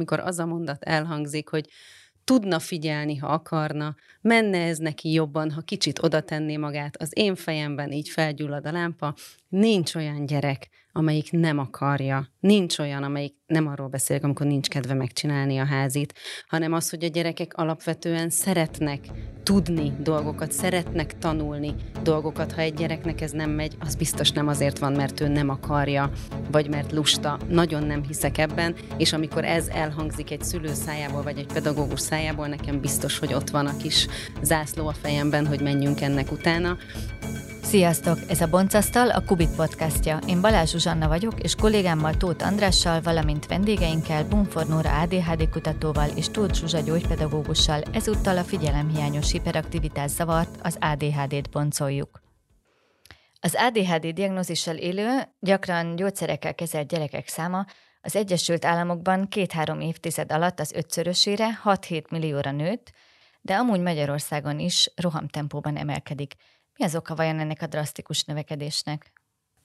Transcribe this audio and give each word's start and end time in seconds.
amikor 0.00 0.20
az 0.20 0.38
a 0.38 0.46
mondat 0.46 0.82
elhangzik, 0.82 1.48
hogy 1.48 1.68
tudna 2.24 2.58
figyelni, 2.58 3.16
ha 3.16 3.26
akarna, 3.26 3.94
menne 4.20 4.58
ez 4.58 4.78
neki 4.78 5.12
jobban, 5.12 5.50
ha 5.50 5.60
kicsit 5.60 6.02
oda 6.02 6.20
tenné 6.20 6.56
magát, 6.56 6.96
az 6.96 7.10
én 7.14 7.34
fejemben 7.34 7.92
így 7.92 8.08
felgyullad 8.08 8.66
a 8.66 8.72
lámpa, 8.72 9.14
nincs 9.48 9.94
olyan 9.94 10.26
gyerek, 10.26 10.68
amelyik 10.92 11.30
nem 11.32 11.58
akarja. 11.58 12.28
Nincs 12.40 12.78
olyan, 12.78 13.02
amelyik 13.02 13.34
nem 13.46 13.66
arról 13.66 13.88
beszélek, 13.88 14.24
amikor 14.24 14.46
nincs 14.46 14.68
kedve 14.68 14.94
megcsinálni 14.94 15.58
a 15.58 15.64
házit, 15.64 16.14
hanem 16.48 16.72
az, 16.72 16.90
hogy 16.90 17.04
a 17.04 17.08
gyerekek 17.08 17.54
alapvetően 17.54 18.30
szeretnek 18.30 19.00
tudni 19.42 19.92
dolgokat, 20.02 20.52
szeretnek 20.52 21.18
tanulni 21.18 21.74
dolgokat. 22.02 22.52
Ha 22.52 22.60
egy 22.60 22.74
gyereknek 22.74 23.20
ez 23.20 23.30
nem 23.30 23.50
megy, 23.50 23.76
az 23.78 23.94
biztos 23.94 24.30
nem 24.30 24.48
azért 24.48 24.78
van, 24.78 24.92
mert 24.92 25.20
ő 25.20 25.28
nem 25.28 25.48
akarja, 25.48 26.10
vagy 26.50 26.68
mert 26.68 26.92
lusta. 26.92 27.38
Nagyon 27.48 27.82
nem 27.82 28.02
hiszek 28.02 28.38
ebben, 28.38 28.74
és 28.96 29.12
amikor 29.12 29.44
ez 29.44 29.68
elhangzik 29.68 30.30
egy 30.30 30.42
szülő 30.42 30.72
szájából, 30.74 31.22
vagy 31.22 31.38
egy 31.38 31.52
pedagógus 31.52 32.00
szájából, 32.00 32.46
nekem 32.46 32.80
biztos, 32.80 33.18
hogy 33.18 33.34
ott 33.34 33.50
van 33.50 33.66
a 33.66 33.76
kis 33.76 34.06
zászló 34.42 34.86
a 34.86 34.92
fejemben, 34.92 35.46
hogy 35.46 35.60
menjünk 35.60 36.00
ennek 36.00 36.32
utána. 36.32 36.76
Sziasztok! 37.62 38.18
Ez 38.28 38.40
a 38.40 38.48
Boncasztal, 38.48 39.10
a 39.10 39.24
Kubit 39.24 39.54
podcastja. 39.56 40.18
Én 40.26 40.40
Balázs 40.40 40.70
Zsuzsanna 40.70 41.08
vagyok, 41.08 41.40
és 41.40 41.54
kollégámmal 41.54 42.16
Tóth 42.16 42.46
Andrással, 42.46 43.00
valamint 43.00 43.46
vendégeinkkel, 43.46 44.24
Bumfor 44.24 44.66
Nóra 44.66 45.00
ADHD 45.00 45.48
kutatóval 45.48 46.08
és 46.16 46.28
Tóth 46.28 46.54
Zsuzsa 46.54 46.80
gyógypedagógussal 46.80 47.82
ezúttal 47.92 48.38
a 48.38 48.44
figyelemhiányos 48.44 49.30
hiperaktivitás 49.30 50.10
zavart, 50.10 50.58
az 50.62 50.76
ADHD-t 50.80 51.50
boncoljuk. 51.50 52.22
Az 53.40 53.54
ADHD 53.54 54.06
diagnózissal 54.06 54.76
élő, 54.76 55.08
gyakran 55.40 55.96
gyógyszerekkel 55.96 56.54
kezelt 56.54 56.88
gyerekek 56.88 57.28
száma 57.28 57.64
az 58.00 58.16
Egyesült 58.16 58.64
Államokban 58.64 59.28
két-három 59.28 59.80
évtized 59.80 60.32
alatt 60.32 60.60
az 60.60 60.72
ötszörösére 60.72 61.60
6-7 61.64 62.10
millióra 62.10 62.50
nőtt, 62.50 62.90
de 63.40 63.54
amúgy 63.54 63.80
Magyarországon 63.80 64.58
is 64.58 64.92
rohamtempóban 64.96 65.76
emelkedik– 65.76 66.34
mi 66.76 66.84
az 66.84 66.94
oka 66.94 67.14
vajon 67.14 67.38
ennek 67.38 67.62
a 67.62 67.66
drasztikus 67.66 68.24
növekedésnek? 68.24 69.12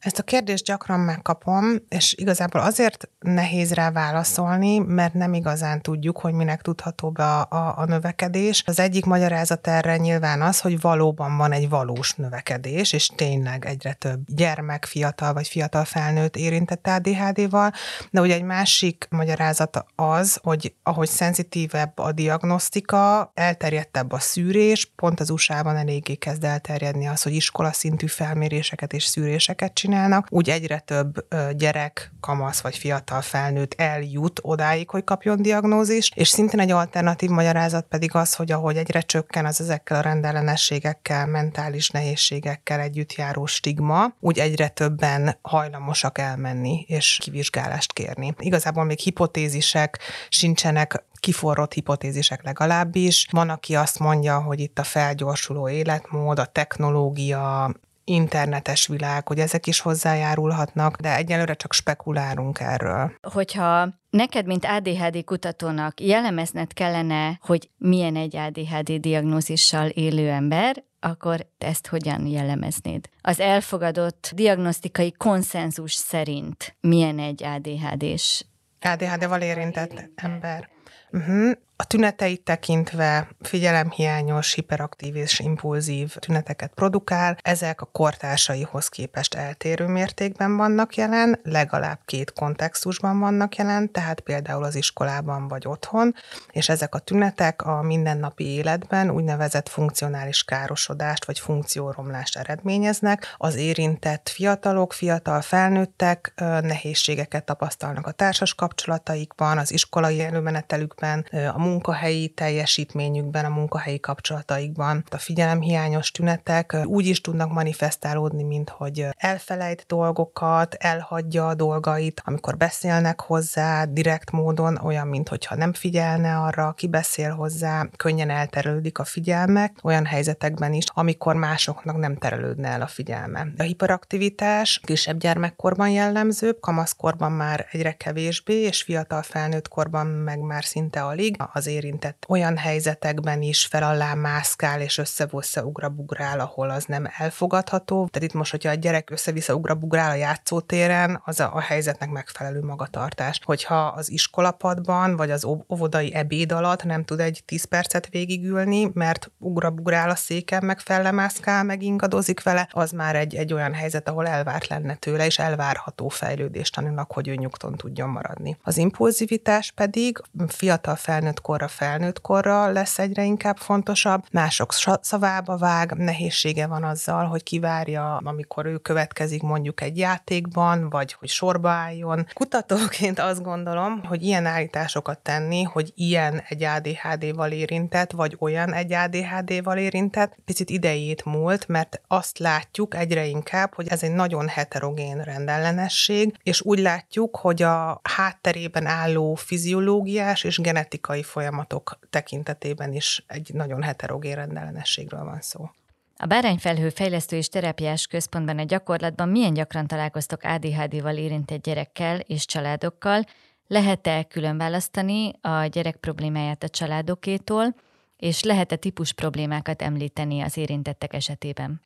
Ezt 0.06 0.20
a 0.20 0.23
kérdést 0.23 0.66
gyakran 0.66 1.00
megkapom, 1.00 1.66
és 1.89 2.14
igazából 2.17 2.61
azért 2.61 3.09
nehéz 3.20 3.73
rá 3.73 3.92
válaszolni, 3.92 4.78
mert 4.78 5.14
nem 5.14 5.34
igazán 5.34 5.81
tudjuk, 5.81 6.17
hogy 6.17 6.34
minek 6.34 6.62
tudható 6.62 7.12
be 7.12 7.23
a, 7.23 7.47
a, 7.50 7.78
a 7.78 7.86
növekedés. 7.86 8.64
Az 8.66 8.80
egyik 8.80 9.06
magyarázat 9.06 9.67
erre 9.67 9.97
nyilván 9.97 10.42
az, 10.42 10.59
hogy 10.59 10.81
valóban 10.81 11.38
van 11.38 11.52
egy 11.52 11.70
valós 11.70 12.14
növekedés, 12.14 12.94
és 12.94 13.08
tényleg 13.16 13.66
egyre 13.66 13.94
több 13.94 14.20
gyermek, 14.25 14.86
fiatal 14.86 15.34
vagy 15.34 15.47
fiatal 15.47 15.86
felnőtt 15.86 16.36
érintett 16.36 16.88
ADHD-val, 16.88 17.72
de 18.12 18.22
ugye 18.22 18.34
egy 18.34 18.44
másik 18.44 19.08
magyarázat 19.09 19.86
az, 19.95 20.40
hogy 20.44 20.73
ahogy 20.84 21.08
szenzitívebb 21.08 21.97
a 21.97 22.12
diagnosztika, 22.12 23.31
elterjedtebb 23.34 24.12
a 24.12 24.19
szűrés, 24.19 24.92
pont 24.95 25.19
az 25.19 25.30
USA-ban 25.30 25.75
eléggé 25.75 26.16
kezd 26.16 26.44
elterjedni 26.44 27.08
az, 27.08 27.22
hogy 27.22 27.34
iskola 27.34 27.72
szintű 27.72 28.08
felméréseket 28.08 28.94
és 28.94 29.03
szűréseket 29.03 29.73
csinál, 29.73 29.94
csinálnak, 29.96 30.28
úgy 30.30 30.50
egyre 30.50 30.80
több 30.80 31.28
gyerek, 31.58 32.12
kamasz 32.20 32.62
vagy 32.62 32.78
fiatal 32.78 33.22
felnőtt 33.22 33.74
eljut 33.78 34.40
odáig, 34.44 34.90
hogy 34.90 35.04
kapjon 35.04 35.42
diagnózist, 35.42 36.16
és 36.16 36.28
szintén 36.28 36.60
egy 36.60 36.72
alternatív 36.72 37.30
magyarázat 37.30 37.86
pedig 37.86 38.16
az, 38.16 38.34
hogy 38.34 38.52
ahogy 38.52 38.78
egyre 38.78 39.02
csökken 39.02 39.46
az 39.46 39.62
ezekkel 39.62 39.98
a 39.98 40.02
rendellenességekkel, 40.02 41.26
mentális 41.26 41.90
nehézségekkel 41.90 42.80
együtt 42.80 43.14
járó 43.14 43.46
stigma, 43.46 44.14
úgy 44.20 44.40
egyre 44.40 44.68
többen 44.68 45.38
hajlamosak 45.42 46.18
elmenni 46.18 46.86
és 46.88 47.20
kivizsgálást 47.22 47.94
kérni. 47.94 48.34
Igazából 48.40 48.84
még 48.84 49.00
hipotézisek 49.00 50.00
sincsenek 50.30 51.04
kiforrott 51.20 51.74
hipotézisek 51.74 52.44
legalábbis. 52.44 53.28
Van, 53.32 53.50
aki 53.50 53.76
azt 53.76 54.00
mondja, 54.00 54.42
hogy 54.42 54.59
itt 54.59 54.80
a 54.80 54.84
felgyorsuló 54.84 55.70
életmód, 55.70 56.40
a 56.40 56.46
technológia, 56.46 57.72
internetes 58.06 58.88
világ, 58.88 59.28
hogy 59.28 59.40
ezek 59.40 59.68
is 59.68 59.80
hozzájárulhatnak, 59.80 60.96
de 60.97 61.16
egyelőre 61.16 61.53
csak 61.53 61.74
spekulálunk 61.74 62.59
erről. 62.59 63.12
Hogyha 63.22 63.90
neked, 64.09 64.46
mint 64.46 64.66
ADHD 64.66 65.24
kutatónak 65.24 66.02
jellemezned 66.02 66.74
kellene, 66.74 67.40
hogy 67.41 67.69
milyen 67.78 68.16
egy 68.16 68.35
ADHD 68.35 68.91
diagnózissal 68.91 69.88
élő 69.88 70.30
ember, 70.30 70.84
akkor 71.00 71.47
ezt 71.57 71.88
hogyan 71.88 72.28
jellemeznéd? 72.28 73.09
Az 73.22 73.40
elfogadott 73.40 74.31
diagnosztikai 74.34 75.12
konszenzus 75.12 75.94
szerint 75.94 76.75
milyen 76.80 77.19
egy 77.19 77.44
ADHD-s? 77.44 78.46
ADHD-val 78.81 79.41
érintett 79.41 80.09
ember. 80.16 80.69
Uh-huh. 81.12 81.51
A 81.78 81.86
tüneteit 81.88 82.44
tekintve 82.44 83.28
figyelemhiányos, 83.41 84.53
hiperaktív 84.53 85.16
és 85.16 85.40
impulzív 85.40 86.16
tüneteket 86.16 86.72
produkál. 86.75 87.38
Ezek 87.41 87.81
a 87.81 87.90
kortársaihoz 87.91 88.88
képest 88.88 89.34
eltérő 89.34 89.86
mértékben 89.86 90.58
vannak 90.58 90.96
jelen, 90.96 91.40
legalább 91.44 92.00
két 92.06 92.34
kontextusban 92.34 93.19
vannak 93.19 93.56
jelen, 93.56 93.91
tehát 93.91 94.19
például 94.19 94.63
az 94.63 94.75
iskolában 94.75 95.47
vagy 95.47 95.68
otthon, 95.68 96.16
és 96.52 96.69
ezek 96.69 96.96
a 96.96 97.00
tünetek 97.00 97.62
a 97.62 97.81
mindennapi 97.81 98.44
életben 98.47 99.09
úgynevezett 99.09 99.69
funkcionális 99.69 100.44
károsodást 100.44 101.25
vagy 101.25 101.40
funkcióromlást 101.40 102.38
eredményeznek. 102.38 103.36
Az 103.38 103.56
érintett 103.56 104.30
fiatalok, 104.30 104.94
fiatal 104.94 105.42
felnőttek 105.42 106.34
nehézségeket 106.62 107.46
tapasztalnak 107.46 108.07
a 108.07 108.12
társas 108.12 108.53
kapcsolataikban, 108.53 109.57
az 109.57 109.72
iskolai 109.72 110.22
előmenetelükben, 110.22 111.25
a 111.53 111.63
munkahelyi 111.66 112.28
teljesítményükben, 112.28 113.46
a 113.46 113.50
munkahelyi 113.50 114.00
kapcsolataikban. 114.00 115.03
A 115.09 115.18
figyelemhiányos 115.18 116.12
tünetek 116.12 116.78
úgy 116.86 117.06
is 117.06 117.22
tudnak 117.22 117.52
manifestálódni, 117.52 118.44
mint 118.44 118.70
hogy 118.70 119.08
elfelejt 119.18 119.86
dolgokat, 119.88 120.74
elhagyja 120.74 121.48
a 121.48 121.56
dolgait, 121.56 122.22
amikor 122.25 122.58
beszélnek 122.58 123.22
hozzá 123.22 123.86
direkt 123.86 124.31
módon, 124.31 124.80
olyan, 124.84 125.08
mintha 125.08 125.56
nem 125.56 125.74
figyelne 125.74 126.38
arra, 126.38 126.74
ki 126.78 126.88
beszél 126.88 127.31
hozzá, 127.31 127.88
könnyen 127.96 128.30
elterelődik 128.30 129.00
a 129.00 129.04
figyelmek, 129.04 129.78
olyan 129.84 130.06
helyzetekben 130.06 130.74
is, 130.74 130.86
amikor 130.94 131.36
másoknak 131.36 131.98
nem 131.98 132.18
terelődne 132.18 132.68
el 132.68 132.81
a 132.81 132.88
figyelme. 132.88 133.48
A 133.58 133.64
hiperaktivitás 133.64 134.81
kisebb 134.84 135.18
gyermekkorban 135.18 135.90
jellemzőbb, 135.90 136.59
kamaszkorban 136.59 137.31
már 137.31 137.68
egyre 137.72 137.92
kevésbé, 137.92 138.54
és 138.54 138.81
fiatal 138.81 139.22
felnőtt 139.22 139.68
korban 139.68 140.08
meg 140.08 140.40
már 140.40 140.64
szinte 140.64 141.04
alig 141.04 141.36
az 141.56 141.68
érintett 141.68 142.26
olyan 142.28 142.58
helyzetekben 142.58 143.42
is 143.42 143.66
fel 143.66 143.84
alá 143.84 144.14
mászkál 144.14 144.82
és 144.82 144.98
össze-vissza 144.98 145.64
ugrabugrál, 145.64 146.40
ahol 146.40 146.70
az 146.70 146.86
nem 146.86 147.08
elfogadható. 147.18 148.08
Tehát 148.12 148.30
itt 148.30 148.36
most, 148.36 148.52
hogyha 148.52 148.70
a 148.70 148.74
gyerek 148.74 149.10
össze-vissza 149.10 149.56
ugrabugrál 149.56 150.10
a 150.10 150.16
játszótéren, 150.16 151.22
az 151.26 151.40
a, 151.40 151.54
a 151.54 151.60
helyzetnek 151.60 152.10
megfelelő 152.10 152.62
magatartás. 152.62 153.40
Hogyha 153.44 153.86
az 153.86 154.12
iskolapadban 154.12 155.16
vagy 155.16 155.32
az 155.32 155.46
óvodai 155.46 156.14
ebéd 156.14 156.52
alatt 156.52 156.84
nem 156.84 157.04
tud 157.04 157.20
egy 157.20 157.42
10 157.46 157.64
percet 157.64 158.10
végigülni, 158.10 158.90
mert 158.94 159.32
ugrabugrál 159.38 160.10
a 160.10 160.16
széken, 160.16 160.66
meg 160.66 160.80
fellemászkál, 160.80 161.64
meg 161.64 161.82
ingadozik 161.82 162.44
vele, 162.44 162.70
az 162.72 162.92
már 162.92 163.16
egy, 163.16 163.36
egy 163.36 163.54
olyan 163.54 163.74
helyzet, 163.74 164.10
ahol 164.10 164.28
elvárt 164.28 164.68
lenne 164.68 164.96
tőle, 164.96 165.26
és 165.26 165.40
elvárható 165.40 166.10
fejlődést 166.10 166.78
annak, 166.78 167.12
hogy 167.12 167.28
ő 167.28 167.36
nyugton 167.36 167.76
tudjon 167.76 168.10
maradni. 168.10 168.58
Az 168.64 168.78
impulzivitás 168.78 169.72
pedig 169.72 170.22
fiatal 170.48 170.96
felnőtt 170.96 171.44
korra, 171.45 171.67
felnőtt 171.67 172.22
korra 172.22 172.72
lesz 172.72 173.00
egyre 173.00 173.23
inkább 173.23 173.57
fontosabb. 173.57 174.23
Mások 174.31 174.73
szavába 175.01 175.57
vág, 175.57 175.91
nehézsége 175.91 176.67
van 176.67 176.83
azzal, 176.83 177.25
hogy 177.25 177.44
kivárja, 177.44 178.17
amikor 178.23 178.66
ő 178.66 178.78
következik 178.78 179.41
mondjuk 179.41 179.81
egy 179.81 179.97
játékban, 179.97 180.89
vagy 180.89 181.13
hogy 181.13 181.29
sorba 181.29 181.69
álljon. 181.69 182.28
Kutatóként 182.33 183.19
azt 183.19 183.44
gondolom, 183.44 184.03
hogy 184.03 184.23
ilyen 184.23 184.45
állításokat 184.45 185.19
tenni, 185.19 185.63
hogy 185.63 185.91
ilyen 185.95 186.42
egy 186.47 186.63
ADHD-val 186.63 187.51
érintett, 187.51 188.12
vagy 188.12 188.36
olyan 188.39 188.74
egy 188.74 188.94
ADHD-val 188.94 189.77
érintett, 189.77 190.38
picit 190.45 190.69
idejét 190.69 191.25
múlt, 191.25 191.68
mert 191.68 192.01
azt 192.07 192.39
látjuk 192.39 192.95
egyre 192.95 193.25
inkább, 193.25 193.74
hogy 193.74 193.88
ez 193.88 194.03
egy 194.03 194.13
nagyon 194.13 194.48
heterogén 194.48 195.21
rendellenesség, 195.21 196.36
és 196.44 196.62
úgy 196.62 196.80
látjuk, 196.80 197.36
hogy 197.36 197.62
a 197.62 198.00
hátterében 198.03 198.86
álló 198.86 199.36
fiziológiás 199.36 200.44
és 200.44 200.57
genetikai 200.57 201.24
folyamatok 201.36 202.00
tekintetében 202.10 202.94
is 202.94 203.24
egy 203.28 203.52
nagyon 203.54 203.84
heterogén 203.84 204.36
rendellenességről 204.36 205.24
van 205.24 205.42
szó. 205.42 205.70
A 206.18 206.26
Bárányfelhő 206.26 206.90
Fejlesztő 206.90 207.36
és 207.36 207.50
Terápiás 207.50 208.08
Központban 208.08 208.60
a 208.60 208.64
gyakorlatban 208.64 209.30
milyen 209.30 209.54
gyakran 209.54 209.88
találkoztok 209.88 210.44
ADHD-val 210.44 211.18
érintett 211.18 211.62
gyerekkel 211.62 212.20
és 212.20 212.46
családokkal? 212.46 213.24
Lehet-e 213.68 214.24
külön 214.24 214.58
választani 214.58 215.32
a 215.42 215.66
gyerek 215.66 215.96
problémáját 215.96 216.64
a 216.64 216.70
családokétól, 216.70 217.76
és 218.18 218.44
lehet-e 218.44 218.76
típus 218.76 219.14
problémákat 219.14 219.82
említeni 219.82 220.42
az 220.42 220.58
érintettek 220.58 221.14
esetében? 221.14 221.82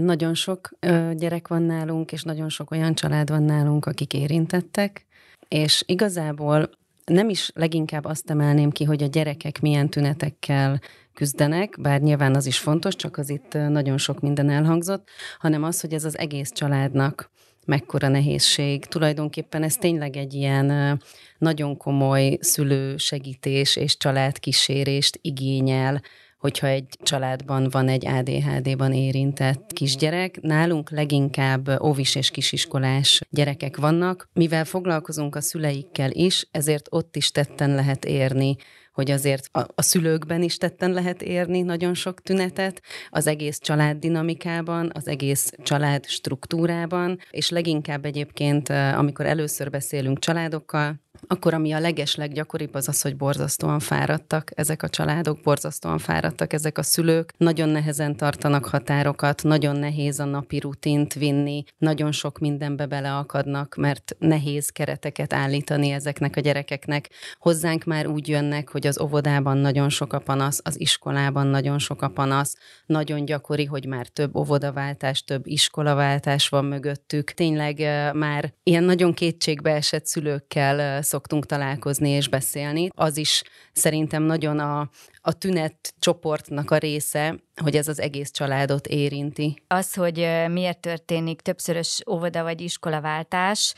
Nagyon 0.00 0.34
sok 0.34 0.70
gyerek 1.12 1.48
van 1.48 1.62
nálunk, 1.62 2.12
és 2.12 2.22
nagyon 2.22 2.48
sok 2.48 2.70
olyan 2.70 2.94
család 2.94 3.30
van 3.30 3.42
nálunk, 3.42 3.86
akik 3.86 4.12
érintettek, 4.12 5.06
és 5.48 5.82
igazából 5.86 6.70
nem 7.04 7.28
is 7.28 7.50
leginkább 7.54 8.04
azt 8.04 8.30
emelném 8.30 8.70
ki, 8.70 8.84
hogy 8.84 9.02
a 9.02 9.06
gyerekek 9.06 9.60
milyen 9.60 9.88
tünetekkel 9.88 10.80
küzdenek, 11.14 11.76
bár 11.80 12.00
nyilván 12.00 12.34
az 12.34 12.46
is 12.46 12.58
fontos, 12.58 12.96
csak 12.96 13.18
az 13.18 13.30
itt 13.30 13.52
nagyon 13.52 13.98
sok 13.98 14.20
minden 14.20 14.50
elhangzott, 14.50 15.08
hanem 15.38 15.62
az, 15.62 15.80
hogy 15.80 15.92
ez 15.92 16.04
az 16.04 16.18
egész 16.18 16.52
családnak 16.52 17.30
mekkora 17.66 18.08
nehézség. 18.08 18.84
Tulajdonképpen 18.84 19.62
ez 19.62 19.76
tényleg 19.76 20.16
egy 20.16 20.34
ilyen 20.34 21.00
nagyon 21.38 21.76
komoly 21.76 22.38
szülősegítés 22.40 23.76
és 23.76 23.96
családkísérést 23.96 25.18
igényel, 25.22 26.02
hogyha 26.44 26.66
egy 26.66 26.98
családban 27.02 27.68
van 27.70 27.88
egy 27.88 28.06
ADHD-ban 28.06 28.92
érintett 28.92 29.72
kisgyerek. 29.72 30.40
Nálunk 30.40 30.90
leginkább 30.90 31.82
óvis 31.82 32.14
és 32.14 32.30
kisiskolás 32.30 33.20
gyerekek 33.30 33.76
vannak. 33.76 34.28
Mivel 34.32 34.64
foglalkozunk 34.64 35.36
a 35.36 35.40
szüleikkel 35.40 36.10
is, 36.10 36.48
ezért 36.50 36.86
ott 36.90 37.16
is 37.16 37.30
tetten 37.30 37.74
lehet 37.74 38.04
érni 38.04 38.56
hogy 38.92 39.10
azért 39.10 39.48
a, 39.52 39.66
a 39.74 39.82
szülőkben 39.82 40.42
is 40.42 40.56
tetten 40.56 40.90
lehet 40.90 41.22
érni 41.22 41.62
nagyon 41.62 41.94
sok 41.94 42.20
tünetet, 42.20 42.82
az 43.10 43.26
egész 43.26 43.58
család 43.58 43.96
dinamikában, 43.96 44.90
az 44.94 45.08
egész 45.08 45.52
család 45.62 46.06
struktúrában, 46.06 47.18
és 47.30 47.50
leginkább 47.50 48.04
egyébként, 48.04 48.68
amikor 48.68 49.26
először 49.26 49.70
beszélünk 49.70 50.18
családokkal, 50.18 51.03
akkor 51.26 51.54
ami 51.54 51.72
a 51.72 51.80
leges 51.80 52.14
leggyakoribb 52.14 52.74
az 52.74 52.88
az, 52.88 53.02
hogy 53.02 53.16
borzasztóan 53.16 53.78
fáradtak 53.78 54.50
ezek 54.54 54.82
a 54.82 54.88
családok, 54.88 55.40
borzasztóan 55.40 55.98
fáradtak 55.98 56.52
ezek 56.52 56.78
a 56.78 56.82
szülők, 56.82 57.32
nagyon 57.36 57.68
nehezen 57.68 58.16
tartanak 58.16 58.64
határokat, 58.64 59.42
nagyon 59.42 59.76
nehéz 59.76 60.20
a 60.20 60.24
napi 60.24 60.58
rutint 60.58 61.14
vinni, 61.14 61.64
nagyon 61.78 62.12
sok 62.12 62.38
mindenbe 62.38 62.86
beleakadnak, 62.86 63.74
mert 63.76 64.16
nehéz 64.18 64.68
kereteket 64.68 65.32
állítani 65.32 65.90
ezeknek 65.90 66.36
a 66.36 66.40
gyerekeknek. 66.40 67.10
Hozzánk 67.38 67.84
már 67.84 68.06
úgy 68.06 68.28
jönnek, 68.28 68.68
hogy 68.70 68.86
az 68.86 69.00
óvodában 69.00 69.56
nagyon 69.56 69.88
sok 69.88 70.12
a 70.12 70.18
panasz, 70.18 70.60
az 70.62 70.80
iskolában 70.80 71.46
nagyon 71.46 71.78
sok 71.78 72.02
a 72.02 72.08
panasz, 72.08 72.56
nagyon 72.86 73.24
gyakori, 73.24 73.64
hogy 73.64 73.86
már 73.86 74.06
több 74.06 74.36
óvodaváltás, 74.36 75.24
több 75.24 75.46
iskolaváltás 75.46 76.48
van 76.48 76.64
mögöttük. 76.64 77.30
Tényleg 77.30 77.78
már 78.14 78.52
ilyen 78.62 78.84
nagyon 78.84 79.14
kétségbe 79.14 79.74
esett 79.74 80.06
szülőkkel 80.06 81.02
szoktunk 81.04 81.46
találkozni 81.46 82.08
és 82.08 82.28
beszélni. 82.28 82.88
Az 82.94 83.16
is 83.16 83.42
szerintem 83.72 84.22
nagyon 84.22 84.58
a, 84.58 84.90
a 85.20 85.32
tünet 85.32 85.94
csoportnak 85.98 86.70
a 86.70 86.76
része, 86.76 87.36
hogy 87.62 87.76
ez 87.76 87.88
az 87.88 88.00
egész 88.00 88.30
családot 88.30 88.86
érinti. 88.86 89.62
Az, 89.66 89.94
hogy 89.94 90.16
miért 90.50 90.80
történik 90.80 91.40
többszörös 91.40 92.02
óvoda 92.10 92.42
vagy 92.42 92.60
iskolaváltás, 92.60 93.74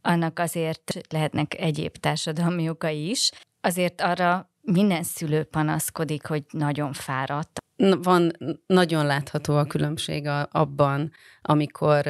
annak 0.00 0.38
azért 0.38 0.92
lehetnek 1.08 1.58
egyéb 1.58 1.96
társadalmi 1.96 2.68
okai 2.68 3.10
is. 3.10 3.30
Azért 3.60 4.00
arra 4.00 4.50
minden 4.60 5.02
szülő 5.02 5.44
panaszkodik, 5.44 6.26
hogy 6.26 6.44
nagyon 6.50 6.92
fáradt. 6.92 7.58
Van, 8.02 8.30
nagyon 8.66 9.06
látható 9.06 9.56
a 9.56 9.64
különbség 9.64 10.28
abban, 10.50 11.12
amikor 11.42 12.06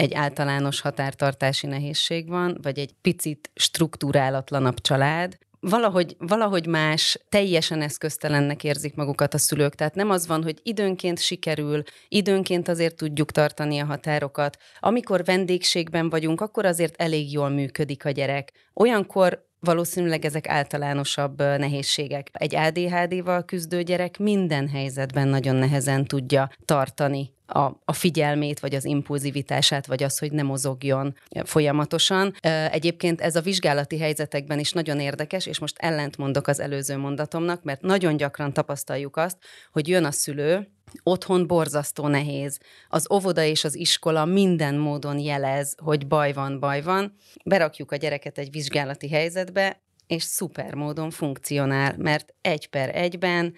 egy 0.00 0.14
általános 0.14 0.80
határtartási 0.80 1.66
nehézség 1.66 2.28
van, 2.28 2.58
vagy 2.62 2.78
egy 2.78 2.92
picit 3.00 3.50
struktúrálatlanabb 3.54 4.80
család, 4.80 5.38
valahogy, 5.60 6.16
valahogy 6.18 6.66
más, 6.66 7.18
teljesen 7.28 7.82
eszköztelennek 7.82 8.64
érzik 8.64 8.94
magukat 8.94 9.34
a 9.34 9.38
szülők. 9.38 9.74
Tehát 9.74 9.94
nem 9.94 10.10
az 10.10 10.26
van, 10.26 10.42
hogy 10.42 10.58
időnként 10.62 11.18
sikerül, 11.18 11.82
időnként 12.08 12.68
azért 12.68 12.96
tudjuk 12.96 13.30
tartani 13.30 13.78
a 13.78 13.84
határokat. 13.84 14.56
Amikor 14.78 15.24
vendégségben 15.24 16.10
vagyunk, 16.10 16.40
akkor 16.40 16.64
azért 16.64 17.00
elég 17.02 17.32
jól 17.32 17.48
működik 17.48 18.04
a 18.04 18.10
gyerek. 18.10 18.52
Olyankor 18.74 19.49
Valószínűleg 19.60 20.24
ezek 20.24 20.48
általánosabb 20.48 21.38
nehézségek. 21.38 22.28
Egy 22.32 22.54
ADHD-val 22.54 23.44
küzdő 23.44 23.82
gyerek 23.82 24.18
minden 24.18 24.68
helyzetben 24.68 25.28
nagyon 25.28 25.56
nehezen 25.56 26.04
tudja 26.04 26.50
tartani 26.64 27.32
a, 27.46 27.80
a 27.84 27.92
figyelmét, 27.92 28.60
vagy 28.60 28.74
az 28.74 28.84
impulzivitását, 28.84 29.86
vagy 29.86 30.02
az, 30.02 30.18
hogy 30.18 30.32
ne 30.32 30.42
mozogjon 30.42 31.14
folyamatosan. 31.44 32.34
Egyébként 32.70 33.20
ez 33.20 33.36
a 33.36 33.40
vizsgálati 33.40 33.98
helyzetekben 33.98 34.58
is 34.58 34.72
nagyon 34.72 35.00
érdekes, 35.00 35.46
és 35.46 35.58
most 35.58 35.78
ellent 35.78 36.16
mondok 36.16 36.46
az 36.46 36.60
előző 36.60 36.96
mondatomnak, 36.96 37.62
mert 37.62 37.80
nagyon 37.80 38.16
gyakran 38.16 38.52
tapasztaljuk 38.52 39.16
azt, 39.16 39.36
hogy 39.72 39.88
jön 39.88 40.04
a 40.04 40.10
szülő, 40.10 40.68
Otthon 41.02 41.46
borzasztó 41.46 42.06
nehéz. 42.06 42.58
Az 42.88 43.10
óvoda 43.12 43.42
és 43.42 43.64
az 43.64 43.74
iskola 43.74 44.24
minden 44.24 44.74
módon 44.74 45.18
jelez, 45.18 45.74
hogy 45.82 46.06
baj 46.06 46.32
van, 46.32 46.60
baj 46.60 46.82
van. 46.82 47.14
Berakjuk 47.44 47.92
a 47.92 47.96
gyereket 47.96 48.38
egy 48.38 48.50
vizsgálati 48.50 49.08
helyzetbe, 49.08 49.80
és 50.06 50.22
szuper 50.22 50.74
módon 50.74 51.10
funkcionál, 51.10 51.94
mert 51.98 52.34
egy 52.40 52.68
per 52.68 52.96
egyben 52.96 53.54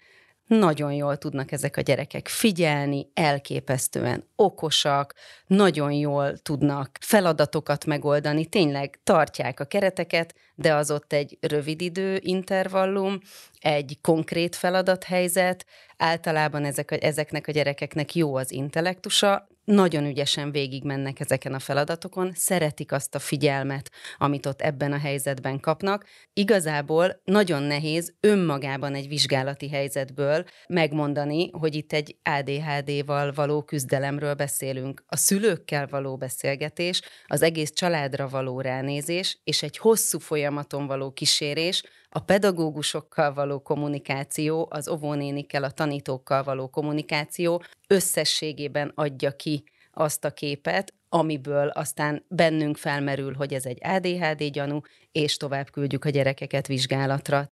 nagyon 0.58 0.92
jól 0.92 1.16
tudnak 1.16 1.52
ezek 1.52 1.76
a 1.76 1.80
gyerekek 1.80 2.28
figyelni, 2.28 3.10
elképesztően 3.14 4.28
okosak, 4.36 5.14
nagyon 5.46 5.92
jól 5.92 6.36
tudnak 6.36 6.98
feladatokat 7.00 7.84
megoldani, 7.84 8.46
tényleg 8.46 9.00
tartják 9.04 9.60
a 9.60 9.64
kereteket, 9.64 10.34
de 10.54 10.74
az 10.74 10.90
ott 10.90 11.12
egy 11.12 11.38
rövid 11.40 11.80
idő 11.80 12.18
intervallum, 12.22 13.18
egy 13.60 13.98
konkrét 14.00 14.56
feladathelyzet, 14.56 15.66
általában 15.96 16.64
ezek 16.64 17.04
ezeknek 17.04 17.46
a 17.48 17.52
gyerekeknek 17.52 18.14
jó 18.14 18.34
az 18.36 18.52
intellektusa, 18.52 19.48
nagyon 19.64 20.04
ügyesen 20.04 20.50
végigmennek 20.50 21.20
ezeken 21.20 21.54
a 21.54 21.58
feladatokon, 21.58 22.32
szeretik 22.34 22.92
azt 22.92 23.14
a 23.14 23.18
figyelmet, 23.18 23.90
amit 24.18 24.46
ott 24.46 24.60
ebben 24.60 24.92
a 24.92 24.98
helyzetben 24.98 25.60
kapnak. 25.60 26.06
Igazából 26.32 27.20
nagyon 27.24 27.62
nehéz 27.62 28.14
önmagában 28.20 28.94
egy 28.94 29.08
vizsgálati 29.08 29.68
helyzetből 29.68 30.44
megmondani, 30.68 31.50
hogy 31.50 31.74
itt 31.74 31.92
egy 31.92 32.16
ADHD-val 32.22 33.32
való 33.32 33.62
küzdelemről 33.62 34.34
beszélünk. 34.34 35.04
A 35.06 35.16
szülőkkel 35.16 35.86
való 35.86 36.16
beszélgetés, 36.16 37.02
az 37.26 37.42
egész 37.42 37.72
családra 37.72 38.28
való 38.28 38.60
ránézés, 38.60 39.38
és 39.44 39.62
egy 39.62 39.78
hosszú 39.78 40.18
folyamaton 40.18 40.86
való 40.86 41.12
kísérés, 41.12 41.82
a 42.14 42.20
pedagógusokkal 42.20 43.34
való 43.34 43.62
kommunikáció, 43.62 44.66
az 44.70 44.88
óvónénikkel, 44.88 45.64
a 45.64 45.70
tanítókkal 45.70 46.42
való 46.42 46.68
kommunikáció 46.68 47.62
összességében 47.86 48.92
adja 48.94 49.36
ki 49.36 49.64
azt 49.92 50.24
a 50.24 50.30
képet, 50.30 50.94
amiből 51.08 51.68
aztán 51.68 52.24
bennünk 52.28 52.76
felmerül, 52.76 53.34
hogy 53.34 53.54
ez 53.54 53.66
egy 53.66 53.78
ADHD 53.82 54.44
gyanú, 54.44 54.80
és 55.12 55.36
tovább 55.36 55.70
küldjük 55.70 56.04
a 56.04 56.10
gyerekeket 56.10 56.66
vizsgálatra. 56.66 57.46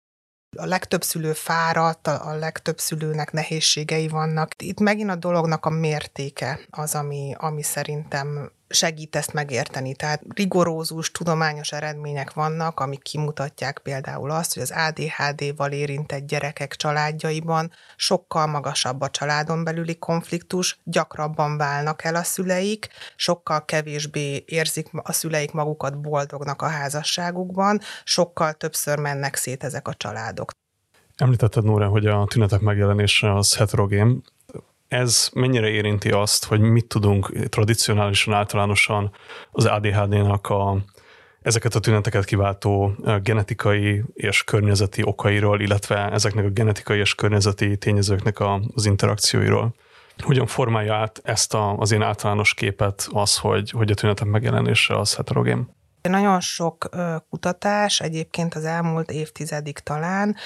A 0.59 0.67
legtöbb 0.67 1.03
szülő 1.03 1.33
fáradt, 1.33 2.07
a 2.07 2.35
legtöbb 2.35 2.79
szülőnek 2.79 3.33
nehézségei 3.33 4.09
vannak. 4.09 4.63
Itt 4.63 4.81
megint 4.81 5.11
a 5.11 5.17
dolognak 5.17 5.67
a 5.67 5.71
mértéke 5.71 6.61
az, 6.71 6.95
ami, 6.95 7.35
ami 7.39 7.63
szerintem 7.63 8.53
segít 8.69 9.17
ezt 9.17 9.33
megérteni. 9.33 9.95
Tehát 9.95 10.23
rigorózus, 10.35 11.11
tudományos 11.11 11.73
eredmények 11.73 12.33
vannak, 12.33 12.81
amik 12.81 13.03
kimutatják 13.03 13.79
például 13.79 14.31
azt, 14.31 14.55
hogy 14.55 14.63
az 14.63 14.75
ADHD-val 14.77 15.73
érintett 15.73 16.27
gyerekek 16.27 16.75
családjaiban 16.77 17.71
sokkal 17.97 18.47
magasabb 18.47 19.01
a 19.01 19.11
családon 19.11 19.65
belüli 19.65 19.99
konfliktus, 19.99 20.79
gyakrabban 20.85 21.57
válnak 21.57 22.05
el 22.05 22.15
a 22.15 22.23
szüleik, 22.23 22.89
sokkal 23.17 23.65
kevésbé 23.65 24.45
érzik 24.47 24.89
a 24.93 25.13
szüleik 25.13 25.53
magukat 25.53 26.01
boldognak 26.01 26.63
a 26.63 26.69
házasságukban, 26.69 27.81
sokkal 28.05 28.53
többször 28.53 28.99
mennek 28.99 29.37
szét 29.37 29.65
ezek 29.65 29.89
a 29.89 29.95
családok. 29.95 30.51
Említetted, 31.17 31.65
Nóra, 31.65 31.89
hogy 31.89 32.07
a 32.07 32.27
tünetek 32.29 32.61
megjelenése 32.61 33.35
az 33.35 33.57
heterogén. 33.57 34.23
Ez 34.89 35.31
mennyire 35.35 35.69
érinti 35.69 36.11
azt, 36.11 36.45
hogy 36.45 36.61
mit 36.61 36.87
tudunk 36.87 37.49
tradicionálisan, 37.49 38.35
általánosan 38.35 39.11
az 39.51 39.65
ADHD-nak 39.65 40.49
a, 40.49 40.79
ezeket 41.43 41.75
a 41.75 41.81
tüneteket 41.81 42.25
kiváltó 42.25 42.95
genetikai 43.23 44.03
és 44.15 44.45
környezeti 44.45 45.03
okairól, 45.05 45.61
illetve 45.61 46.11
ezeknek 46.11 46.45
a 46.45 46.51
genetikai 46.51 46.99
és 46.99 47.15
környezeti 47.15 47.77
tényezőknek 47.77 48.41
a, 48.41 48.61
az 48.75 48.87
interakcióiról. 48.87 49.75
Hogyan 50.19 50.47
formálja 50.47 50.95
át 50.95 51.21
ezt 51.25 51.55
a, 51.55 51.77
az 51.77 51.93
én 51.93 52.03
általános 52.03 52.55
képet 52.55 53.09
az, 53.13 53.37
hogy, 53.37 53.71
hogy 53.71 53.91
a 53.91 53.95
tünetek 53.95 54.27
megjelenése 54.27 54.99
az 54.99 55.15
heterogén? 55.15 55.69
Nagyon 56.09 56.41
sok 56.41 56.89
kutatás 57.31 58.01
egyébként 58.01 58.55
az 58.55 58.65
elmúlt 58.65 59.11
évtizedig 59.11 59.79
talán 59.79 60.37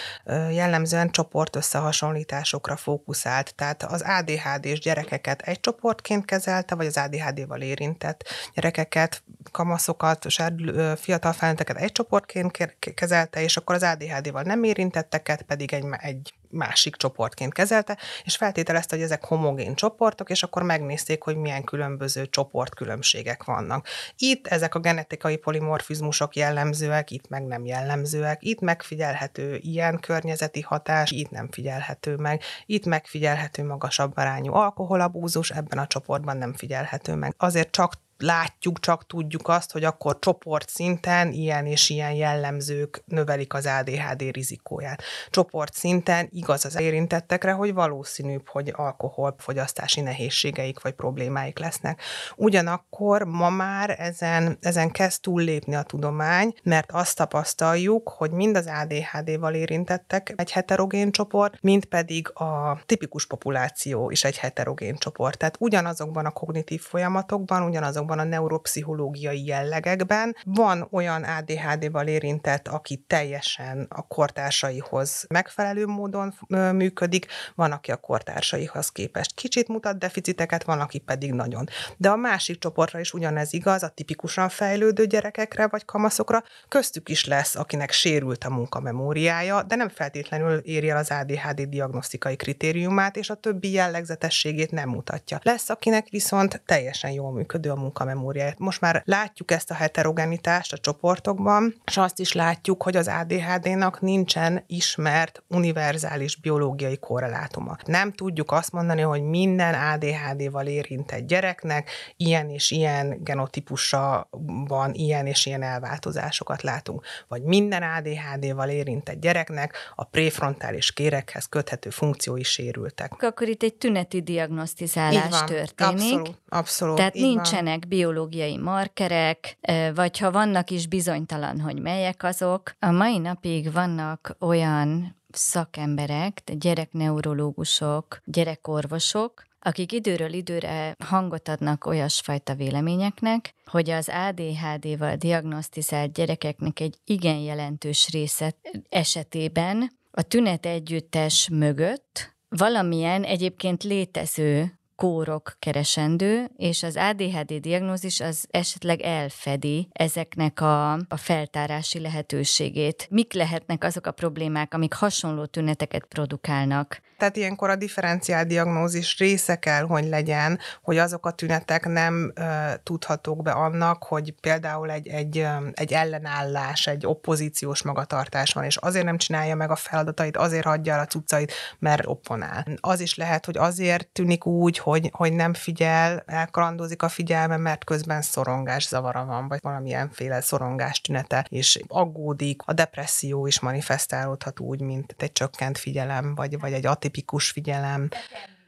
jellemzően 0.50 1.10
csoport 1.10 1.56
összehasonlításokra 1.56 2.76
fókuszált. 2.76 3.54
Tehát 3.54 3.82
az 3.82 4.02
ADHD-s 4.06 4.80
gyerekeket 4.80 5.42
egy 5.42 5.60
csoportként 5.60 6.24
kezelte, 6.24 6.74
vagy 6.74 6.86
az 6.86 6.96
ADHD-val 6.96 7.60
érintett 7.60 8.24
gyerekeket 8.54 9.22
kamaszokat, 9.52 10.30
serdülő, 10.30 10.94
fiatal 10.94 11.32
felnőtteket 11.32 11.76
egy 11.76 11.92
csoportként 11.92 12.78
kezelte, 12.94 13.42
és 13.42 13.56
akkor 13.56 13.74
az 13.74 13.82
ADHD-val 13.82 14.42
nem 14.42 14.62
érintetteket 14.62 15.42
pedig 15.42 15.72
egy, 15.72 15.84
egy 15.98 16.34
másik 16.50 16.96
csoportként 16.96 17.52
kezelte, 17.52 17.98
és 18.24 18.36
feltételezte, 18.36 18.96
hogy 18.96 19.04
ezek 19.04 19.24
homogén 19.24 19.74
csoportok, 19.74 20.30
és 20.30 20.42
akkor 20.42 20.62
megnézték, 20.62 21.22
hogy 21.22 21.36
milyen 21.36 21.64
különböző 21.64 22.26
csoportkülönbségek 22.26 23.44
vannak. 23.44 23.86
Itt 24.18 24.46
ezek 24.46 24.74
a 24.74 24.78
genetikai 24.78 25.36
polimorfizmusok 25.36 26.36
jellemzőek, 26.36 27.10
itt 27.10 27.28
meg 27.28 27.46
nem 27.46 27.64
jellemzőek, 27.64 28.42
itt 28.42 28.60
megfigyelhető 28.60 29.58
ilyen 29.62 30.00
környezeti 30.00 30.60
hatás, 30.60 31.10
itt 31.10 31.30
nem 31.30 31.48
figyelhető 31.50 32.16
meg, 32.16 32.42
itt 32.66 32.84
megfigyelhető 32.84 33.64
magasabb 33.64 34.12
arányú 34.16 34.54
alkoholabúzus, 34.54 35.50
ebben 35.50 35.78
a 35.78 35.86
csoportban 35.86 36.36
nem 36.36 36.54
figyelhető 36.54 37.14
meg. 37.14 37.34
Azért 37.36 37.70
csak 37.70 37.94
látjuk, 38.22 38.80
csak 38.80 39.06
tudjuk 39.06 39.48
azt, 39.48 39.72
hogy 39.72 39.84
akkor 39.84 40.18
csoport 40.18 40.68
szinten 40.68 41.32
ilyen 41.32 41.66
és 41.66 41.90
ilyen 41.90 42.12
jellemzők 42.12 43.02
növelik 43.06 43.54
az 43.54 43.66
ADHD 43.66 44.20
rizikóját. 44.20 45.02
Csoport 45.30 45.74
szinten 45.74 46.28
igaz 46.32 46.64
az 46.64 46.80
érintettekre, 46.80 47.52
hogy 47.52 47.74
valószínűbb, 47.74 48.48
hogy 48.48 48.72
alkoholfogyasztási 48.76 50.00
nehézségeik 50.00 50.80
vagy 50.80 50.92
problémáik 50.92 51.58
lesznek. 51.58 52.02
Ugyanakkor 52.36 53.22
ma 53.22 53.50
már 53.50 53.96
ezen, 53.98 54.58
ezen 54.60 54.90
kezd 54.90 55.20
túllépni 55.20 55.74
a 55.74 55.82
tudomány, 55.82 56.54
mert 56.62 56.92
azt 56.92 57.16
tapasztaljuk, 57.16 58.08
hogy 58.08 58.30
mind 58.30 58.56
az 58.56 58.70
ADHD-val 58.82 59.54
érintettek 59.54 60.32
egy 60.36 60.50
heterogén 60.50 61.10
csoport, 61.10 61.58
mind 61.60 61.84
pedig 61.84 62.30
a 62.34 62.80
tipikus 62.86 63.26
populáció 63.26 64.10
is 64.10 64.24
egy 64.24 64.38
heterogén 64.38 64.96
csoport. 64.96 65.38
Tehát 65.38 65.56
ugyanazokban 65.58 66.26
a 66.26 66.30
kognitív 66.30 66.80
folyamatokban, 66.80 67.62
ugyanazokban 67.62 68.09
azokban 68.10 68.18
a 68.18 68.36
neuropszichológiai 68.36 69.46
jellegekben. 69.46 70.36
Van 70.44 70.88
olyan 70.90 71.22
ADHD-val 71.22 72.06
érintett, 72.06 72.68
aki 72.68 73.04
teljesen 73.06 73.86
a 73.88 74.06
kortársaihoz 74.06 75.24
megfelelő 75.28 75.86
módon 75.86 76.34
működik, 76.72 77.26
van, 77.54 77.72
aki 77.72 77.90
a 77.90 77.96
kortársaihoz 77.96 78.88
képest 78.88 79.34
kicsit 79.34 79.68
mutat 79.68 79.98
deficiteket, 79.98 80.64
van, 80.64 80.80
aki 80.80 80.98
pedig 80.98 81.32
nagyon. 81.32 81.68
De 81.96 82.10
a 82.10 82.16
másik 82.16 82.58
csoportra 82.58 83.00
is 83.00 83.12
ugyanez 83.12 83.52
igaz, 83.52 83.82
a 83.82 83.88
tipikusan 83.88 84.48
fejlődő 84.48 85.06
gyerekekre 85.06 85.66
vagy 85.66 85.84
kamaszokra, 85.84 86.42
köztük 86.68 87.08
is 87.08 87.26
lesz, 87.26 87.56
akinek 87.56 87.90
sérült 87.90 88.44
a 88.44 88.50
munkamemóriája, 88.50 89.62
de 89.62 89.76
nem 89.76 89.88
feltétlenül 89.88 90.56
éri 90.56 90.88
el 90.88 90.96
az 90.96 91.10
ADHD 91.10 91.60
diagnosztikai 91.60 92.36
kritériumát, 92.36 93.16
és 93.16 93.30
a 93.30 93.34
többi 93.34 93.72
jellegzetességét 93.72 94.70
nem 94.70 94.88
mutatja. 94.88 95.40
Lesz, 95.42 95.68
akinek 95.68 96.08
viszont 96.08 96.62
teljesen 96.66 97.10
jól 97.10 97.32
működő 97.32 97.70
a 97.70 97.74
munka 97.74 97.99
munkamemóriáját. 98.04 98.58
Most 98.58 98.80
már 98.80 99.02
látjuk 99.04 99.50
ezt 99.50 99.70
a 99.70 99.74
heterogenitást 99.74 100.72
a 100.72 100.78
csoportokban, 100.78 101.74
és 101.86 101.96
azt 101.96 102.18
is 102.18 102.32
látjuk, 102.32 102.82
hogy 102.82 102.96
az 102.96 103.08
ADHD-nak 103.08 104.00
nincsen 104.00 104.64
ismert 104.66 105.42
univerzális 105.48 106.36
biológiai 106.36 106.98
korrelátuma. 106.98 107.76
Nem 107.84 108.12
tudjuk 108.12 108.52
azt 108.52 108.72
mondani, 108.72 109.00
hogy 109.00 109.22
minden 109.22 109.74
ADHD-val 109.74 110.66
érintett 110.66 111.26
gyereknek 111.26 111.90
ilyen 112.16 112.50
és 112.50 112.70
ilyen 112.70 113.22
genotípusa 113.22 114.28
van, 114.66 114.92
ilyen 114.94 115.26
és 115.26 115.46
ilyen 115.46 115.62
elváltozásokat 115.62 116.62
látunk. 116.62 117.04
Vagy 117.28 117.42
minden 117.42 117.82
ADHD-val 117.82 118.68
érintett 118.68 119.20
gyereknek 119.20 119.76
a 119.94 120.04
préfrontális 120.04 120.92
kérekhez 120.92 121.46
köthető 121.46 121.90
funkciói 121.90 122.42
sérültek. 122.42 123.22
Akkor 123.22 123.48
itt 123.48 123.62
egy 123.62 123.74
tüneti 123.74 124.22
diagnosztizálás 124.22 125.44
történik. 125.44 126.00
Abszolút, 126.02 126.38
abszolút. 126.48 126.96
Tehát 126.96 127.14
nincsenek 127.14 127.86
biológiai 127.90 128.56
markerek, 128.56 129.58
vagy 129.94 130.18
ha 130.18 130.30
vannak 130.30 130.70
is 130.70 130.86
bizonytalan, 130.86 131.60
hogy 131.60 131.80
melyek 131.80 132.22
azok. 132.22 132.72
A 132.78 132.90
mai 132.90 133.18
napig 133.18 133.72
vannak 133.72 134.36
olyan 134.40 135.16
szakemberek, 135.30 136.42
gyerekneurológusok, 136.44 138.20
gyerekorvosok, 138.24 139.44
akik 139.60 139.92
időről 139.92 140.32
időre 140.32 140.94
hangot 141.04 141.48
adnak 141.48 141.86
olyasfajta 141.86 142.54
véleményeknek, 142.54 143.54
hogy 143.64 143.90
az 143.90 144.08
ADHD-val 144.28 145.16
diagnosztizált 145.16 146.12
gyerekeknek 146.12 146.80
egy 146.80 146.96
igen 147.04 147.38
jelentős 147.38 148.08
része 148.10 148.54
esetében 148.88 149.90
a 150.10 150.22
tünet 150.22 150.66
együttes 150.66 151.48
mögött 151.52 152.34
valamilyen 152.48 153.24
egyébként 153.24 153.82
létező 153.82 154.79
kórok 155.00 155.56
keresendő, 155.58 156.50
és 156.56 156.82
az 156.82 156.96
ADHD 156.96 157.52
diagnózis 157.54 158.20
az 158.20 158.46
esetleg 158.50 159.00
elfedi 159.00 159.88
ezeknek 159.92 160.60
a, 160.60 160.92
a 160.92 161.16
feltárási 161.16 162.00
lehetőségét. 162.00 163.06
Mik 163.10 163.32
lehetnek 163.32 163.84
azok 163.84 164.06
a 164.06 164.10
problémák, 164.10 164.74
amik 164.74 164.94
hasonló 164.94 165.44
tüneteket 165.44 166.04
produkálnak? 166.04 167.00
Tehát 167.18 167.36
ilyenkor 167.36 167.70
a 167.70 167.76
differenciál 167.76 168.44
diagnózis 168.44 169.18
része 169.18 169.56
kell, 169.58 169.82
hogy 169.82 170.08
legyen, 170.08 170.58
hogy 170.82 170.98
azok 170.98 171.26
a 171.26 171.30
tünetek 171.30 171.86
nem 171.86 172.32
uh, 172.36 172.44
tudhatók 172.82 173.42
be 173.42 173.50
annak, 173.50 174.04
hogy 174.04 174.34
például 174.40 174.90
egy, 174.90 175.08
egy, 175.08 175.46
egy 175.72 175.92
ellenállás, 175.92 176.86
egy 176.86 177.06
oppozíciós 177.06 177.82
magatartás 177.82 178.52
van, 178.52 178.64
és 178.64 178.76
azért 178.76 179.04
nem 179.04 179.16
csinálja 179.16 179.54
meg 179.54 179.70
a 179.70 179.76
feladatait, 179.76 180.36
azért 180.36 180.64
hagyja 180.64 180.92
el 180.92 181.00
a 181.00 181.06
cuccait, 181.06 181.52
mert 181.78 182.06
opponál. 182.06 182.64
Az 182.80 183.00
is 183.00 183.14
lehet, 183.14 183.44
hogy 183.44 183.56
azért 183.56 184.06
tűnik 184.06 184.46
úgy, 184.46 184.78
hogy, 184.78 184.89
hogy 185.12 185.32
nem 185.32 185.54
figyel, 185.54 186.22
elkalandozik 186.26 187.02
a 187.02 187.08
figyelme, 187.08 187.56
mert 187.56 187.84
közben 187.84 188.22
szorongás 188.22 188.88
zavara 188.88 189.24
van, 189.24 189.48
vagy 189.48 189.58
valamilyenféle 189.62 190.40
szorongás 190.40 191.00
tünete, 191.00 191.46
és 191.48 191.80
aggódik. 191.88 192.62
A 192.64 192.72
depresszió 192.72 193.46
is 193.46 193.60
manifestálódhat 193.60 194.60
úgy, 194.60 194.80
mint 194.80 195.14
egy 195.18 195.32
csökkent 195.32 195.78
figyelem, 195.78 196.34
vagy, 196.34 196.58
vagy 196.58 196.72
egy 196.72 196.86
atipikus 196.86 197.50
figyelem. 197.50 198.08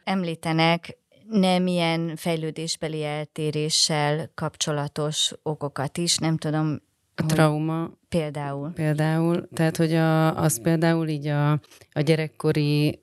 Említenek 0.04 0.96
nem 1.28 1.66
ilyen 1.66 2.16
fejlődésbeli 2.16 3.04
eltéréssel 3.04 4.30
kapcsolatos 4.34 5.32
okokat 5.42 5.98
is, 5.98 6.16
nem 6.16 6.36
tudom, 6.36 6.80
a 7.14 7.26
trauma. 7.26 7.90
Például. 8.08 8.72
Például, 8.72 9.48
tehát 9.54 9.76
hogy 9.76 9.94
a, 9.94 10.36
az 10.36 10.60
például 10.60 11.08
így 11.08 11.26
a, 11.26 11.50
a 11.92 12.00
gyerekkori 12.00 13.01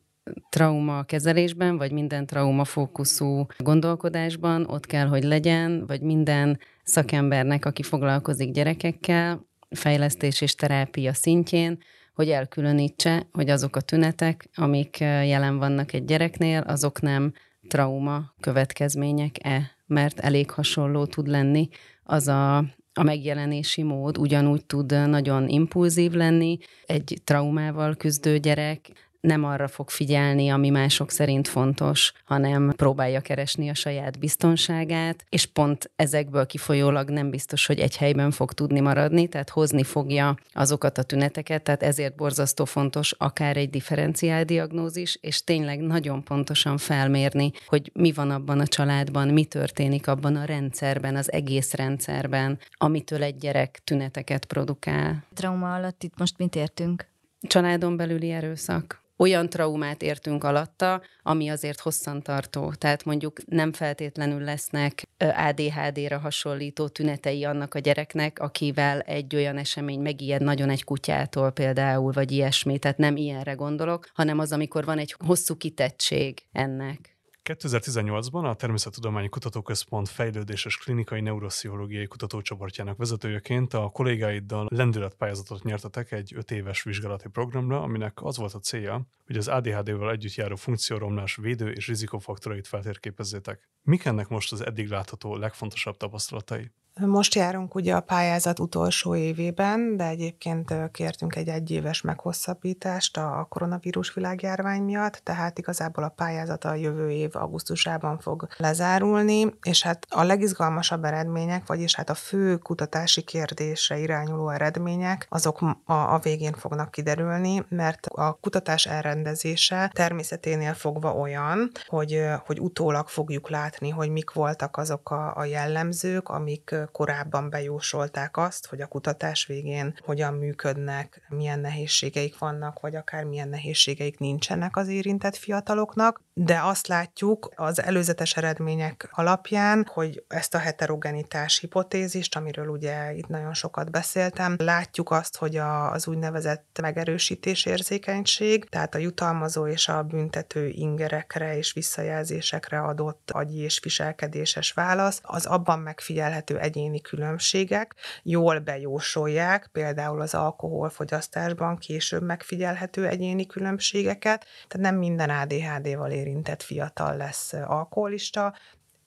trauma 0.49 1.03
kezelésben, 1.03 1.77
vagy 1.77 1.91
minden 1.91 2.25
trauma 2.25 2.63
fókuszú 2.63 3.45
gondolkodásban 3.57 4.65
ott 4.69 4.85
kell, 4.85 5.07
hogy 5.07 5.23
legyen, 5.23 5.85
vagy 5.87 6.01
minden 6.01 6.59
szakembernek, 6.83 7.65
aki 7.65 7.83
foglalkozik 7.83 8.51
gyerekekkel, 8.51 9.47
fejlesztés 9.69 10.41
és 10.41 10.55
terápia 10.55 11.13
szintjén, 11.13 11.77
hogy 12.13 12.29
elkülönítse, 12.29 13.27
hogy 13.31 13.49
azok 13.49 13.75
a 13.75 13.81
tünetek, 13.81 14.49
amik 14.55 14.99
jelen 14.99 15.57
vannak 15.57 15.93
egy 15.93 16.05
gyereknél, 16.05 16.61
azok 16.61 17.01
nem 17.01 17.33
trauma 17.67 18.33
következmények-e, 18.39 19.71
mert 19.87 20.19
elég 20.19 20.51
hasonló 20.51 21.05
tud 21.05 21.27
lenni 21.27 21.69
az 22.03 22.27
a, 22.27 22.57
a 22.93 23.03
megjelenési 23.03 23.83
mód, 23.83 24.17
ugyanúgy 24.17 24.65
tud 24.65 25.09
nagyon 25.09 25.47
impulzív 25.47 26.11
lenni 26.11 26.57
egy 26.85 27.21
traumával 27.23 27.95
küzdő 27.95 28.37
gyerek, 28.37 29.08
nem 29.21 29.43
arra 29.43 29.67
fog 29.67 29.89
figyelni, 29.89 30.49
ami 30.49 30.69
mások 30.69 31.11
szerint 31.11 31.47
fontos, 31.47 32.13
hanem 32.25 32.73
próbálja 32.75 33.21
keresni 33.21 33.69
a 33.69 33.73
saját 33.73 34.19
biztonságát, 34.19 35.25
és 35.29 35.45
pont 35.45 35.91
ezekből 35.95 36.45
kifolyólag 36.45 37.09
nem 37.09 37.29
biztos, 37.29 37.65
hogy 37.65 37.79
egy 37.79 37.97
helyben 37.97 38.31
fog 38.31 38.53
tudni 38.53 38.79
maradni, 38.79 39.27
tehát 39.27 39.49
hozni 39.49 39.83
fogja 39.83 40.37
azokat 40.53 40.97
a 40.97 41.03
tüneteket, 41.03 41.63
tehát 41.63 41.83
ezért 41.83 42.15
borzasztó 42.15 42.65
fontos 42.65 43.11
akár 43.17 43.57
egy 43.57 43.69
differenciál 43.69 44.43
diagnózis, 44.43 45.17
és 45.21 45.43
tényleg 45.43 45.79
nagyon 45.79 46.23
pontosan 46.23 46.77
felmérni, 46.77 47.51
hogy 47.65 47.91
mi 47.93 48.11
van 48.11 48.31
abban 48.31 48.59
a 48.59 48.67
családban, 48.67 49.27
mi 49.27 49.45
történik 49.45 50.07
abban 50.07 50.35
a 50.35 50.45
rendszerben, 50.45 51.15
az 51.15 51.31
egész 51.31 51.73
rendszerben, 51.73 52.59
amitől 52.71 53.23
egy 53.23 53.37
gyerek 53.37 53.81
tüneteket 53.83 54.45
produkál. 54.45 55.23
Trauma 55.33 55.73
alatt 55.73 56.03
itt 56.03 56.17
most 56.17 56.37
mit 56.37 56.55
értünk? 56.55 57.07
Családon 57.41 57.97
belüli 57.97 58.31
erőszak 58.31 58.99
olyan 59.19 59.49
traumát 59.49 60.01
értünk 60.01 60.43
alatta, 60.43 61.01
ami 61.23 61.49
azért 61.49 61.79
hosszantartó. 61.79 62.73
Tehát 62.73 63.05
mondjuk 63.05 63.37
nem 63.45 63.73
feltétlenül 63.73 64.43
lesznek 64.43 65.03
ADHD-ra 65.17 66.17
hasonlító 66.17 66.87
tünetei 66.87 67.43
annak 67.43 67.73
a 67.73 67.79
gyereknek, 67.79 68.39
akivel 68.39 68.99
egy 68.99 69.35
olyan 69.35 69.57
esemény 69.57 69.99
megijed 69.99 70.41
nagyon 70.41 70.69
egy 70.69 70.83
kutyától 70.83 71.51
például, 71.51 72.11
vagy 72.11 72.31
ilyesmi. 72.31 72.79
Tehát 72.79 72.97
nem 72.97 73.15
ilyenre 73.15 73.53
gondolok, 73.53 74.09
hanem 74.13 74.39
az, 74.39 74.51
amikor 74.51 74.85
van 74.85 74.97
egy 74.97 75.15
hosszú 75.25 75.55
kitettség 75.55 76.39
ennek. 76.51 77.18
2018-ban 77.53 78.49
a 78.49 78.53
Természettudományi 78.53 79.29
Kutatóközpont 79.29 80.09
fejlődéses 80.09 80.77
klinikai 80.77 81.21
neuropszichológiai 81.21 82.07
kutatócsoportjának 82.07 82.97
vezetőjeként 82.97 83.73
a 83.73 83.89
kollégáiddal 83.89 84.67
lendületpályázatot 84.69 85.63
nyertetek 85.63 86.11
egy 86.11 86.33
öt 86.35 86.51
éves 86.51 86.83
vizsgálati 86.83 87.29
programra, 87.29 87.81
aminek 87.81 88.23
az 88.23 88.37
volt 88.37 88.53
a 88.53 88.59
célja, 88.59 89.07
hogy 89.25 89.37
az 89.37 89.47
ADHD-vel 89.47 90.11
együtt 90.11 90.35
járó 90.35 90.55
funkcióromlás 90.55 91.35
védő 91.35 91.71
és 91.71 91.87
rizikofaktorait 91.87 92.67
feltérképezzétek. 92.67 93.69
Mik 93.83 94.05
ennek 94.05 94.27
most 94.27 94.51
az 94.51 94.65
eddig 94.65 94.89
látható 94.89 95.35
legfontosabb 95.35 95.97
tapasztalatai? 95.97 96.71
Most 97.05 97.35
járunk 97.35 97.75
ugye 97.75 97.95
a 97.95 97.99
pályázat 97.99 98.59
utolsó 98.59 99.15
évében, 99.15 99.97
de 99.97 100.07
egyébként 100.07 100.73
kértünk 100.91 101.35
egy 101.35 101.47
egyéves 101.47 102.01
meghosszabbítást 102.01 103.17
a 103.17 103.45
koronavírus 103.49 104.13
világjárvány 104.13 104.81
miatt, 104.81 105.21
tehát 105.23 105.59
igazából 105.59 106.03
a 106.03 106.13
pályázat 106.15 106.65
a 106.65 106.73
jövő 106.73 107.09
év 107.09 107.29
augusztusában 107.35 108.19
fog 108.19 108.47
lezárulni, 108.57 109.53
és 109.61 109.83
hát 109.83 110.05
a 110.09 110.23
legizgalmasabb 110.23 111.03
eredmények, 111.03 111.67
vagyis 111.67 111.95
hát 111.95 112.09
a 112.09 112.13
fő 112.13 112.57
kutatási 112.57 113.21
kérdésre 113.21 113.97
irányuló 113.97 114.49
eredmények, 114.49 115.27
azok 115.29 115.61
a, 115.61 115.93
a 115.93 116.19
végén 116.19 116.53
fognak 116.53 116.91
kiderülni, 116.91 117.65
mert 117.69 118.05
a 118.05 118.33
kutatás 118.33 118.85
elrendezése 118.85 119.91
természeténél 119.93 120.73
fogva 120.73 121.13
olyan, 121.13 121.71
hogy, 121.85 122.25
hogy 122.45 122.59
utólag 122.59 123.07
fogjuk 123.07 123.49
látni, 123.49 123.89
hogy 123.89 124.09
mik 124.09 124.31
voltak 124.31 124.77
azok 124.77 125.11
a, 125.11 125.35
a 125.35 125.45
jellemzők, 125.45 126.29
amik 126.29 126.75
korábban 126.91 127.49
bejósolták 127.49 128.37
azt, 128.37 128.67
hogy 128.67 128.81
a 128.81 128.87
kutatás 128.87 129.45
végén 129.45 129.97
hogyan 130.05 130.33
működnek, 130.33 131.21
milyen 131.29 131.59
nehézségeik 131.59 132.37
vannak, 132.37 132.79
vagy 132.79 132.95
akár 132.95 133.23
milyen 133.23 133.49
nehézségeik 133.49 134.19
nincsenek 134.19 134.75
az 134.75 134.87
érintett 134.87 135.35
fiataloknak, 135.35 136.21
de 136.33 136.59
azt 136.63 136.87
látjuk 136.87 137.51
az 137.55 137.81
előzetes 137.81 138.37
eredmények 138.37 139.09
alapján, 139.11 139.89
hogy 139.93 140.23
ezt 140.27 140.55
a 140.55 140.57
heterogenitás 140.57 141.59
hipotézist, 141.59 142.35
amiről 142.35 142.67
ugye 142.67 143.13
itt 143.13 143.27
nagyon 143.27 143.53
sokat 143.53 143.91
beszéltem, 143.91 144.55
látjuk 144.57 145.11
azt, 145.11 145.37
hogy 145.37 145.55
a, 145.55 145.91
az 145.91 146.07
úgynevezett 146.07 146.79
megerősítés 146.81 147.65
érzékenység, 147.65 148.69
tehát 148.69 148.95
a 148.95 148.97
jutalmazó 148.97 149.67
és 149.67 149.87
a 149.87 150.03
büntető 150.03 150.67
ingerekre 150.67 151.57
és 151.57 151.73
visszajelzésekre 151.73 152.79
adott 152.79 153.31
agyi 153.31 153.59
és 153.59 153.79
viselkedéses 153.83 154.71
válasz, 154.71 155.19
az 155.23 155.45
abban 155.45 155.79
megfigyelhető 155.79 156.59
egyéni 156.59 156.78
különbségek 157.01 157.95
jól 158.23 158.59
bejósolják, 158.59 159.69
például 159.71 160.21
az 160.21 160.33
alkoholfogyasztásban 160.33 161.77
később 161.77 162.23
megfigyelhető 162.23 163.07
egyéni 163.07 163.45
különbségeket, 163.45 164.45
tehát 164.67 164.91
nem 164.91 164.95
minden 164.95 165.29
ADHD-val 165.29 166.11
érintett 166.11 166.61
fiatal 166.61 167.17
lesz 167.17 167.53
alkoholista, 167.53 168.53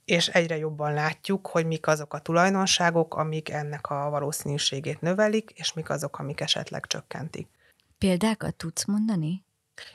és 0.04 0.28
egyre 0.28 0.56
jobban 0.56 0.92
látjuk, 0.92 1.46
hogy 1.46 1.66
mik 1.66 1.86
azok 1.86 2.14
a 2.14 2.18
tulajdonságok, 2.18 3.14
amik 3.14 3.50
ennek 3.50 3.90
a 3.90 4.10
valószínűségét 4.10 5.00
növelik, 5.00 5.50
és 5.54 5.72
mik 5.72 5.90
azok, 5.90 6.18
amik 6.18 6.40
esetleg 6.40 6.86
csökkentik. 6.86 7.48
Példákat 7.98 8.54
tudsz 8.54 8.84
mondani? 8.84 9.44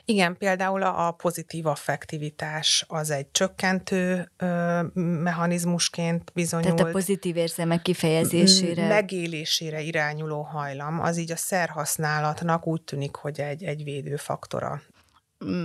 Igen, 0.04 0.36
például 0.36 0.82
a 0.82 1.10
pozitív 1.10 1.66
affektivitás 1.66 2.84
az 2.88 3.10
egy 3.10 3.30
csökkentő 3.30 4.32
ö, 4.36 4.82
mechanizmusként 4.94 6.30
bizonyult. 6.34 6.74
Tehát 6.74 6.88
a 6.88 6.92
pozitív 6.92 7.36
érzelmek 7.36 7.82
kifejezésére. 7.82 8.88
Megélésére 8.88 9.80
irányuló 9.80 10.42
hajlam, 10.42 11.00
az 11.00 11.16
így 11.16 11.32
a 11.32 11.36
szerhasználatnak 11.36 12.66
úgy 12.66 12.82
tűnik, 12.82 13.14
hogy 13.14 13.40
egy, 13.40 13.64
egy 13.64 13.84
védőfaktora. 13.84 14.82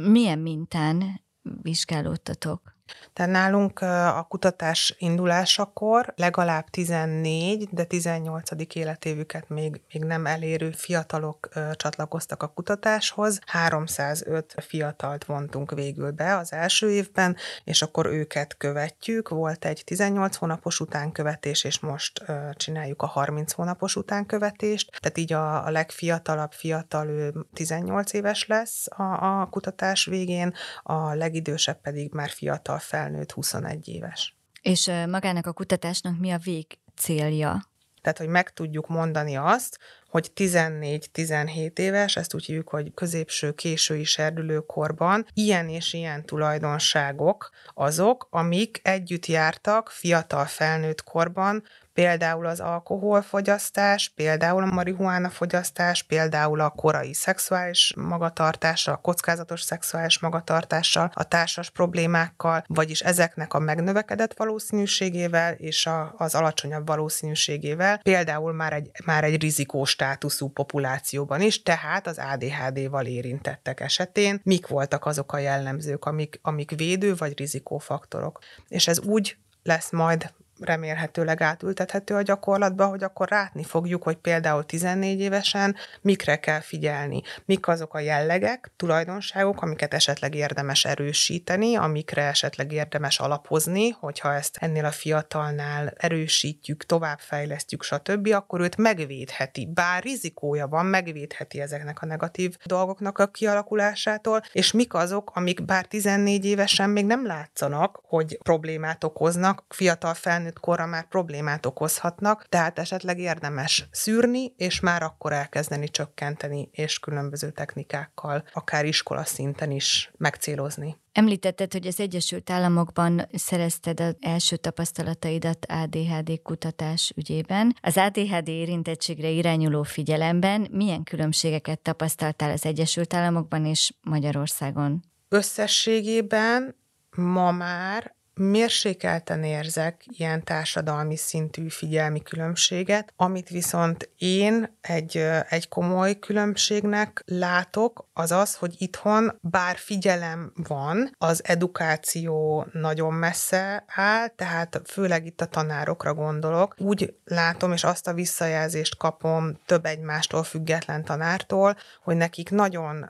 Milyen 0.03 0.39
mintán 0.39 1.21
vizsgálódtatok? 1.61 2.72
Tehát 3.13 3.31
nálunk 3.31 3.81
a 4.15 4.25
kutatás 4.29 4.95
indulásakor 4.97 6.13
legalább 6.15 6.69
14, 6.69 7.67
de 7.71 7.83
18. 7.83 8.49
életévüket 8.73 9.49
még, 9.49 9.81
még 9.93 10.03
nem 10.03 10.25
elérő 10.25 10.71
fiatalok 10.71 11.49
csatlakoztak 11.75 12.43
a 12.43 12.47
kutatáshoz. 12.47 13.39
305 13.45 14.55
fiatalt 14.57 15.25
vontunk 15.25 15.71
végül 15.71 16.11
be 16.11 16.37
az 16.37 16.53
első 16.53 16.91
évben, 16.91 17.35
és 17.63 17.81
akkor 17.81 18.05
őket 18.05 18.57
követjük. 18.57 19.29
Volt 19.29 19.65
egy 19.65 19.81
18 19.85 20.35
hónapos 20.35 20.79
utánkövetés, 20.79 21.63
és 21.63 21.79
most 21.79 22.23
csináljuk 22.53 23.01
a 23.01 23.05
30 23.05 23.51
hónapos 23.51 23.95
utánkövetést. 23.95 24.99
Tehát 24.99 25.17
így 25.17 25.33
a, 25.33 25.65
a 25.65 25.69
legfiatalabb 25.69 26.51
fiatal, 26.51 27.07
ő 27.07 27.33
18 27.53 28.13
éves 28.13 28.47
lesz 28.47 28.87
a, 28.89 29.41
a 29.41 29.47
kutatás 29.49 30.05
végén, 30.05 30.53
a 30.83 31.13
legidősebb 31.13 31.81
pedig 31.81 32.13
már 32.13 32.29
fiatal 32.29 32.79
felnőtt 32.83 33.31
21 33.31 33.87
éves. 33.87 34.35
És 34.61 34.91
magának 35.07 35.45
a 35.45 35.53
kutatásnak 35.53 36.19
mi 36.19 36.31
a 36.31 36.37
vég 36.37 36.65
célja? 36.95 37.71
Tehát, 38.01 38.17
hogy 38.17 38.27
meg 38.27 38.53
tudjuk 38.53 38.87
mondani 38.87 39.35
azt, 39.35 39.79
hogy 40.09 40.31
14-17 40.35 41.77
éves, 41.77 42.15
ezt 42.15 42.33
úgy 42.33 42.45
hívjuk, 42.45 42.69
hogy 42.69 42.93
középső, 42.93 43.51
késői 43.51 44.03
serdülőkorban 44.03 45.25
ilyen 45.33 45.69
és 45.69 45.93
ilyen 45.93 46.25
tulajdonságok 46.25 47.49
azok, 47.73 48.27
amik 48.29 48.79
együtt 48.83 49.25
jártak 49.25 49.89
fiatal 49.89 50.45
felnőtt 50.45 51.03
korban 51.03 51.63
például 51.93 52.45
az 52.45 52.59
alkoholfogyasztás, 52.59 54.11
például 54.15 54.63
a 54.63 54.73
marihuána 54.73 55.29
fogyasztás, 55.29 56.03
például 56.03 56.59
a 56.59 56.69
korai 56.69 57.13
szexuális 57.13 57.93
magatartással, 57.97 58.93
a 58.93 58.97
kockázatos 58.97 59.61
szexuális 59.61 60.19
magatartással, 60.19 61.11
a 61.13 61.23
társas 61.23 61.69
problémákkal, 61.69 62.63
vagyis 62.67 62.99
ezeknek 62.99 63.53
a 63.53 63.59
megnövekedett 63.59 64.37
valószínűségével 64.37 65.53
és 65.53 65.85
a, 65.85 66.13
az 66.17 66.35
alacsonyabb 66.35 66.87
valószínűségével, 66.87 67.97
például 67.97 68.53
már 68.53 68.73
egy, 68.73 68.91
már 69.05 69.23
egy 69.23 69.41
rizikós 69.41 69.89
státuszú 69.89 70.49
populációban 70.49 71.41
is, 71.41 71.61
tehát 71.61 72.07
az 72.07 72.17
ADHD-val 72.17 73.05
érintettek 73.05 73.79
esetén 73.79 74.41
mik 74.43 74.67
voltak 74.67 75.05
azok 75.05 75.33
a 75.33 75.37
jellemzők, 75.37 76.05
amik, 76.05 76.39
amik 76.41 76.71
védő 76.75 77.15
vagy 77.15 77.37
rizikófaktorok. 77.37 78.39
És 78.67 78.87
ez 78.87 78.99
úgy 78.99 79.37
lesz 79.63 79.91
majd 79.91 80.33
remélhetőleg 80.59 81.41
átültethető 81.41 82.15
a 82.15 82.21
gyakorlatba, 82.21 82.85
hogy 82.85 83.03
akkor 83.03 83.27
látni 83.29 83.63
fogjuk, 83.63 84.03
hogy 84.03 84.15
például 84.15 84.65
14 84.65 85.19
évesen 85.19 85.75
mikre 86.01 86.39
kell 86.39 86.59
figyelni, 86.59 87.21
mik 87.45 87.67
azok 87.67 87.93
a 87.93 87.99
jellegek, 87.99 88.71
tulajdonságok, 88.75 89.61
amiket 89.61 89.93
esetleg 89.93 90.35
érdemes 90.35 90.85
erősíteni, 90.85 91.75
amikre 91.75 92.21
esetleg 92.21 92.71
érdemes 92.71 93.19
alapozni, 93.19 93.89
hogyha 93.89 94.33
ezt 94.33 94.57
ennél 94.59 94.85
a 94.85 94.91
fiatalnál 94.91 95.93
erősítjük, 95.97 96.85
továbbfejlesztjük, 96.85 97.83
stb., 97.83 98.27
akkor 98.27 98.61
őt 98.61 98.77
megvédheti, 98.77 99.69
bár 99.73 100.03
rizikója 100.03 100.67
van, 100.67 100.85
megvédheti 100.85 101.61
ezeknek 101.61 102.01
a 102.01 102.05
negatív 102.05 102.57
dolgoknak 102.65 103.17
a 103.17 103.27
kialakulásától, 103.27 104.41
és 104.51 104.71
mik 104.71 104.93
azok, 104.93 105.31
amik 105.33 105.65
bár 105.65 105.85
14 105.85 106.45
évesen 106.45 106.89
még 106.89 107.05
nem 107.05 107.25
látszanak, 107.25 107.99
hogy 108.03 108.37
problémát 108.43 109.03
okoznak, 109.03 109.63
fiatal 109.69 110.13
felnőtt 110.13 110.42
felnőtt 110.43 110.59
korra 110.59 110.85
már 110.85 111.07
problémát 111.07 111.65
okozhatnak, 111.65 112.45
tehát 112.49 112.79
esetleg 112.79 113.19
érdemes 113.19 113.87
szűrni, 113.91 114.53
és 114.57 114.79
már 114.79 115.03
akkor 115.03 115.33
elkezdeni 115.33 115.89
csökkenteni, 115.89 116.69
és 116.71 116.99
különböző 116.99 117.51
technikákkal, 117.51 118.43
akár 118.53 118.85
iskola 118.85 119.23
szinten 119.23 119.71
is 119.71 120.11
megcélozni. 120.17 120.97
Említetted, 121.11 121.71
hogy 121.71 121.87
az 121.87 121.99
Egyesült 121.99 122.49
Államokban 122.49 123.27
szerezted 123.33 123.99
az 123.99 124.15
első 124.19 124.55
tapasztalataidat 124.55 125.65
ADHD 125.65 126.41
kutatás 126.41 127.13
ügyében. 127.15 127.75
Az 127.81 127.97
ADHD 127.97 128.47
érintettségre 128.47 129.29
irányuló 129.29 129.83
figyelemben 129.83 130.67
milyen 130.71 131.03
különbségeket 131.03 131.79
tapasztaltál 131.79 132.51
az 132.51 132.65
Egyesült 132.65 133.13
Államokban 133.13 133.65
és 133.65 133.93
Magyarországon? 134.01 135.03
Összességében 135.29 136.75
ma 137.15 137.51
már 137.51 138.15
mérsékelten 138.35 139.43
érzek 139.43 140.03
ilyen 140.17 140.43
társadalmi 140.43 141.15
szintű 141.15 141.67
figyelmi 141.69 142.21
különbséget, 142.21 143.13
amit 143.15 143.49
viszont 143.49 144.09
én 144.17 144.77
egy, 144.81 145.17
egy 145.49 145.67
komoly 145.67 146.19
különbségnek 146.19 147.23
látok, 147.25 148.07
az 148.13 148.31
az, 148.31 148.55
hogy 148.55 148.75
itthon 148.77 149.37
bár 149.41 149.77
figyelem 149.77 150.51
van, 150.55 151.15
az 151.17 151.41
edukáció 151.43 152.65
nagyon 152.71 153.13
messze 153.13 153.83
áll, 153.87 154.27
tehát 154.27 154.81
főleg 154.85 155.25
itt 155.25 155.41
a 155.41 155.45
tanárokra 155.45 156.13
gondolok. 156.13 156.75
Úgy 156.77 157.13
látom, 157.25 157.71
és 157.71 157.83
azt 157.83 158.07
a 158.07 158.13
visszajelzést 158.13 158.97
kapom 158.97 159.59
több 159.65 159.85
egymástól 159.85 160.43
független 160.43 161.03
tanártól, 161.03 161.77
hogy 162.03 162.15
nekik 162.15 162.49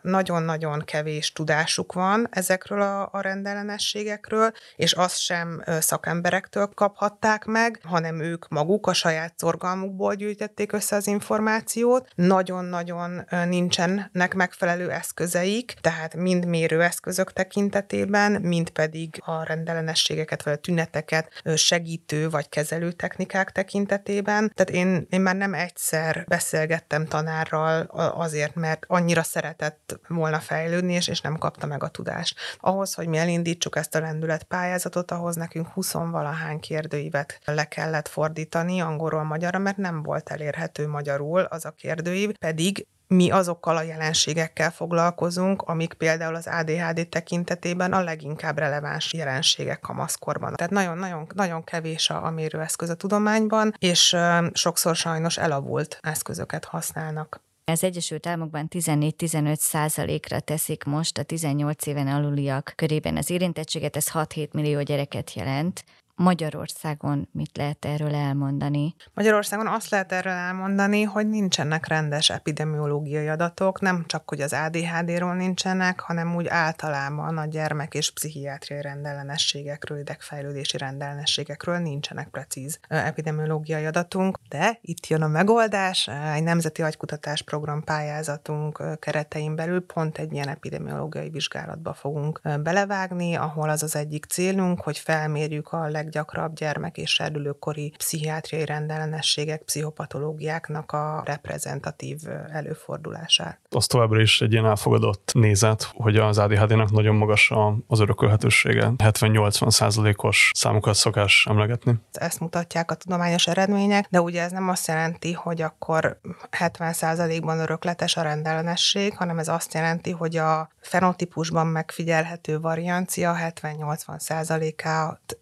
nagyon-nagyon 0.01 0.81
kevés 0.85 1.31
tudásuk 1.31 1.93
van 1.93 2.27
ezekről 2.31 2.81
a, 2.81 3.09
a 3.11 3.21
rendellenességekről, 3.21 4.51
és 4.75 4.93
azt 4.93 5.12
azt 5.13 5.21
sem 5.21 5.63
szakemberektől 5.79 6.67
kaphatták 6.67 7.45
meg, 7.45 7.79
hanem 7.83 8.19
ők 8.19 8.47
maguk 8.47 8.87
a 8.87 8.93
saját 8.93 9.33
szorgalmukból 9.37 10.13
gyűjtették 10.13 10.71
össze 10.71 10.95
az 10.95 11.07
információt. 11.07 12.07
Nagyon-nagyon 12.15 13.25
nincsenek 13.47 14.33
megfelelő 14.33 14.91
eszközeik, 14.91 15.73
tehát 15.81 16.15
mind 16.15 16.45
mérőeszközök 16.45 17.33
tekintetében, 17.33 18.31
mind 18.31 18.69
pedig 18.69 19.21
a 19.25 19.43
rendellenességeket 19.43 20.43
vagy 20.43 20.53
a 20.53 20.57
tüneteket 20.57 21.41
segítő 21.55 22.29
vagy 22.29 22.49
kezelő 22.49 22.91
technikák 22.91 23.51
tekintetében. 23.51 24.51
Tehát 24.55 24.85
én, 24.85 25.07
én 25.09 25.21
már 25.21 25.35
nem 25.35 25.53
egyszer 25.53 26.25
beszélgettem 26.27 27.05
tanárral 27.05 27.81
azért, 28.15 28.55
mert 28.55 28.83
annyira 28.87 29.23
szeretett 29.23 29.99
volna 30.07 30.39
fejlődni, 30.39 30.93
és, 30.93 31.07
és 31.07 31.21
nem 31.21 31.37
kapta 31.37 31.65
meg 31.65 31.83
a 31.83 31.87
tudást. 31.87 32.39
Ahhoz, 32.59 32.93
hogy 32.93 33.07
mi 33.07 33.17
elindítsuk 33.17 33.75
ezt 33.75 33.95
a 33.95 33.99
lendületpályázatot, 33.99 35.02
vizsgálatot, 35.03 35.11
ahhoz 35.11 35.35
nekünk 35.35 35.67
20 35.67 35.93
valahány 35.93 36.59
kérdőívet 36.59 37.39
le 37.45 37.67
kellett 37.67 38.07
fordítani 38.07 38.81
angolról 38.81 39.23
magyarra, 39.23 39.59
mert 39.59 39.77
nem 39.77 40.03
volt 40.03 40.29
elérhető 40.29 40.87
magyarul 40.87 41.41
az 41.41 41.65
a 41.65 41.71
kérdőív, 41.71 42.31
pedig 42.37 42.85
mi 43.07 43.31
azokkal 43.31 43.77
a 43.77 43.81
jelenségekkel 43.81 44.71
foglalkozunk, 44.71 45.61
amik 45.61 45.93
például 45.93 46.35
az 46.35 46.47
ADHD 46.47 47.07
tekintetében 47.07 47.93
a 47.93 48.03
leginkább 48.03 48.57
releváns 48.57 49.13
jelenségek 49.13 49.79
kamaszkorban. 49.79 50.53
Tehát 50.55 50.71
nagyon-nagyon 50.71 51.27
nagyon 51.35 51.63
kevés 51.63 52.09
a, 52.09 52.25
a 52.25 52.29
mérőeszköz 52.29 52.89
a 52.89 52.95
tudományban, 52.95 53.73
és 53.79 54.15
sokszor 54.53 54.95
sajnos 54.95 55.37
elavult 55.37 55.97
eszközöket 56.01 56.65
használnak. 56.65 57.41
Az 57.65 57.83
Egyesült 57.83 58.27
Államokban 58.27 58.67
14-15 58.69 59.55
százalékra 59.55 60.39
teszik 60.39 60.83
most 60.83 61.17
a 61.17 61.23
18 61.23 61.85
éven 61.85 62.07
aluliak 62.07 62.73
körében 62.75 63.17
az 63.17 63.29
érintettséget, 63.29 63.95
ez 63.95 64.07
6-7 64.13 64.51
millió 64.51 64.81
gyereket 64.81 65.33
jelent. 65.33 65.83
Magyarországon 66.15 67.29
mit 67.31 67.57
lehet 67.57 67.85
erről 67.85 68.15
elmondani? 68.15 68.95
Magyarországon 69.13 69.67
azt 69.67 69.89
lehet 69.89 70.11
erről 70.11 70.33
elmondani, 70.33 71.03
hogy 71.03 71.29
nincsenek 71.29 71.87
rendes 71.87 72.29
epidemiológiai 72.29 73.27
adatok, 73.27 73.81
nem 73.81 74.03
csak, 74.07 74.29
hogy 74.29 74.41
az 74.41 74.53
ADHD-ról 74.53 75.33
nincsenek, 75.35 75.99
hanem 75.99 76.35
úgy 76.35 76.47
általában 76.47 77.37
a 77.37 77.45
gyermek 77.45 77.93
és 77.93 78.11
pszichiátriai 78.11 78.81
rendellenességekről, 78.81 79.99
idegfejlődési 79.99 80.77
rendellenességekről 80.77 81.77
nincsenek 81.77 82.27
precíz 82.27 82.79
epidemiológiai 82.87 83.85
adatunk, 83.85 84.39
de 84.49 84.77
itt 84.81 85.07
jön 85.07 85.21
a 85.21 85.27
megoldás, 85.27 86.09
egy 86.33 86.43
nemzeti 86.43 86.81
agykutatás 86.81 87.41
program 87.41 87.83
pályázatunk 87.83 88.99
keretein 88.99 89.55
belül 89.55 89.85
pont 89.85 90.17
egy 90.17 90.33
ilyen 90.33 90.47
epidemiológiai 90.47 91.29
vizsgálatba 91.29 91.93
fogunk 91.93 92.41
belevágni, 92.63 93.35
ahol 93.35 93.69
az 93.69 93.83
az 93.83 93.95
egyik 93.95 94.25
célunk, 94.25 94.81
hogy 94.81 94.97
felmérjük 94.97 95.71
a 95.71 95.87
leg 95.87 96.09
leggyakrabb 96.13 96.55
gyermek 96.55 96.97
és 96.97 97.13
serdülőkori 97.13 97.93
pszichiátriai 97.97 98.65
rendellenességek, 98.65 99.61
pszichopatológiáknak 99.61 100.91
a 100.91 101.23
reprezentatív 101.25 102.19
előfordulását. 102.51 103.59
Az 103.75 103.87
továbbra 103.87 104.21
is 104.21 104.41
egy 104.41 104.51
ilyen 104.51 104.65
elfogadott 104.65 105.31
nézet, 105.33 105.91
hogy 105.93 106.15
az 106.15 106.37
ADHD-nak 106.37 106.91
nagyon 106.91 107.15
magas 107.15 107.51
az 107.87 107.99
örökölhetősége. 107.99 108.91
70-80 108.97 109.69
százalékos 109.69 110.51
számokat 110.53 110.95
szokás 110.95 111.45
emlegetni. 111.49 111.95
Ezt 112.11 112.39
mutatják 112.39 112.91
a 112.91 112.95
tudományos 112.95 113.47
eredmények, 113.47 114.07
de 114.09 114.21
ugye 114.21 114.41
ez 114.41 114.51
nem 114.51 114.69
azt 114.69 114.87
jelenti, 114.87 115.33
hogy 115.33 115.61
akkor 115.61 116.19
70 116.51 116.93
százalékban 116.93 117.59
örökletes 117.59 118.17
a 118.17 118.21
rendellenesség, 118.21 119.17
hanem 119.17 119.39
ez 119.39 119.47
azt 119.47 119.73
jelenti, 119.73 120.11
hogy 120.11 120.37
a 120.37 120.69
fenotípusban 120.81 121.67
megfigyelhető 121.67 122.59
variancia 122.59 123.35
70-80 123.61 124.19
százalékát 124.19 125.37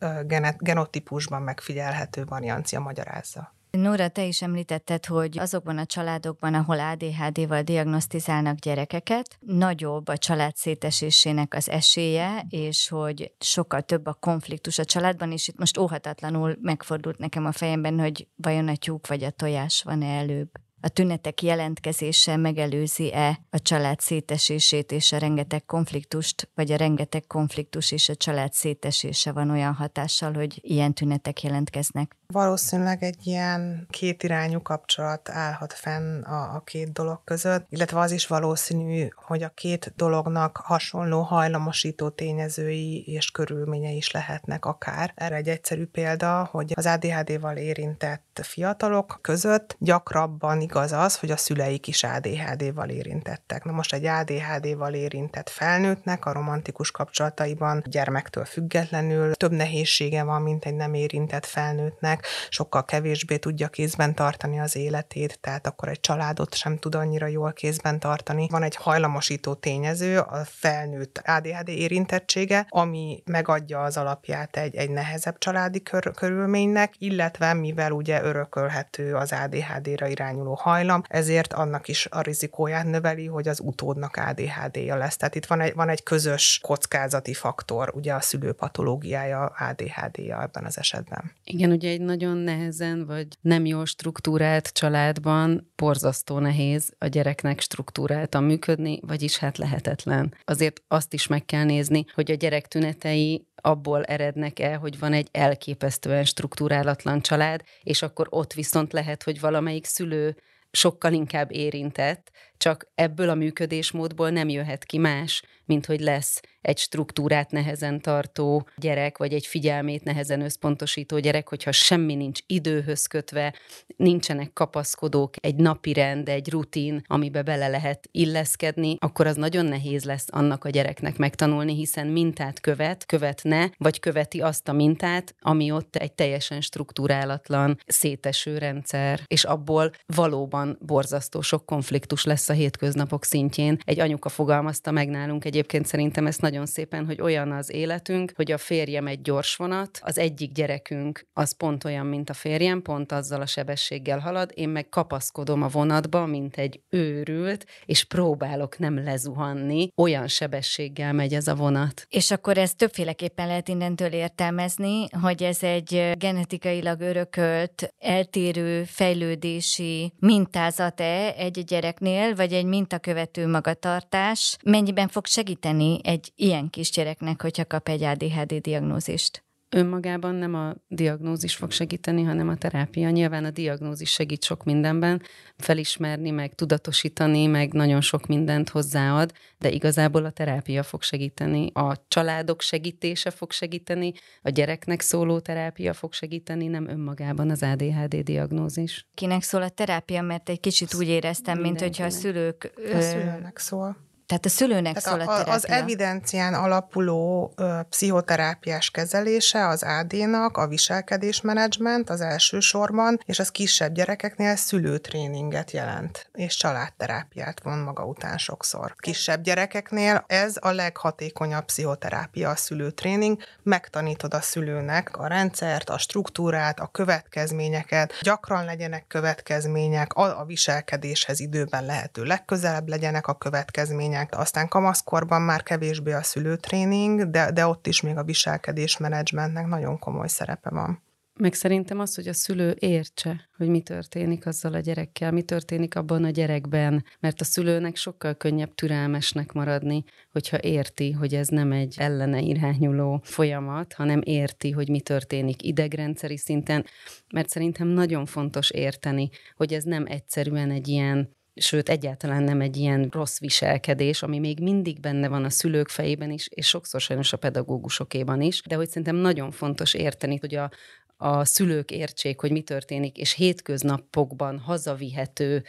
genotípusban 0.58 1.42
megfigyelhető 1.42 2.26
variancia 2.26 2.80
magyarázza. 2.80 3.54
Nóra, 3.78 4.08
te 4.08 4.24
is 4.26 4.42
említetted, 4.42 5.06
hogy 5.06 5.40
azokban 5.40 5.78
a 5.78 5.86
családokban, 5.86 6.54
ahol 6.54 6.80
ADHD-val 6.80 7.62
diagnosztizálnak 7.62 8.58
gyerekeket, 8.58 9.38
nagyobb 9.40 10.08
a 10.08 10.18
család 10.18 10.56
szétesésének 10.56 11.54
az 11.54 11.70
esélye, 11.70 12.46
és 12.50 12.90
hogy 12.90 13.34
sokkal 13.40 13.82
több 13.82 14.06
a 14.06 14.14
konfliktus 14.14 14.80
a 14.80 14.86
családban, 14.86 15.32
és 15.32 15.48
itt 15.48 15.58
most 15.58 15.78
óhatatlanul 15.78 16.58
megfordult 16.62 17.18
nekem 17.18 17.46
a 17.46 17.52
fejemben, 17.52 18.00
hogy 18.00 18.28
vajon 18.36 18.68
a 18.68 18.76
tyúk 18.76 19.08
vagy 19.08 19.24
a 19.24 19.30
tojás 19.30 19.84
van-e 19.84 20.18
előbb 20.18 20.50
a 20.82 20.90
tünetek 20.90 21.42
jelentkezése 21.42 22.36
megelőzi-e 22.36 23.40
a 23.50 23.60
család 23.60 24.00
szétesését 24.00 24.92
és 24.92 25.12
a 25.12 25.18
rengeteg 25.18 25.66
konfliktust, 25.66 26.50
vagy 26.56 26.72
a 26.72 26.76
rengeteg 26.76 27.28
konfliktus 27.28 27.92
és 27.92 28.10
a 28.10 28.16
család 28.16 28.54
szétesése 28.54 29.32
van 29.32 29.50
olyan 29.50 29.74
hatással, 29.74 30.34
hogy 30.34 30.60
ilyen 30.62 30.94
tünetek 30.94 31.44
jelentkeznek? 31.44 32.16
Valószínűleg 32.28 33.04
egy 33.04 33.28
ilyen 33.28 33.88
kétirányú 33.90 34.62
kapcsolat 34.62 35.30
állhat 35.30 35.74
fenn 35.74 36.22
a, 36.22 36.56
a 36.56 36.62
két 36.66 36.92
dolog 36.92 37.22
között, 37.24 37.66
illetve 37.70 38.00
az 38.00 38.12
is 38.12 38.28
valószínű, 38.28 39.08
hogy 39.16 39.44
a 39.44 39.50
két 39.50 39.94
dolognak 39.96 40.58
hasonló 40.58 41.22
hajlamosító 41.22 42.10
tényezői 42.10 43.04
és 43.06 43.32
körülményei 43.32 43.96
is 43.96 44.12
lehetnek 44.12 44.66
akár. 44.66 45.12
Erre 45.16 45.36
egy 45.36 45.48
egyszerű 45.48 45.86
példa, 45.86 46.48
hogy 46.52 46.74
az 46.76 46.86
ADHD-val 46.86 47.58
érintett 47.58 48.40
fiatalok 48.44 49.20
között 49.22 49.76
gyakrabban 49.80 50.62
igaz 50.72 50.92
az, 50.92 51.20
hogy 51.20 51.32
a 51.32 51.38
szüleik 51.38 51.88
is 51.88 52.04
ADHD-val 52.04 52.90
érintettek. 52.90 53.64
Na 53.64 53.72
most 53.72 53.94
egy 53.94 54.06
ADHD-val 54.06 54.94
érintett 54.94 55.50
felnőttnek 55.50 56.26
a 56.26 56.32
romantikus 56.32 56.92
kapcsolataiban 56.92 57.84
gyermektől 57.86 58.46
függetlenül 58.46 59.34
több 59.34 59.52
nehézsége 59.52 60.24
van, 60.24 60.42
mint 60.42 60.66
egy 60.66 60.74
nem 60.74 60.94
érintett 60.94 61.46
felnőttnek, 61.46 62.26
sokkal 62.50 62.86
kevésbé 62.86 63.38
tudja 63.38 63.68
kézben 63.68 64.16
tartani 64.16 64.60
az 64.60 64.76
életét, 64.76 65.40
tehát 65.40 65.68
akkor 65.68 65.88
egy 65.90 66.00
családot 66.00 66.56
sem 66.56 66.78
tud 66.78 66.96
annyira 66.96 67.28
jól 67.28 67.54
kézben 67.54 68.00
tartani. 68.00 68.48
Van 68.50 68.64
egy 68.64 68.76
hajlamosító 68.76 69.54
tényező, 69.54 70.20
a 70.20 70.44
felnőtt 70.46 71.22
ADHD 71.26 71.70
érintettsége, 71.70 72.66
ami 72.70 73.24
megadja 73.26 73.84
az 73.84 73.98
alapját 73.98 74.58
egy, 74.58 74.76
egy 74.76 74.90
nehezebb 74.90 75.38
családi 75.38 75.82
kör, 75.82 76.12
körülménynek, 76.12 76.94
illetve 76.98 77.54
mivel 77.54 77.92
ugye 77.92 78.24
örökölhető 78.24 79.16
az 79.16 79.32
ADHD-ra 79.32 80.08
irányuló 80.08 80.60
hajlam, 80.62 81.02
ezért 81.08 81.54
annak 81.54 81.88
is 81.88 82.08
a 82.10 82.22
rizikóját 82.22 82.86
növeli, 82.86 83.26
hogy 83.26 83.48
az 83.48 83.60
utódnak 83.64 84.16
ADHD-ja 84.16 84.96
lesz. 84.96 85.18
Tehát 85.18 85.36
itt 85.36 85.46
van 85.46 85.62
egy, 85.62 85.74
van 85.74 85.90
egy 85.90 86.04
közös 86.04 86.60
kockázati 86.64 87.34
faktor, 87.34 87.92
ugye 87.96 88.14
a 88.14 88.22
szülő 88.22 88.52
patológiája 88.52 89.46
ADHD-ja 89.46 90.42
ebben 90.42 90.66
az 90.66 90.78
esetben. 90.78 91.32
Igen, 91.44 91.72
ugye 91.72 91.90
egy 91.90 92.02
nagyon 92.02 92.38
nehezen, 92.38 93.06
vagy 93.06 93.28
nem 93.42 93.66
jól 93.66 93.86
struktúrált 93.86 94.68
családban 94.74 95.72
borzasztó 95.76 96.40
nehéz 96.40 96.94
a 96.98 97.08
gyereknek 97.08 97.60
struktúráltan 97.60 98.44
működni, 98.44 99.00
vagyis 99.08 99.38
hát 99.38 99.58
lehetetlen. 99.58 100.34
Azért 100.46 100.82
azt 100.88 101.14
is 101.14 101.28
meg 101.28 101.46
kell 101.46 101.64
nézni, 101.64 102.06
hogy 102.14 102.32
a 102.32 102.36
gyerek 102.36 102.68
tünetei 102.68 103.50
abból 103.56 104.04
erednek-e, 104.04 104.76
hogy 104.76 105.00
van 105.00 105.14
egy 105.14 105.28
elképesztően 105.32 106.26
struktúrálatlan 106.26 107.22
család, 107.22 107.62
és 107.84 108.02
akkor 108.02 108.28
ott 108.30 108.54
viszont 108.54 108.94
lehet, 108.94 109.24
hogy 109.24 109.40
valamelyik 109.40 109.86
szülő 109.86 110.36
sokkal 110.72 111.14
inkább 111.14 111.52
érintett, 111.52 112.32
csak 112.62 112.88
ebből 112.96 113.30
a 113.30 113.36
működésmódból 113.36 114.30
nem 114.30 114.50
jöhet 114.50 114.84
ki 114.84 114.98
más, 114.98 115.44
mint 115.66 115.86
hogy 115.86 116.00
lesz 116.00 116.42
egy 116.62 116.78
struktúrát 116.78 117.52
nehezen 117.52 118.02
tartó 118.02 118.68
gyerek, 118.76 119.18
vagy 119.18 119.34
egy 119.34 119.46
figyelmét 119.46 120.04
nehezen 120.04 120.42
összpontosító 120.42 121.20
gyerek, 121.20 121.50
hogyha 121.50 121.72
semmi 121.72 122.16
nincs 122.16 122.40
időhöz 122.48 123.06
kötve, 123.06 123.54
nincsenek 123.98 124.54
kapaszkodók, 124.54 125.34
egy 125.40 125.56
napi 125.56 125.94
rend, 125.94 126.30
egy 126.30 126.50
rutin, 126.50 127.02
amibe 127.08 127.42
bele 127.42 127.68
lehet 127.68 128.08
illeszkedni, 128.12 128.96
akkor 129.00 129.28
az 129.28 129.36
nagyon 129.36 129.66
nehéz 129.66 130.04
lesz 130.04 130.28
annak 130.30 130.66
a 130.66 130.70
gyereknek 130.70 131.18
megtanulni, 131.18 131.76
hiszen 131.76 132.08
mintát 132.08 132.60
követ, 132.60 133.06
követne, 133.06 133.72
vagy 133.78 134.00
követi 134.00 134.42
azt 134.42 134.68
a 134.68 134.74
mintát, 134.74 135.36
ami 135.40 135.72
ott 135.72 135.96
egy 135.96 136.14
teljesen 136.14 136.62
struktúrálatlan, 136.62 137.80
széteső 137.86 138.58
rendszer, 138.58 139.20
és 139.28 139.44
abból 139.44 139.92
valóban 140.06 140.78
borzasztó 140.86 141.42
sok 141.42 141.66
konfliktus 141.66 142.24
lesz 142.24 142.50
a 142.52 142.54
hétköznapok 142.54 143.24
szintjén. 143.24 143.78
Egy 143.84 144.00
anyuka 144.00 144.30
fogalmazta 144.30 144.92
meg 144.92 145.10
nálunk 145.10 145.46
egyébként 145.46 145.86
szerintem 145.86 146.28
ezt 146.28 146.42
nagyon 146.42 146.66
szépen, 146.66 147.06
hogy 147.06 147.22
olyan 147.22 147.52
az 147.52 147.72
életünk, 147.74 148.32
hogy 148.36 148.52
a 148.52 148.58
férjem 148.58 149.08
egy 149.08 149.22
gyors 149.22 149.56
vonat, 149.56 150.00
az 150.02 150.18
egyik 150.18 150.52
gyerekünk 150.52 151.26
az 151.34 151.52
pont 151.52 151.84
olyan, 151.84 152.06
mint 152.06 152.30
a 152.30 152.34
férjem, 152.34 152.82
pont 152.82 153.12
azzal 153.12 153.42
a 153.42 153.46
sebességgel 153.46 154.20
halad, 154.20 154.52
én 154.54 154.70
meg 154.70 154.90
kapaszkodom 154.90 155.62
a 155.62 155.68
vonatba, 155.68 156.26
mint 156.26 156.58
egy 156.58 156.82
őrült, 156.90 157.66
és 157.86 158.04
próbálok 158.04 158.78
nem 158.78 159.04
lezuhanni, 159.04 159.90
olyan 159.96 160.28
sebességgel 160.28 161.14
megy 161.14 161.34
ez 161.34 161.48
a 161.48 161.56
vonat. 161.56 162.06
És 162.10 162.32
akkor 162.32 162.58
ezt 162.58 162.78
többféleképpen 162.78 163.48
lehet 163.48 163.68
innentől 163.68 164.12
értelmezni, 164.12 165.08
hogy 165.22 165.44
ez 165.44 165.64
egy 165.64 166.12
genetikailag 166.18 167.00
örökölt, 167.00 167.94
eltérő 168.00 168.84
fejlődési 168.84 170.14
mintázat-e 170.20 171.34
egy 171.38 171.64
gyereknél, 171.64 172.36
vagy 172.42 172.54
egy 172.54 172.66
mintakövető 172.66 173.48
magatartás, 173.48 174.58
mennyiben 174.64 175.08
fog 175.08 175.26
segíteni 175.26 176.00
egy 176.04 176.32
ilyen 176.36 176.70
kisgyereknek, 176.70 177.42
hogyha 177.42 177.66
kap 177.66 177.88
egy 177.88 178.04
ADHD 178.04 178.54
diagnózist? 178.54 179.44
Önmagában 179.72 180.36
nem 180.36 180.54
a 180.54 180.76
diagnózis 180.88 181.56
fog 181.56 181.72
segíteni, 181.72 182.24
hanem 182.24 182.50
a 182.50 182.56
terápia. 182.56 183.10
Nyilván 183.10 183.46
a 183.46 183.50
diagnózis 183.50 184.12
segít 184.12 184.44
sok 184.44 184.64
mindenben, 184.64 185.22
felismerni, 185.58 186.30
meg 186.30 186.54
tudatosítani, 186.54 187.46
meg 187.46 187.74
nagyon 187.74 188.02
sok 188.02 188.28
mindent 188.28 188.70
hozzáad, 188.70 189.32
de 189.58 189.70
igazából 189.70 190.26
a 190.26 190.30
terápia 190.30 190.84
fog 190.84 191.02
segíteni. 191.02 191.72
A 191.74 192.08
családok 192.08 192.62
segítése 192.62 193.30
fog 193.30 193.52
segíteni, 193.52 194.14
a 194.42 194.50
gyereknek 194.50 195.02
szóló 195.02 195.40
terápia 195.40 195.94
fog 195.94 196.14
segíteni, 196.14 196.68
nem 196.68 196.88
önmagában 196.88 197.50
az 197.50 197.64
ADHD 197.64 198.16
diagnózis. 198.16 199.06
Kinek 199.14 199.42
szól 199.42 199.62
a 199.62 199.70
terápia, 199.70 200.22
mert 200.22 200.50
egy 200.50 200.60
kicsit 200.60 200.94
úgy 200.94 201.08
éreztem, 201.08 201.60
mint 201.60 201.80
hogyha 201.80 202.06
a 202.06 202.10
szülők... 202.10 202.72
A 202.94 203.02
szülőnek 203.02 203.58
szól 203.58 204.10
Tehát 204.32 204.46
a 204.46 204.50
szülőnek 204.50 204.98
Tehát 204.98 205.20
szól 205.20 205.28
a, 205.28 205.32
a, 205.32 205.38
terápia. 205.38 205.54
az 205.54 205.68
evidencián 205.68 206.54
alapuló 206.54 207.54
ö, 207.56 207.80
pszichoterápiás 207.90 208.90
kezelése 208.90 209.68
az 209.68 209.84
AD-nak, 209.84 210.58
a 210.58 210.68
viselkedésmenedzsment 210.68 212.10
az 212.10 212.22
elsősorban, 212.22 213.20
és 213.26 213.40
az 213.40 213.50
kisebb 213.50 213.94
gyerekeknél 213.94 214.56
szülőtréninget 214.56 215.72
jelent, 215.72 216.30
és 216.34 216.56
családterápiát 216.56 217.62
von 217.64 217.78
maga 217.78 218.06
után 218.06 218.38
sokszor. 218.38 218.94
Kisebb 218.96 219.42
gyerekeknél 219.42 220.24
ez 220.28 220.56
a 220.60 220.72
leghatékonyabb 220.72 221.66
pszichoterápia 221.66 222.50
a 222.50 222.56
szülőtréning, 222.56 223.38
megtanítod 223.64 224.34
a 224.34 224.42
szülőnek 224.42 225.18
a 225.18 225.28
rendszert, 225.28 225.90
a 225.90 225.98
struktúrát, 225.98 226.80
a 226.80 226.90
következményeket, 226.92 228.14
gyakran 228.22 228.66
legyenek 228.66 229.08
következmények, 229.08 230.14
a, 230.14 230.40
a 230.40 230.46
viselkedéshez 230.46 231.40
időben 231.40 231.86
lehető 231.86 232.24
legközelebb 232.24 232.88
legyenek 232.88 233.28
a 233.28 233.34
következmények. 233.34 234.21
Aztán 234.30 234.68
kamaszkorban 234.68 235.42
már 235.42 235.64
kevésbé 235.64 236.12
a 236.12 236.24
szülőtréning, 236.24 237.30
de, 237.30 237.52
de 237.52 237.66
ott 237.66 237.88
is 237.88 238.02
még 238.02 238.18
a 238.18 238.24
viselkedésmenedzsmentnek 238.24 239.68
nagyon 239.68 240.00
komoly 240.00 240.28
szerepe 240.28 240.70
van. 240.70 241.02
Meg 241.40 241.54
szerintem 241.54 242.00
az, 242.00 242.16
hogy 242.16 242.28
a 242.28 242.34
szülő 242.34 242.76
értse, 242.80 243.50
hogy 243.58 243.68
mi 243.68 243.82
történik 243.82 244.46
azzal 244.46 244.74
a 244.74 244.80
gyerekkel, 244.80 245.32
mi 245.32 245.42
történik 245.42 245.96
abban 245.96 246.24
a 246.24 246.30
gyerekben, 246.30 247.06
mert 247.20 247.42
a 247.42 247.44
szülőnek 247.44 247.96
sokkal 247.96 248.34
könnyebb 248.34 248.76
türelmesnek 248.76 249.52
maradni, 249.52 250.04
hogyha 250.32 250.58
érti, 250.62 251.12
hogy 251.12 251.34
ez 251.36 251.48
nem 251.48 251.72
egy 251.72 251.96
ellene 251.98 252.40
irányuló 252.40 253.20
folyamat, 253.24 253.94
hanem 253.94 254.22
érti, 254.24 254.72
hogy 254.72 254.90
mi 254.90 255.02
történik 255.02 255.64
idegrendszeri 255.64 256.38
szinten, 256.38 256.86
mert 257.34 257.50
szerintem 257.50 257.88
nagyon 257.88 258.26
fontos 258.26 258.72
érteni, 258.72 259.30
hogy 259.56 259.74
ez 259.74 259.84
nem 259.84 260.06
egyszerűen 260.08 260.72
egy 260.72 260.88
ilyen 260.88 261.36
sőt 261.62 261.90
egyáltalán 261.90 262.44
nem 262.44 262.62
egy 262.62 262.78
ilyen 262.78 263.08
rossz 263.12 263.40
viselkedés, 263.40 264.24
ami 264.24 264.40
még 264.40 264.60
mindig 264.60 265.00
benne 265.00 265.28
van 265.28 265.44
a 265.44 265.50
szülők 265.50 265.90
fejében 265.90 266.32
is, 266.32 266.48
és 266.48 266.68
sokszor 266.68 267.02
sajnos 267.02 267.34
a 267.34 267.38
pedagógusokéban 267.38 268.42
is, 268.42 268.62
de 268.62 268.76
hogy 268.76 268.88
szerintem 268.88 269.16
nagyon 269.16 269.52
fontos 269.52 269.94
érteni, 269.94 270.38
hogy 270.38 270.56
a, 270.56 270.72
a 271.18 271.46
szülők 271.46 271.92
értsék, 271.92 272.40
hogy 272.40 272.52
mi 272.52 272.62
történik, 272.62 273.18
és 273.18 273.34
hétköznapokban 273.34 274.60
hazavihető 274.60 275.64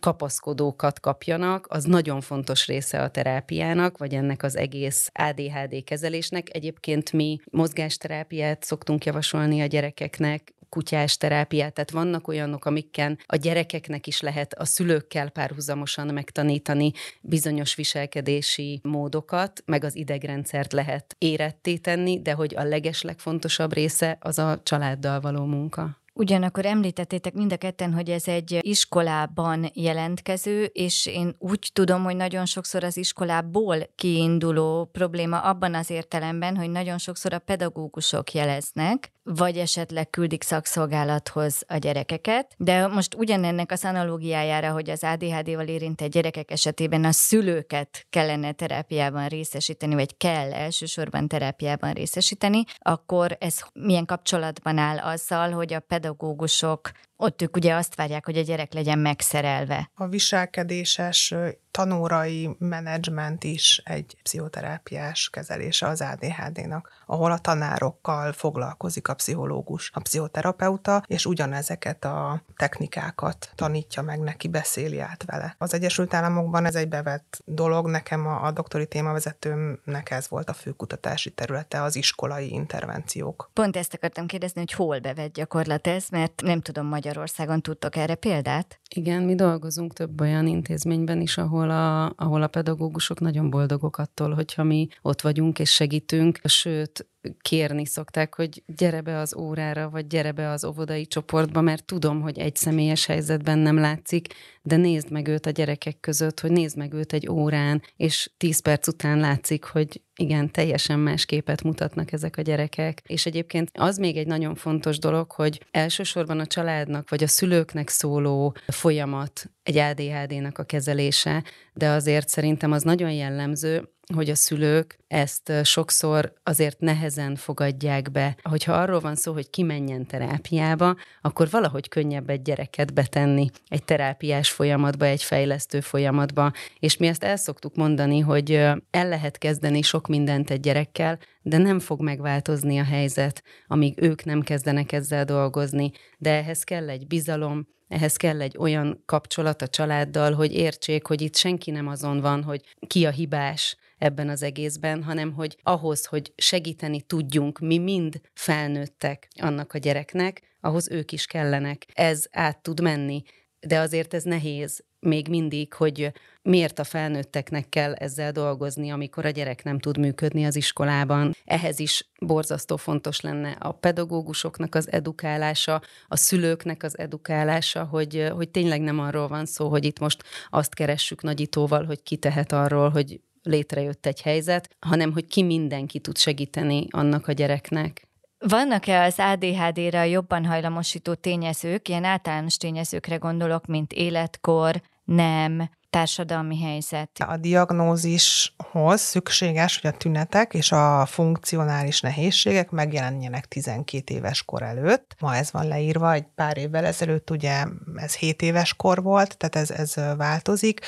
kapaszkodókat 0.00 1.00
kapjanak, 1.00 1.66
az 1.68 1.84
nagyon 1.84 2.20
fontos 2.20 2.66
része 2.66 3.02
a 3.02 3.10
terápiának, 3.10 3.98
vagy 3.98 4.14
ennek 4.14 4.42
az 4.42 4.56
egész 4.56 5.10
ADHD 5.12 5.84
kezelésnek. 5.84 6.54
Egyébként 6.54 7.12
mi 7.12 7.38
mozgásterápiát 7.50 8.64
szoktunk 8.64 9.04
javasolni 9.04 9.60
a 9.60 9.66
gyerekeknek, 9.66 10.52
kutyás 10.68 11.16
terápiát, 11.16 11.72
tehát 11.72 11.90
vannak 11.90 12.28
olyanok, 12.28 12.64
amikkel 12.64 13.16
a 13.26 13.36
gyerekeknek 13.36 14.06
is 14.06 14.20
lehet 14.20 14.54
a 14.54 14.64
szülőkkel 14.64 15.30
párhuzamosan 15.30 16.06
megtanítani 16.06 16.92
bizonyos 17.20 17.74
viselkedési 17.74 18.80
módokat, 18.82 19.62
meg 19.66 19.84
az 19.84 19.96
idegrendszert 19.96 20.72
lehet 20.72 21.14
éretté 21.18 21.76
tenni, 21.76 22.22
de 22.22 22.32
hogy 22.32 22.54
a 22.56 22.62
legeslegfontosabb 22.62 23.72
része 23.72 24.16
az 24.20 24.38
a 24.38 24.60
családdal 24.62 25.20
való 25.20 25.44
munka. 25.44 25.96
Ugyanakkor 26.18 26.66
említettétek 26.66 27.34
mind 27.34 27.52
a 27.52 27.56
ketten, 27.56 27.92
hogy 27.92 28.10
ez 28.10 28.28
egy 28.28 28.58
iskolában 28.60 29.70
jelentkező, 29.74 30.64
és 30.64 31.06
én 31.06 31.34
úgy 31.38 31.70
tudom, 31.72 32.04
hogy 32.04 32.16
nagyon 32.16 32.46
sokszor 32.46 32.84
az 32.84 32.96
iskolából 32.96 33.76
kiinduló 33.94 34.88
probléma 34.92 35.40
abban 35.40 35.74
az 35.74 35.90
értelemben, 35.90 36.56
hogy 36.56 36.70
nagyon 36.70 36.98
sokszor 36.98 37.32
a 37.32 37.38
pedagógusok 37.38 38.32
jeleznek, 38.32 39.12
vagy 39.36 39.56
esetleg 39.56 40.10
küldik 40.10 40.42
szakszolgálathoz 40.42 41.62
a 41.66 41.76
gyerekeket. 41.76 42.54
De 42.56 42.86
most 42.86 43.14
ugyanennek 43.14 43.72
az 43.72 43.84
analógiájára, 43.84 44.72
hogy 44.72 44.90
az 44.90 45.04
ADHD-val 45.04 45.66
érintett 45.66 46.10
gyerekek 46.10 46.50
esetében 46.50 47.04
a 47.04 47.12
szülőket 47.12 48.06
kellene 48.10 48.52
terápiában 48.52 49.26
részesíteni, 49.28 49.94
vagy 49.94 50.16
kell 50.16 50.52
elsősorban 50.52 51.28
terápiában 51.28 51.92
részesíteni, 51.92 52.64
akkor 52.78 53.36
ez 53.40 53.56
milyen 53.72 54.04
kapcsolatban 54.04 54.78
áll 54.78 54.98
azzal, 54.98 55.50
hogy 55.50 55.72
a 55.72 55.80
pedagógusok 55.80 56.90
ott 57.16 57.42
ők 57.42 57.56
ugye 57.56 57.74
azt 57.74 57.94
várják, 57.94 58.24
hogy 58.24 58.36
a 58.36 58.42
gyerek 58.42 58.72
legyen 58.72 58.98
megszerelve. 58.98 59.90
A 59.94 60.06
viselkedéses 60.06 61.34
tanórai 61.78 62.56
menedzsment 62.58 63.44
is 63.44 63.82
egy 63.84 64.16
pszichoterápiás 64.22 65.30
kezelése 65.30 65.86
az 65.86 66.00
ADHD-nak, 66.00 66.90
ahol 67.06 67.32
a 67.32 67.38
tanárokkal 67.38 68.32
foglalkozik 68.32 69.08
a 69.08 69.14
pszichológus, 69.14 69.90
a 69.94 70.00
pszichoterapeuta, 70.00 71.02
és 71.06 71.26
ugyanezeket 71.26 72.04
a 72.04 72.42
technikákat 72.56 73.52
tanítja 73.54 74.02
meg 74.02 74.20
neki, 74.20 74.48
beszéli 74.48 75.00
át 75.00 75.24
vele. 75.26 75.54
Az 75.58 75.74
Egyesült 75.74 76.14
Államokban 76.14 76.64
ez 76.64 76.74
egy 76.74 76.88
bevett 76.88 77.42
dolog, 77.44 77.88
nekem 77.88 78.26
a, 78.26 78.44
a 78.44 78.50
doktori 78.50 78.86
témavezetőmnek 78.86 80.10
ez 80.10 80.28
volt 80.28 80.48
a 80.48 80.52
fő 80.52 80.70
kutatási 80.70 81.30
területe, 81.30 81.82
az 81.82 81.96
iskolai 81.96 82.52
intervenciók. 82.52 83.50
Pont 83.52 83.76
ezt 83.76 83.94
akartam 83.94 84.26
kérdezni, 84.26 84.60
hogy 84.60 84.72
hol 84.72 84.98
bevett 84.98 85.32
gyakorlat 85.32 85.86
ez, 85.86 86.08
mert 86.10 86.42
nem 86.42 86.60
tudom, 86.60 86.86
Magyarországon 86.86 87.60
tudtok 87.60 87.96
erre 87.96 88.14
példát? 88.14 88.80
Igen, 88.94 89.22
mi 89.22 89.34
dolgozunk 89.34 89.92
több 89.92 90.20
olyan 90.20 90.46
intézményben 90.46 91.20
is, 91.20 91.38
ahol 91.38 91.67
a, 91.70 92.12
ahol 92.16 92.42
a 92.42 92.46
pedagógusok 92.46 93.20
nagyon 93.20 93.50
boldogok 93.50 93.98
attól, 93.98 94.34
hogyha 94.34 94.62
mi 94.62 94.88
ott 95.02 95.20
vagyunk 95.20 95.58
és 95.58 95.70
segítünk, 95.70 96.38
sőt, 96.44 97.06
kérni 97.40 97.86
szokták, 97.86 98.34
hogy 98.34 98.62
gyere 98.66 99.00
be 99.00 99.18
az 99.18 99.36
órára, 99.36 99.90
vagy 99.90 100.06
gyere 100.06 100.32
be 100.32 100.50
az 100.50 100.64
óvodai 100.64 101.06
csoportba, 101.06 101.60
mert 101.60 101.84
tudom, 101.84 102.20
hogy 102.20 102.38
egy 102.38 102.56
személyes 102.56 103.06
helyzetben 103.06 103.58
nem 103.58 103.78
látszik, 103.78 104.34
de 104.62 104.76
nézd 104.76 105.10
meg 105.10 105.28
őt 105.28 105.46
a 105.46 105.50
gyerekek 105.50 106.00
között, 106.00 106.40
hogy 106.40 106.50
nézd 106.50 106.76
meg 106.76 106.92
őt 106.92 107.12
egy 107.12 107.28
órán, 107.28 107.82
és 107.96 108.30
tíz 108.36 108.60
perc 108.60 108.88
után 108.88 109.18
látszik, 109.18 109.64
hogy 109.64 110.00
igen, 110.20 110.50
teljesen 110.50 110.98
más 110.98 111.24
képet 111.24 111.62
mutatnak 111.62 112.12
ezek 112.12 112.36
a 112.36 112.42
gyerekek. 112.42 113.02
És 113.06 113.26
egyébként 113.26 113.70
az 113.74 113.96
még 113.96 114.16
egy 114.16 114.26
nagyon 114.26 114.54
fontos 114.54 114.98
dolog, 114.98 115.30
hogy 115.32 115.64
elsősorban 115.70 116.40
a 116.40 116.46
családnak 116.46 117.10
vagy 117.10 117.22
a 117.22 117.26
szülőknek 117.26 117.88
szóló 117.88 118.56
folyamat 118.66 119.50
egy 119.62 119.76
ADHD-nak 119.76 120.58
a 120.58 120.64
kezelése, 120.64 121.44
de 121.78 121.88
azért 121.88 122.28
szerintem 122.28 122.72
az 122.72 122.82
nagyon 122.82 123.10
jellemző, 123.12 123.88
hogy 124.14 124.30
a 124.30 124.34
szülők 124.34 124.98
ezt 125.08 125.52
sokszor 125.64 126.32
azért 126.42 126.80
nehezen 126.80 127.36
fogadják 127.36 128.10
be. 128.10 128.36
Hogyha 128.42 128.72
arról 128.72 129.00
van 129.00 129.14
szó, 129.14 129.32
hogy 129.32 129.50
kimenjen 129.50 130.06
terápiába, 130.06 130.96
akkor 131.20 131.50
valahogy 131.50 131.88
könnyebb 131.88 132.30
egy 132.30 132.42
gyereket 132.42 132.94
betenni 132.94 133.50
egy 133.68 133.84
terápiás 133.84 134.50
folyamatba, 134.50 135.04
egy 135.04 135.22
fejlesztő 135.22 135.80
folyamatba. 135.80 136.52
És 136.78 136.96
mi 136.96 137.06
ezt 137.06 137.24
el 137.24 137.36
szoktuk 137.36 137.76
mondani, 137.76 138.18
hogy 138.18 138.52
el 138.90 139.08
lehet 139.08 139.38
kezdeni 139.38 139.82
sok 139.82 140.06
mindent 140.06 140.50
egy 140.50 140.60
gyerekkel, 140.60 141.18
de 141.42 141.58
nem 141.58 141.78
fog 141.78 142.02
megváltozni 142.02 142.78
a 142.78 142.84
helyzet, 142.84 143.42
amíg 143.66 144.02
ők 144.02 144.24
nem 144.24 144.40
kezdenek 144.40 144.92
ezzel 144.92 145.24
dolgozni. 145.24 145.90
De 146.18 146.30
ehhez 146.30 146.62
kell 146.62 146.88
egy 146.88 147.06
bizalom, 147.06 147.66
ehhez 147.88 148.16
kell 148.16 148.40
egy 148.40 148.56
olyan 148.58 149.02
kapcsolat 149.06 149.62
a 149.62 149.68
családdal, 149.68 150.32
hogy 150.32 150.52
értsék, 150.54 151.06
hogy 151.06 151.20
itt 151.20 151.36
senki 151.36 151.70
nem 151.70 151.88
azon 151.88 152.20
van, 152.20 152.42
hogy 152.42 152.60
ki 152.86 153.06
a 153.06 153.10
hibás 153.10 153.76
ebben 153.98 154.28
az 154.28 154.42
egészben, 154.42 155.02
hanem 155.02 155.32
hogy 155.32 155.56
ahhoz, 155.62 156.06
hogy 156.06 156.32
segíteni 156.36 157.00
tudjunk, 157.00 157.58
mi 157.58 157.78
mind 157.78 158.20
felnőttek 158.34 159.28
annak 159.40 159.72
a 159.74 159.78
gyereknek, 159.78 160.42
ahhoz 160.60 160.90
ők 160.90 161.12
is 161.12 161.26
kellenek. 161.26 161.86
Ez 161.94 162.26
át 162.30 162.62
tud 162.62 162.80
menni, 162.80 163.22
de 163.60 163.78
azért 163.78 164.14
ez 164.14 164.22
nehéz 164.22 164.84
még 165.00 165.28
mindig, 165.28 165.72
hogy 165.72 166.12
miért 166.42 166.78
a 166.78 166.84
felnőtteknek 166.84 167.68
kell 167.68 167.94
ezzel 167.94 168.32
dolgozni, 168.32 168.90
amikor 168.90 169.26
a 169.26 169.30
gyerek 169.30 169.64
nem 169.64 169.78
tud 169.78 169.98
működni 169.98 170.44
az 170.44 170.56
iskolában. 170.56 171.34
Ehhez 171.44 171.78
is 171.78 172.08
borzasztó 172.20 172.76
fontos 172.76 173.20
lenne 173.20 173.50
a 173.50 173.72
pedagógusoknak 173.72 174.74
az 174.74 174.92
edukálása, 174.92 175.82
a 176.08 176.16
szülőknek 176.16 176.82
az 176.82 176.98
edukálása, 176.98 177.84
hogy, 177.84 178.28
hogy 178.34 178.48
tényleg 178.48 178.80
nem 178.80 178.98
arról 178.98 179.28
van 179.28 179.46
szó, 179.46 179.68
hogy 179.68 179.84
itt 179.84 179.98
most 179.98 180.22
azt 180.50 180.74
keressük 180.74 181.22
nagyítóval, 181.22 181.84
hogy 181.84 182.02
ki 182.02 182.16
tehet 182.16 182.52
arról, 182.52 182.88
hogy 182.88 183.20
létrejött 183.42 184.06
egy 184.06 184.20
helyzet, 184.20 184.76
hanem 184.78 185.12
hogy 185.12 185.26
ki 185.26 185.42
mindenki 185.42 185.98
tud 185.98 186.18
segíteni 186.18 186.86
annak 186.90 187.28
a 187.28 187.32
gyereknek. 187.32 188.07
Vannak-e 188.38 189.02
az 189.02 189.14
ADHD-ra 189.18 190.02
jobban 190.02 190.44
hajlamosító 190.44 191.14
tényezők, 191.14 191.88
ilyen 191.88 192.04
általános 192.04 192.56
tényezőkre 192.56 193.16
gondolok, 193.16 193.66
mint 193.66 193.92
életkor, 193.92 194.82
nem, 195.04 195.70
társadalmi 195.90 196.62
helyzet? 196.62 197.10
A 197.26 197.36
diagnózishoz 197.36 199.00
szükséges, 199.00 199.80
hogy 199.80 199.90
a 199.90 199.96
tünetek 199.96 200.54
és 200.54 200.72
a 200.72 201.06
funkcionális 201.06 202.00
nehézségek 202.00 202.70
megjelenjenek 202.70 203.46
12 203.46 204.14
éves 204.14 204.42
kor 204.42 204.62
előtt. 204.62 205.16
Ma 205.20 205.34
ez 205.34 205.52
van 205.52 205.66
leírva, 205.66 206.12
egy 206.12 206.26
pár 206.34 206.56
évvel 206.56 206.84
ezelőtt 206.84 207.30
ugye 207.30 207.64
ez 207.96 208.14
7 208.14 208.42
éves 208.42 208.74
kor 208.74 209.02
volt, 209.02 209.36
tehát 209.36 209.56
ez, 209.56 209.70
ez 209.70 210.16
változik 210.16 210.80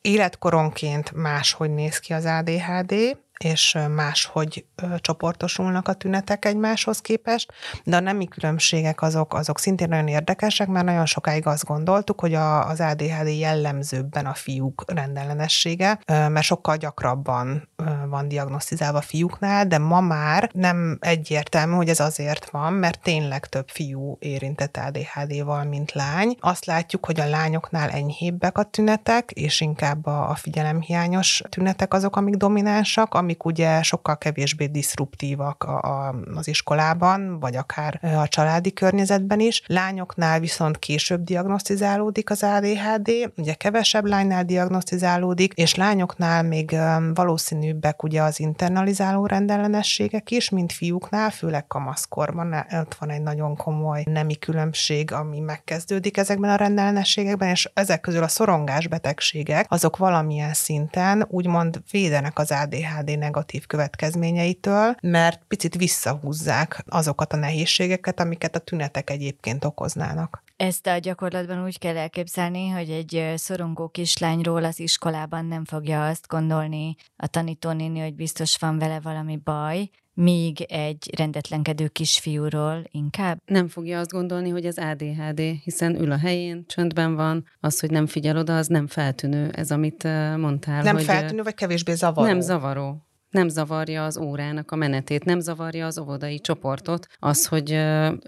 életkoronként 0.00 1.12
máshogy 1.12 1.70
néz 1.70 1.98
ki 1.98 2.12
az 2.12 2.24
ADHD, 2.24 2.94
és 3.38 3.78
máshogy 3.94 4.64
csoportosulnak 4.96 5.88
a 5.88 5.92
tünetek 5.92 6.44
egymáshoz 6.44 7.00
képest, 7.00 7.52
de 7.84 7.96
a 7.96 8.00
nemi 8.00 8.28
különbségek 8.28 9.02
azok, 9.02 9.34
azok 9.34 9.58
szintén 9.58 9.88
nagyon 9.88 10.08
érdekesek, 10.08 10.68
mert 10.68 10.84
nagyon 10.84 11.06
sokáig 11.06 11.46
azt 11.46 11.64
gondoltuk, 11.64 12.20
hogy 12.20 12.34
a, 12.34 12.68
az 12.68 12.80
ADHD 12.80 13.28
jellemzőbben 13.28 14.26
a 14.26 14.34
fiúk 14.34 14.84
rendellenessége, 14.86 15.98
mert 16.06 16.42
sokkal 16.42 16.76
gyakrabban 16.76 17.68
van 18.08 18.28
diagnosztizálva 18.28 19.00
fiúknál, 19.00 19.66
de 19.66 19.78
ma 19.78 20.00
már 20.00 20.50
nem 20.52 20.98
egyértelmű, 21.00 21.74
hogy 21.74 21.88
ez 21.88 22.00
azért 22.00 22.50
van, 22.50 22.72
mert 22.72 23.00
tényleg 23.00 23.46
több 23.46 23.68
fiú 23.68 24.16
érintett 24.20 24.76
ADHD-val, 24.76 25.64
mint 25.64 25.92
lány. 25.92 26.36
Azt 26.40 26.64
látjuk, 26.64 27.06
hogy 27.06 27.20
a 27.20 27.28
lányoknál 27.28 27.90
enyhébbek 27.90 28.58
a 28.58 28.62
tünetek, 28.62 29.30
és 29.30 29.60
inkább 29.60 30.06
a, 30.06 30.30
a 30.30 30.34
figyelemhiányos 30.34 31.42
tünetek 31.48 31.94
azok, 31.94 32.16
amik 32.16 32.34
dominánsak, 32.34 33.14
amik 33.28 33.44
ugye 33.44 33.82
sokkal 33.82 34.18
kevésbé 34.18 34.66
diszruptívak 34.66 35.64
a, 35.64 35.80
a, 35.80 36.14
az 36.34 36.48
iskolában, 36.48 37.40
vagy 37.40 37.56
akár 37.56 38.00
a 38.02 38.28
családi 38.28 38.72
környezetben 38.72 39.40
is. 39.40 39.62
Lányoknál 39.66 40.40
viszont 40.40 40.78
később 40.78 41.24
diagnosztizálódik 41.24 42.30
az 42.30 42.42
ADHD, 42.42 43.32
ugye 43.36 43.54
kevesebb 43.54 44.04
lánynál 44.04 44.44
diagnosztizálódik, 44.44 45.52
és 45.52 45.74
lányoknál 45.74 46.42
még 46.42 46.76
valószínűbbek 47.14 48.02
ugye 48.02 48.22
az 48.22 48.40
internalizáló 48.40 49.26
rendellenességek 49.26 50.30
is, 50.30 50.50
mint 50.50 50.72
fiúknál, 50.72 51.30
főleg 51.30 51.66
kamaszkorban. 51.66 52.66
Ott 52.72 52.94
van 52.94 53.10
egy 53.10 53.22
nagyon 53.22 53.56
komoly 53.56 54.02
nemi 54.04 54.38
különbség, 54.38 55.12
ami 55.12 55.40
megkezdődik 55.40 56.16
ezekben 56.16 56.50
a 56.50 56.56
rendellenességekben, 56.56 57.48
és 57.48 57.70
ezek 57.74 58.00
közül 58.00 58.22
a 58.22 58.28
szorongásbetegségek, 58.28 59.66
azok 59.68 59.96
valamilyen 59.96 60.54
szinten 60.54 61.26
úgymond 61.28 61.82
védenek 61.90 62.38
az 62.38 62.50
ADHD 62.50 63.17
negatív 63.18 63.66
következményeitől, 63.66 64.94
mert 65.02 65.42
picit 65.48 65.76
visszahúzzák 65.76 66.84
azokat 66.88 67.32
a 67.32 67.36
nehézségeket, 67.36 68.20
amiket 68.20 68.56
a 68.56 68.58
tünetek 68.58 69.10
egyébként 69.10 69.64
okoznának. 69.64 70.42
Ezt 70.56 70.86
a 70.86 70.98
gyakorlatban 70.98 71.64
úgy 71.64 71.78
kell 71.78 71.96
elképzelni, 71.96 72.68
hogy 72.68 72.90
egy 72.90 73.32
szorongó 73.36 73.88
kislányról 73.88 74.64
az 74.64 74.80
iskolában 74.80 75.44
nem 75.44 75.64
fogja 75.64 76.06
azt 76.06 76.26
gondolni 76.26 76.94
a 77.16 77.26
tanítónéni, 77.26 78.00
hogy 78.00 78.14
biztos 78.14 78.56
van 78.56 78.78
vele 78.78 79.00
valami 79.00 79.36
baj, 79.44 79.88
míg 80.14 80.60
egy 80.60 81.10
rendetlenkedő 81.16 81.88
kisfiúról 81.88 82.82
inkább? 82.90 83.38
Nem 83.44 83.68
fogja 83.68 83.98
azt 83.98 84.10
gondolni, 84.10 84.48
hogy 84.48 84.66
az 84.66 84.78
ADHD, 84.78 85.40
hiszen 85.40 85.94
ül 85.94 86.12
a 86.12 86.18
helyén, 86.18 86.64
csöndben 86.66 87.14
van, 87.14 87.44
az, 87.60 87.80
hogy 87.80 87.90
nem 87.90 88.06
figyel 88.06 88.36
oda, 88.36 88.56
az 88.56 88.66
nem 88.66 88.86
feltűnő, 88.86 89.50
ez 89.50 89.70
amit 89.70 90.02
mondtál. 90.36 90.82
Nem 90.82 90.94
hogy 90.94 91.04
feltűnő, 91.04 91.42
vagy 91.42 91.54
kevésbé 91.54 91.94
zavaró? 91.94 92.26
Nem 92.26 92.40
zavaró 92.40 93.06
nem 93.30 93.48
zavarja 93.48 94.04
az 94.04 94.18
órának 94.18 94.70
a 94.70 94.76
menetét, 94.76 95.24
nem 95.24 95.40
zavarja 95.40 95.86
az 95.86 95.98
óvodai 95.98 96.40
csoportot, 96.40 97.06
az, 97.18 97.46
hogy 97.46 97.72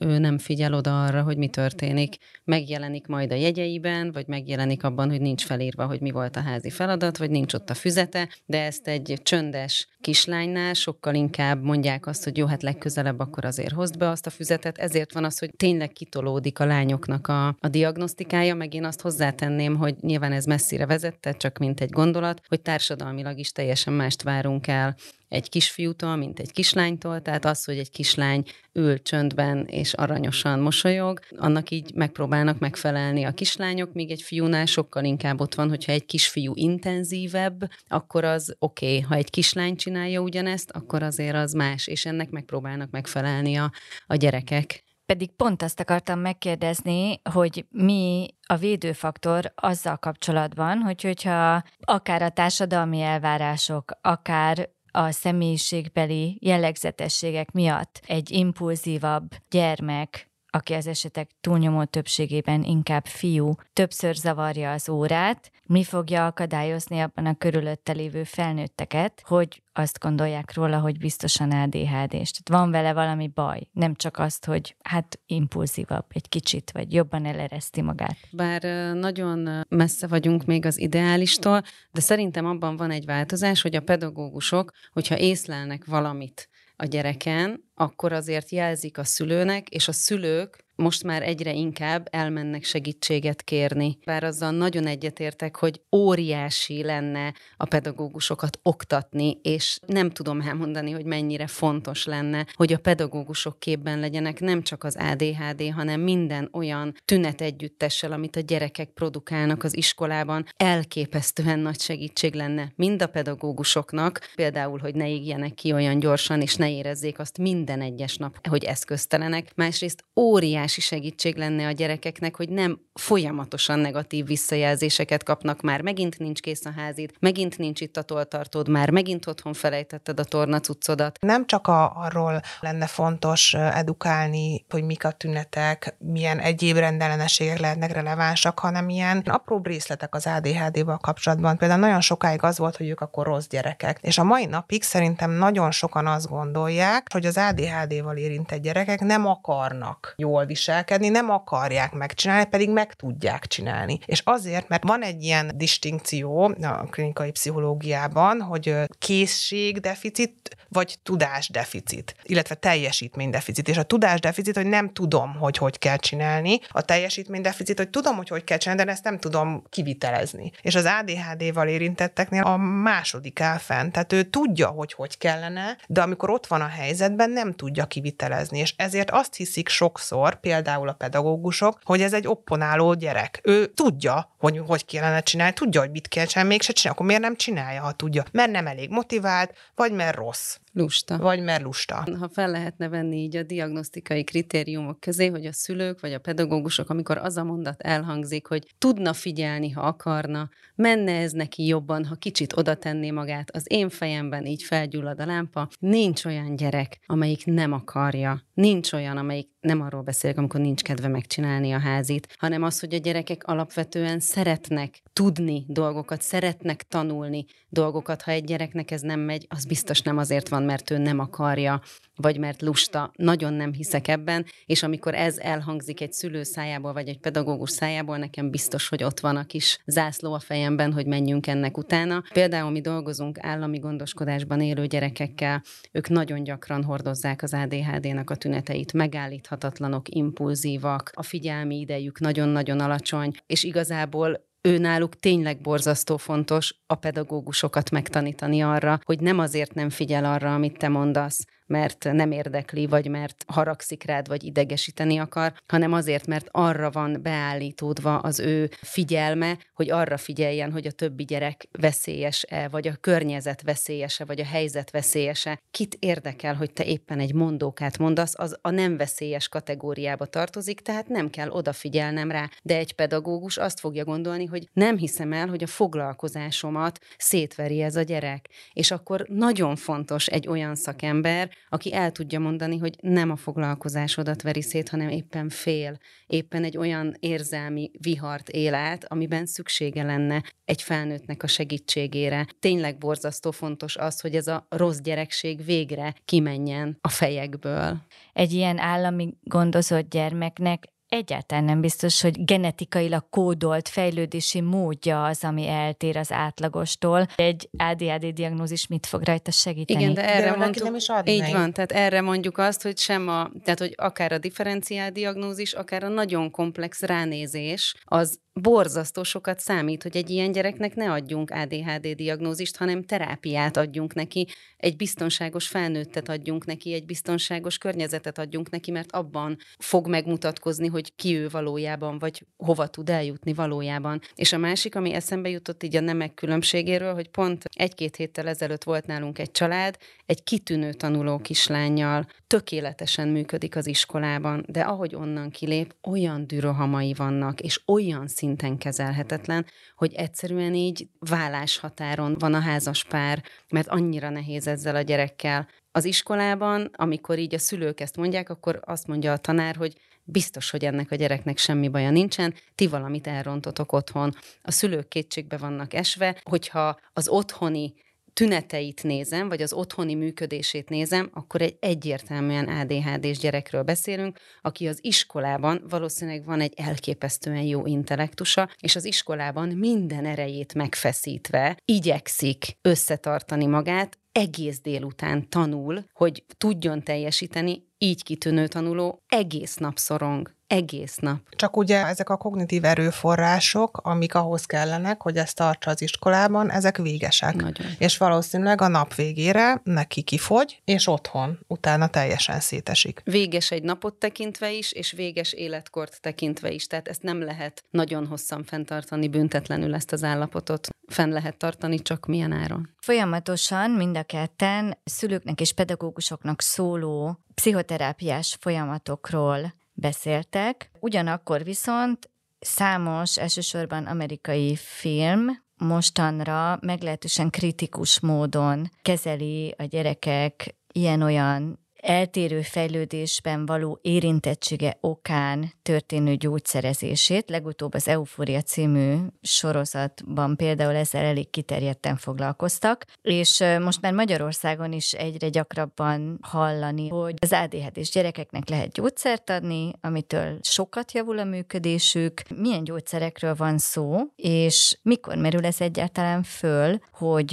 ő 0.01 0.19
nem 0.19 0.39
figyel 0.39 0.75
oda 0.75 1.05
arra, 1.05 1.23
hogy 1.23 1.37
mi 1.37 1.49
történik. 1.49 2.17
Megjelenik 2.45 3.07
majd 3.07 3.33
a 3.33 3.35
jegyeiben, 3.35 4.13
vagy 4.13 4.27
megjelenik 4.27 4.85
abban, 4.85 5.11
hogy 5.11 5.21
nincs 5.21 5.45
felírva, 5.45 5.87
hogy 5.87 6.01
mi 6.01 6.11
volt 6.11 6.37
a 6.37 6.41
házi 6.41 6.71
feladat, 6.71 7.17
vagy 7.17 7.31
nincs 7.31 7.55
ott 7.55 7.71
a 7.71 7.75
füzete, 7.75 8.29
de 8.47 8.65
ezt 8.65 8.89
egy 8.89 9.21
csöndes 9.23 9.89
kislánynál 10.01 10.75
sokkal 10.75 11.15
inkább 11.15 11.63
mondják 11.63 12.07
azt, 12.07 12.25
hogy 12.25 12.37
jó, 12.37 12.47
hát 12.47 12.63
legközelebb 12.63 13.19
akkor 13.19 13.45
azért 13.45 13.73
hozd 13.73 13.99
be 13.99 14.09
azt 14.09 14.27
a 14.27 14.31
füzetet. 14.31 14.79
Ezért 14.79 15.13
van 15.13 15.25
az, 15.25 15.39
hogy 15.39 15.51
tényleg 15.57 15.93
kitolódik 15.93 16.61
a 16.61 16.65
lányoknak 16.65 17.29
a, 17.29 17.47
a 17.47 17.69
diagnosztikája, 17.69 18.55
meg 18.55 18.75
én 18.75 18.85
azt 18.85 19.01
hozzátenném, 19.01 19.77
hogy 19.77 19.95
nyilván 20.01 20.33
ez 20.33 20.45
messzire 20.45 20.87
vezette, 20.87 21.33
csak 21.33 21.59
mint 21.59 21.81
egy 21.81 21.91
gondolat, 21.91 22.41
hogy 22.49 22.61
társadalmilag 22.61 23.39
is 23.39 23.53
teljesen 23.53 23.93
mást 23.93 24.23
várunk 24.23 24.67
el 24.67 24.97
egy 25.31 25.49
kisfiútól, 25.49 26.17
mint 26.17 26.39
egy 26.39 26.53
kislánytól, 26.53 27.23
tehát 27.23 27.45
az, 27.45 27.65
hogy 27.65 27.79
egy 27.79 27.91
kislány 27.91 28.45
ül 28.73 29.03
csöndben 29.03 29.65
és 29.65 29.93
aranyosan 29.93 30.61
mosolyog, 30.61 31.21
annak 31.37 31.71
így 31.71 31.95
megpróbálnak 31.95 32.59
megfelelni 32.59 33.25
a 33.25 33.33
kislányok, 33.33 33.93
míg 33.93 34.11
egy 34.11 34.23
fiúnál 34.23 34.67
sokkal 34.67 35.05
inkább 35.05 35.41
ott 35.41 35.55
van, 35.55 35.69
hogyha 35.69 35.93
egy 35.93 36.05
kisfiú 36.05 36.53
intenzívebb, 36.55 37.71
akkor 37.89 38.25
az 38.25 38.57
oké, 38.59 38.87
okay. 38.87 39.01
ha 39.01 39.15
egy 39.15 39.31
kislány 39.31 39.77
csinálja 39.77 40.21
ugyanezt, 40.21 40.71
akkor 40.71 41.03
azért 41.03 41.37
az 41.37 41.53
más, 41.53 41.87
és 41.87 42.07
ennek 42.07 42.31
megpróbálnak 42.31 42.91
megfelelni 42.91 43.57
a, 43.57 43.73
a 44.07 44.15
gyerekek. 44.15 44.85
Pedig 45.07 45.31
pont 45.31 45.63
azt 45.63 45.81
akartam 45.81 46.19
megkérdezni, 46.19 47.21
hogy 47.33 47.67
mi 47.71 48.29
a 48.47 48.57
védőfaktor 48.57 49.53
azzal 49.55 49.97
kapcsolatban, 49.97 50.79
hogy 50.79 51.03
hogyha 51.03 51.63
akár 51.81 52.23
a 52.23 52.31
társadalmi 52.31 53.01
elvárások, 53.01 53.93
akár 54.01 54.69
a 54.91 55.11
személyiségbeli 55.11 56.39
jellegzetességek 56.41 57.53
miatt 57.53 58.01
egy 58.07 58.31
impulzívabb 58.31 59.31
gyermek 59.51 60.30
aki 60.51 60.73
az 60.73 60.87
esetek 60.87 61.31
túlnyomó 61.41 61.85
többségében 61.85 62.63
inkább 62.63 63.07
fiú, 63.07 63.55
többször 63.73 64.15
zavarja 64.15 64.73
az 64.73 64.89
órát, 64.89 65.51
mi 65.67 65.85
fogja 65.85 66.27
akadályozni 66.27 67.01
abban 67.01 67.27
a 67.27 67.35
körülötte 67.35 67.93
lévő 67.93 68.25
felnőtteket, 68.25 69.23
hogy 69.27 69.63
azt 69.73 69.99
gondolják 69.99 70.55
róla, 70.55 70.79
hogy 70.79 70.99
biztosan 70.99 71.51
ADHD-s. 71.51 72.31
Tehát 72.31 72.49
van 72.49 72.71
vele 72.71 72.93
valami 72.93 73.29
baj, 73.29 73.69
nem 73.73 73.95
csak 73.95 74.19
azt, 74.19 74.45
hogy 74.45 74.77
hát 74.83 75.21
impulzívabb 75.27 76.05
egy 76.09 76.29
kicsit, 76.29 76.71
vagy 76.73 76.93
jobban 76.93 77.25
elereszti 77.25 77.83
magát. 77.83 78.17
Bár 78.31 78.63
nagyon 78.95 79.65
messze 79.69 80.07
vagyunk 80.07 80.45
még 80.45 80.67
az 80.67 80.79
ideálistól, 80.79 81.63
de 81.93 82.01
szerintem 82.01 82.47
abban 82.47 82.77
van 82.77 82.91
egy 82.91 83.05
változás, 83.05 83.63
hogy 83.63 83.77
a 83.77 83.81
pedagógusok, 83.81 84.71
hogyha 84.93 85.19
észlelnek 85.19 85.85
valamit 85.85 86.49
a 86.81 86.85
gyereken, 86.85 87.71
akkor 87.75 88.13
azért 88.13 88.51
jelzik 88.51 88.99
a 88.99 89.05
szülőnek, 89.05 89.69
és 89.69 89.89
a 89.89 89.93
szülők 89.93 90.65
most 90.81 91.05
már 91.05 91.23
egyre 91.23 91.53
inkább 91.53 92.09
elmennek 92.11 92.65
segítséget 92.65 93.43
kérni. 93.43 93.99
Bár 94.05 94.25
azzal 94.25 94.51
nagyon 94.51 94.87
egyetértek, 94.87 95.57
hogy 95.57 95.81
óriási 95.97 96.83
lenne 96.83 97.35
a 97.57 97.65
pedagógusokat 97.65 98.59
oktatni, 98.63 99.39
és 99.43 99.79
nem 99.87 100.11
tudom 100.11 100.41
elmondani, 100.41 100.91
hogy 100.91 101.05
mennyire 101.05 101.47
fontos 101.47 102.05
lenne, 102.05 102.47
hogy 102.53 102.73
a 102.73 102.79
pedagógusok 102.79 103.59
képben 103.59 104.01
legyenek 104.01 104.41
nem 104.41 104.63
csak 104.63 104.85
az 104.85 104.97
ADHD, 104.97 105.73
hanem 105.75 106.01
minden 106.01 106.49
olyan 106.53 106.95
tünet 107.05 107.41
együttessel, 107.41 108.13
amit 108.13 108.37
a 108.37 108.41
gyerekek 108.41 108.89
produkálnak 108.89 109.65
az 109.65 109.77
iskolában, 109.77 110.47
elképesztően 110.57 111.59
nagy 111.59 111.81
segítség 111.81 112.35
lenne 112.35 112.73
mind 112.77 113.03
a 113.03 113.07
pedagógusoknak, 113.07 114.21
például, 114.35 114.79
hogy 114.79 114.95
ne 114.95 115.09
égjenek 115.09 115.55
ki 115.55 115.73
olyan 115.73 115.99
gyorsan, 115.99 116.41
és 116.41 116.55
ne 116.55 116.71
érezzék 116.71 117.19
azt 117.19 117.39
minden 117.39 117.81
egyes 117.81 118.17
nap, 118.17 118.47
hogy 118.49 118.65
eszköztelenek. 118.65 119.53
Másrészt 119.55 120.05
óriási 120.17 120.70
óriási 120.71 120.81
segítség 120.81 121.37
lenne 121.37 121.67
a 121.67 121.71
gyerekeknek, 121.71 122.37
hogy 122.37 122.49
nem 122.49 122.81
folyamatosan 122.95 123.79
negatív 123.79 124.27
visszajelzéseket 124.27 125.23
kapnak 125.23 125.61
már, 125.61 125.81
megint 125.81 126.19
nincs 126.19 126.41
kész 126.41 126.65
a 126.65 126.73
házid, 126.77 127.11
megint 127.19 127.59
nincs 127.59 127.81
itt 127.81 127.97
a 127.97 128.03
toltartód, 128.03 128.69
már 128.69 128.91
megint 128.91 129.27
otthon 129.27 129.53
felejtetted 129.53 130.21
a 130.21 130.25
tornacuccodat. 130.25 131.19
Nem 131.21 131.47
csak 131.47 131.67
a, 131.67 131.93
arról 131.97 132.41
lenne 132.61 132.87
fontos 132.87 133.55
edukálni, 133.55 134.65
hogy 134.69 134.85
mik 134.85 135.05
a 135.05 135.11
tünetek, 135.11 135.97
milyen 135.99 136.39
egyéb 136.39 136.77
rendellenességek 136.77 137.59
lehetnek 137.59 137.93
relevánsak, 137.93 138.59
hanem 138.59 138.89
ilyen 138.89 139.19
apró 139.19 139.61
részletek 139.63 140.15
az 140.15 140.27
ADHD-val 140.27 140.99
kapcsolatban. 140.99 141.57
Például 141.57 141.81
nagyon 141.81 142.01
sokáig 142.01 142.43
az 142.43 142.59
volt, 142.59 142.77
hogy 142.77 142.89
ők 142.89 143.01
akkor 143.01 143.27
rossz 143.27 143.47
gyerekek. 143.47 143.99
És 144.01 144.19
a 144.19 144.25
mai 144.25 144.47
napig 144.47 144.83
szerintem 144.83 145.31
nagyon 145.31 145.71
sokan 145.71 146.07
azt 146.07 146.29
gondolják, 146.29 147.07
hogy 147.13 147.27
az 147.27 147.37
ADHD-val 147.37 148.17
érintett 148.17 148.63
gyerekek 148.63 149.01
nem 149.01 149.27
akarnak 149.27 150.15
jól 150.17 150.45
viselni 150.45 150.59
viselkedni, 150.61 151.09
nem 151.09 151.31
akarják 151.31 151.93
megcsinálni, 151.93 152.45
pedig 152.45 152.71
meg 152.71 152.95
tudják 152.95 153.47
csinálni. 153.47 153.99
És 154.07 154.23
azért, 154.25 154.69
mert 154.69 154.85
van 154.85 155.03
egy 155.03 155.23
ilyen 155.23 155.51
distinkció 155.55 156.55
a 156.63 156.87
klinikai 156.91 157.31
pszichológiában, 157.31 158.41
hogy 158.41 158.75
készségdeficit 158.99 160.57
vagy 160.69 160.99
tudásdeficit, 161.03 162.15
illetve 162.23 162.55
teljesítménydeficit. 162.55 163.69
És 163.69 163.77
a 163.77 163.83
tudásdeficit, 163.83 164.57
hogy 164.57 164.67
nem 164.67 164.93
tudom, 164.93 165.35
hogy 165.35 165.57
hogy 165.57 165.79
kell 165.79 165.97
csinálni, 165.97 166.61
a 166.69 166.83
teljesítménydeficit, 166.83 167.79
hogy 167.79 167.89
tudom, 167.89 168.17
hogy 168.17 168.29
hogy 168.29 168.45
kell 168.45 168.59
csinálni, 168.59 168.85
de 168.85 168.91
ezt 168.91 169.05
nem 169.05 169.19
tudom 169.19 169.63
kivitelezni. 169.69 170.53
És 170.63 170.75
az 170.75 170.85
ADHD-val 170.85 171.69
érintetteknél 171.69 172.43
a 172.43 172.57
második 172.57 173.41
áll 173.41 173.59
fent, 173.59 173.93
tehát 173.93 174.13
ő 174.13 174.23
tudja, 174.23 174.69
hogy 174.69 174.93
hogy 174.93 175.19
kellene, 175.19 175.77
de 175.87 176.03
amikor 176.03 176.31
ott 176.31 176.47
van 176.47 176.61
a 176.61 176.67
helyzetben, 176.67 177.31
nem 177.31 177.53
tudja 177.53 177.87
kivitelezni. 177.87 178.59
És 178.59 178.75
ezért 178.77 179.11
azt 179.11 179.35
hiszik 179.35 179.69
sokszor, 179.69 180.39
például 180.41 180.89
a 180.89 180.93
pedagógusok, 180.93 181.81
hogy 181.85 182.03
ez 182.03 182.13
egy 182.13 182.27
opponáló 182.27 182.95
gyerek. 182.95 183.41
Ő 183.43 183.67
tudja, 183.67 184.35
hogy 184.39 184.63
hogy 184.67 184.85
kellene 184.85 185.21
csinálni, 185.21 185.53
tudja, 185.53 185.81
hogy 185.81 185.91
mit 185.91 186.09
kell 186.09 186.25
csinálni, 186.25 186.51
mégse 186.51 186.73
csinál, 186.73 186.95
akkor 186.95 187.07
miért 187.07 187.23
nem 187.23 187.37
csinálja, 187.37 187.81
ha 187.81 187.93
tudja? 187.93 188.25
Mert 188.33 188.51
nem 188.51 188.67
elég 188.67 188.91
motivált, 188.91 189.55
vagy 189.75 189.93
mert 189.93 190.17
rossz. 190.17 190.57
Lusta. 190.73 191.19
Vagy 191.19 191.43
mert 191.43 191.63
lusta. 191.63 192.05
Ha 192.19 192.29
fel 192.29 192.51
lehetne 192.51 192.89
venni 192.89 193.17
így 193.17 193.37
a 193.37 193.43
diagnosztikai 193.43 194.25
kritériumok 194.25 195.01
közé, 195.01 195.27
hogy 195.27 195.47
a 195.47 195.53
szülők 195.53 196.01
vagy 196.01 196.13
a 196.13 196.19
pedagógusok, 196.19 196.91
amikor 196.91 197.19
az 197.19 197.37
a 197.37 197.45
mondat 197.45 197.81
elhangzik, 197.81 198.47
hogy 198.47 198.67
tudna 198.79 199.13
figyelni, 199.13 199.71
ha 199.71 199.81
akarna, 199.81 200.49
menne 200.75 201.13
ez 201.13 201.33
neki 201.33 201.67
jobban, 201.67 202.05
ha 202.05 202.15
kicsit 202.15 202.57
oda 202.57 202.75
tenné 202.75 203.11
magát, 203.11 203.51
az 203.51 203.65
én 203.67 203.89
fejemben 203.89 204.47
így 204.47 204.63
felgyullad 204.63 205.21
a 205.21 205.27
lámpa. 205.27 205.69
Nincs 205.79 206.25
olyan 206.25 206.57
gyerek, 206.57 206.99
amelyik 207.07 207.47
nem 207.47 207.73
akarja. 207.73 208.43
Nincs 208.55 208.93
olyan, 208.93 209.17
amelyik 209.17 209.49
nem 209.61 209.81
arról 209.81 210.03
beszélek, 210.03 210.39
amikor 210.39 210.61
nincs 210.61 210.83
kedve 210.83 211.09
megcsinálni 211.09 211.73
a 211.73 211.79
házit, 211.79 212.35
hanem 212.39 212.63
az, 212.63 212.81
hogy 212.81 212.95
a 212.95 212.99
gyerekek 212.99 213.45
alapvetően 213.45 214.21
szeretnek 214.21 215.03
tudni 215.13 215.65
dolgokat, 215.69 216.23
szeretnek 216.23 216.83
tanulni 216.83 217.45
dolgokat. 217.69 218.23
Ha 218.23 218.31
egy 218.31 218.45
gyereknek 218.45 218.91
ez 218.91 219.01
nem 219.01 219.21
megy, 219.21 219.47
az 219.49 219.65
biztos 219.65 220.03
nem 220.03 220.19
azért 220.19 220.49
van, 220.49 220.60
mert 220.65 220.91
ő 220.91 220.99
nem 220.99 221.19
akarja, 221.19 221.81
vagy 222.17 222.39
mert 222.39 222.63
lusta. 222.63 223.13
Nagyon 223.17 223.53
nem 223.53 223.73
hiszek 223.73 224.09
ebben, 224.09 224.47
és 224.67 224.83
amikor 224.83 225.15
ez 225.15 225.39
elhangzik 225.39 226.01
egy 226.01 226.13
szülő 226.13 226.43
szájából, 226.43 226.93
vagy 226.93 227.09
egy 227.09 227.19
pedagógus 227.19 227.71
szájából, 227.71 228.17
nekem 228.17 228.51
biztos, 228.51 228.89
hogy 228.89 229.05
ott 229.05 229.21
van 229.21 229.37
a 229.37 229.47
kis 229.47 229.79
zászló 229.87 230.33
a 230.33 230.39
fejemben, 230.39 230.93
hogy 230.93 231.07
menjünk 231.07 231.47
ennek 231.47 231.77
utána. 231.77 232.23
Például 232.33 232.71
mi 232.71 232.81
dolgozunk 232.81 233.39
állami 233.41 233.79
gondoskodásban 233.79 234.61
élő 234.61 234.87
gyerekekkel, 234.87 235.63
ők 235.93 236.09
nagyon 236.09 236.43
gyakran 236.43 236.85
hordozzák 236.85 237.43
az 237.43 237.55
ADHD-nak 237.55 238.31
a 238.31 238.37
tüneteit, 238.37 238.93
megállíthatatlanok, 238.93 240.09
impulzívak, 240.09 241.11
a 241.15 241.23
figyelmi 241.23 241.79
idejük 241.79 242.21
nagyon-nagyon 242.21 242.81
alacsony, 242.81 243.31
és 243.47 243.65
igazából 243.65 244.49
ő 244.63 244.79
náluk 244.79 245.19
tényleg 245.19 245.61
borzasztó 245.61 246.17
fontos 246.17 246.75
a 246.87 246.95
pedagógusokat 246.95 247.91
megtanítani 247.91 248.61
arra, 248.63 249.01
hogy 249.05 249.21
nem 249.21 249.39
azért 249.39 249.75
nem 249.75 249.91
figyel 249.91 250.25
arra, 250.25 250.55
amit 250.55 250.79
te 250.79 250.89
mondasz, 250.89 251.45
mert 251.71 252.09
nem 252.13 252.31
érdekli, 252.31 252.87
vagy 252.87 253.09
mert 253.09 253.45
haragszik 253.47 254.05
rád, 254.05 254.29
vagy 254.29 254.45
idegesíteni 254.45 255.19
akar, 255.19 255.53
hanem 255.67 255.93
azért, 255.93 256.27
mert 256.27 256.49
arra 256.51 256.91
van 256.91 257.19
beállítódva 257.23 258.19
az 258.19 258.41
ő 258.41 258.71
figyelme, 258.83 259.59
hogy 259.75 259.91
arra 259.91 260.17
figyeljen, 260.17 260.73
hogy 260.73 260.87
a 260.87 260.91
többi 260.91 261.25
gyerek 261.25 261.69
veszélyes-e, 261.73 262.69
vagy 262.69 262.89
a 262.89 262.97
környezet 263.01 263.63
veszélyese, 263.63 264.25
vagy 264.25 264.41
a 264.41 264.45
helyzet 264.45 264.91
veszélyese. 264.91 265.59
Kit 265.71 265.97
érdekel, 265.99 266.55
hogy 266.55 266.73
te 266.73 266.85
éppen 266.85 267.19
egy 267.19 267.35
mondókát 267.35 267.99
mondasz, 267.99 268.35
az 268.39 268.59
a 268.61 268.71
nem 268.71 268.97
veszélyes 268.97 269.49
kategóriába 269.49 270.27
tartozik, 270.27 270.81
tehát 270.81 271.09
nem 271.09 271.31
kell 271.31 271.49
odafigyelnem 271.49 272.31
rá. 272.31 272.51
De 272.63 272.77
egy 272.77 272.93
pedagógus 272.93 273.57
azt 273.57 273.81
fogja 273.81 274.05
gondolni, 274.05 274.45
hogy 274.45 274.69
nem 274.73 274.97
hiszem 274.97 275.33
el, 275.33 275.49
hogy 275.49 275.63
a 275.63 275.67
foglalkozásomat 275.67 276.99
szétveri 277.19 277.83
ez 277.83 277.97
a 277.97 278.03
gyerek. 278.03 278.49
És 278.73 278.91
akkor 278.91 279.27
nagyon 279.29 279.77
fontos 279.77 280.27
egy 280.27 280.49
olyan 280.49 280.75
szakember, 280.75 281.51
aki 281.69 281.95
el 281.95 282.13
tudja 282.13 282.39
mondani, 282.39 282.79
hogy 282.79 282.97
nem 283.01 283.31
a 283.31 283.37
foglalkozásodat 283.37 284.43
veri 284.43 284.63
szét, 284.63 284.89
hanem 284.89 285.09
éppen 285.09 285.49
fél, 285.49 285.99
éppen 286.27 286.65
egy 286.65 286.77
olyan 286.77 287.17
érzelmi 287.21 287.91
vihart 287.99 288.49
él 288.49 288.75
át, 288.75 289.05
amiben 289.13 289.47
szüksége 289.47 290.03
lenne 290.03 290.43
egy 290.65 290.83
felnőttnek 290.83 291.43
a 291.43 291.47
segítségére. 291.47 292.47
Tényleg 292.59 292.99
borzasztó 292.99 293.51
fontos 293.51 293.97
az, 293.97 294.21
hogy 294.21 294.35
ez 294.35 294.47
a 294.47 294.67
rossz 294.69 294.99
gyerekség 294.99 295.65
végre 295.65 296.15
kimenjen 296.25 296.99
a 297.01 297.09
fejekből. 297.09 297.99
Egy 298.33 298.53
ilyen 298.53 298.79
állami 298.79 299.35
gondozott 299.43 300.11
gyermeknek 300.11 300.89
egyáltalán 301.11 301.65
nem 301.65 301.81
biztos, 301.81 302.21
hogy 302.21 302.45
genetikailag 302.45 303.25
kódolt 303.31 303.89
fejlődési 303.89 304.61
módja 304.61 305.25
az, 305.25 305.45
ami 305.45 305.69
eltér 305.69 306.17
az 306.17 306.33
átlagostól. 306.33 307.27
Egy 307.37 307.69
ADHD 307.77 308.27
diagnózis 308.27 308.87
mit 308.87 309.07
fog 309.07 309.23
rajta 309.23 309.51
segíteni? 309.51 310.01
Igen, 310.01 310.15
de 310.15 310.35
erre 310.35 310.51
de 310.51 310.57
mondjuk, 310.57 310.85
nem 310.85 310.95
is 310.95 311.09
így 311.25 311.53
van, 311.53 311.73
tehát 311.73 311.93
erre 311.93 312.21
mondjuk 312.21 312.59
azt, 312.59 312.83
hogy 312.83 312.99
sem 312.99 313.29
a, 313.29 313.51
tehát 313.65 313.79
hogy 313.79 313.95
akár 313.97 314.33
a 314.33 314.39
differenciál 314.39 315.11
diagnózis, 315.11 315.73
akár 315.73 316.03
a 316.03 316.09
nagyon 316.09 316.51
komplex 316.51 317.03
ránézés, 317.03 317.95
az 318.05 318.39
borzasztó 318.53 319.23
sokat 319.23 319.61
számít, 319.61 320.03
hogy 320.03 320.17
egy 320.17 320.31
ilyen 320.31 320.53
gyereknek 320.53 320.95
ne 320.95 321.13
adjunk 321.13 321.51
ADHD 321.51 322.07
diagnózist, 322.07 322.77
hanem 322.77 323.03
terápiát 323.03 323.77
adjunk 323.77 324.15
neki, 324.15 324.47
egy 324.77 324.97
biztonságos 324.97 325.69
felnőttet 325.69 326.29
adjunk 326.29 326.65
neki, 326.65 326.93
egy 326.93 327.05
biztonságos 327.05 327.79
környezetet 327.79 328.39
adjunk 328.39 328.71
neki, 328.71 328.91
mert 328.91 329.13
abban 329.13 329.59
fog 329.79 330.09
megmutatkozni, 330.09 330.87
hogy 330.87 331.15
ki 331.17 331.37
ő 331.37 331.49
valójában, 331.49 332.19
vagy 332.19 332.47
hova 332.57 332.87
tud 332.87 333.11
eljutni 333.11 333.55
valójában. 333.55 334.21
És 334.35 334.53
a 334.53 334.59
másik, 334.59 334.95
ami 334.95 335.13
eszembe 335.13 335.49
jutott 335.49 335.83
így 335.83 335.97
a 335.97 336.01
nemek 336.01 336.35
különbségéről, 336.35 337.15
hogy 337.15 337.29
pont 337.29 337.65
egy-két 337.77 338.17
héttel 338.17 338.49
ezelőtt 338.49 338.85
volt 338.85 339.07
nálunk 339.07 339.39
egy 339.39 339.51
család, 339.51 339.97
egy 340.27 340.43
kitűnő 340.43 340.93
tanuló 340.93 341.39
kislányjal, 341.39 342.27
tökéletesen 342.47 343.29
működik 343.29 343.77
az 343.77 343.87
iskolában, 343.87 344.65
de 344.69 344.81
ahogy 344.81 345.15
onnan 345.15 345.51
kilép, 345.51 345.95
olyan 346.03 346.47
dürohamai 346.47 347.15
vannak, 347.15 347.61
és 347.61 347.81
olyan 347.87 348.29
szinten 348.41 348.79
kezelhetetlen, 348.79 349.67
hogy 349.97 350.13
egyszerűen 350.13 350.75
így 350.75 351.09
válláshatáron 351.19 352.37
van 352.39 352.55
a 352.55 352.61
házas 352.61 353.05
pár, 353.05 353.43
mert 353.69 353.89
annyira 353.89 354.29
nehéz 354.29 354.67
ezzel 354.67 354.97
a 354.97 355.01
gyerekkel. 355.01 355.69
Az 355.93 356.05
iskolában, 356.05 356.91
amikor 356.93 357.39
így 357.39 357.55
a 357.55 357.59
szülők 357.59 358.01
ezt 358.01 358.17
mondják, 358.17 358.51
akkor 358.51 358.81
azt 358.85 359.07
mondja 359.07 359.33
a 359.33 359.37
tanár, 359.37 359.77
hogy 359.77 359.97
biztos, 360.25 360.71
hogy 360.71 360.85
ennek 360.85 361.11
a 361.11 361.15
gyereknek 361.15 361.59
semmi 361.59 361.89
baja 361.89 362.11
nincsen, 362.11 362.55
ti 362.75 362.87
valamit 362.87 363.27
elrontotok 363.27 363.93
otthon. 363.93 364.35
A 364.63 364.71
szülők 364.71 365.09
kétségbe 365.09 365.57
vannak 365.57 365.95
esve, 365.95 366.41
hogyha 366.43 366.99
az 367.13 367.29
otthoni 367.29 367.95
tüneteit 368.33 369.03
nézem, 369.03 369.49
vagy 369.49 369.63
az 369.63 369.73
otthoni 369.73 370.15
működését 370.15 370.89
nézem, 370.89 371.31
akkor 371.33 371.63
egy 371.63 371.77
egyértelműen 371.81 372.69
ADHD-s 372.69 373.39
gyerekről 373.39 373.83
beszélünk, 373.83 374.39
aki 374.61 374.89
az 374.89 374.99
iskolában 375.01 375.85
valószínűleg 375.89 376.45
van 376.45 376.61
egy 376.61 376.73
elképesztően 376.77 377.63
jó 377.63 377.87
intellektusa, 377.87 378.71
és 378.81 378.97
az 378.97 379.05
iskolában 379.05 379.69
minden 379.69 380.27
erejét 380.27 380.75
megfeszítve 380.75 381.77
igyekszik 381.85 382.77
összetartani 382.83 383.67
magát, 383.67 384.19
egész 384.33 384.81
délután 384.81 385.49
tanul, 385.49 386.05
hogy 386.13 386.45
tudjon 386.57 387.03
teljesíteni, 387.03 387.89
így 387.99 388.23
kitűnő 388.23 388.67
tanuló 388.67 389.23
egész 389.29 389.77
nap 389.77 389.99
szorong, 389.99 390.59
egész 390.71 391.17
nap. 391.17 391.39
Csak 391.51 391.77
ugye 391.77 392.07
ezek 392.07 392.31
a 392.31 392.37
kognitív 392.37 392.85
erőforrások, 392.85 394.01
amik 394.03 394.35
ahhoz 394.35 394.65
kellenek, 394.65 395.23
hogy 395.23 395.37
ezt 395.37 395.57
tartsa 395.57 395.91
az 395.91 396.03
iskolában, 396.03 396.71
ezek 396.71 396.97
végesek. 396.97 397.55
Nagyon. 397.55 397.87
És 397.99 398.17
valószínűleg 398.17 398.81
a 398.81 398.89
nap 398.89 399.15
végére 399.15 399.81
neki 399.85 400.23
kifogy, 400.23 400.81
és 400.85 401.07
otthon 401.07 401.59
utána 401.67 402.07
teljesen 402.07 402.61
szétesik. 402.61 403.21
Véges 403.25 403.71
egy 403.71 403.83
napot 403.83 404.15
tekintve 404.15 404.73
is, 404.73 404.93
és 404.93 405.13
véges 405.13 405.53
életkort 405.53 406.21
tekintve 406.21 406.71
is. 406.71 406.87
Tehát 406.87 407.09
ezt 407.09 407.23
nem 407.23 407.43
lehet 407.43 407.85
nagyon 407.91 408.27
hosszan 408.27 408.65
fenntartani 408.65 409.29
büntetlenül 409.29 409.95
ezt 409.95 410.13
az 410.13 410.25
állapotot. 410.25 410.89
Fenn 411.07 411.33
lehet 411.33 411.57
tartani, 411.57 412.03
csak 412.03 412.27
milyen 412.27 412.53
áron. 412.53 412.89
Folyamatosan 413.01 413.91
mind 413.91 414.17
a 414.17 414.23
ketten 414.23 414.99
szülőknek 415.05 415.61
és 415.61 415.73
pedagógusoknak 415.73 416.61
szóló 416.61 417.39
pszichoterápiás 417.55 418.57
folyamatokról 418.61 419.79
beszéltek. 420.01 420.91
Ugyanakkor 421.01 421.65
viszont 421.65 422.31
számos, 422.61 423.39
elsősorban 423.39 424.07
amerikai 424.07 424.77
film 424.77 425.49
mostanra 425.77 426.79
meglehetősen 426.81 427.51
kritikus 427.51 428.21
módon 428.21 428.91
kezeli 429.03 429.75
a 429.79 429.85
gyerekek 429.85 430.75
ilyen-olyan 430.93 431.80
eltérő 432.03 432.63
fejlődésben 432.63 433.67
való 433.67 433.99
érintettsége 434.03 434.97
okán 435.01 435.73
történő 435.83 436.35
gyógyszerezését. 436.35 437.51
Legutóbb 437.51 437.95
az 437.95 438.09
Eufória 438.09 438.63
című 438.63 439.17
sorozatban 439.43 440.57
például 440.57 440.95
ezzel 440.95 441.25
elég 441.25 441.51
kiterjedten 441.51 442.17
foglalkoztak, 442.17 443.05
és 443.23 443.65
most 443.81 444.01
már 444.01 444.13
Magyarországon 444.13 444.93
is 444.93 445.13
egyre 445.13 445.49
gyakrabban 445.49 446.39
hallani, 446.43 447.09
hogy 447.09 447.35
az 447.41 447.53
ADHD-s 447.53 448.11
gyerekeknek 448.11 448.69
lehet 448.69 448.93
gyógyszert 448.93 449.51
adni, 449.51 449.93
amitől 450.01 450.59
sokat 450.61 451.13
javul 451.13 451.39
a 451.39 451.45
működésük. 451.45 452.43
Milyen 452.57 452.85
gyógyszerekről 452.85 453.55
van 453.55 453.79
szó, 453.79 454.17
és 454.37 454.99
mikor 455.03 455.37
merül 455.37 455.67
ez 455.67 455.81
egyáltalán 455.81 456.43
föl, 456.43 456.99
hogy 457.13 457.51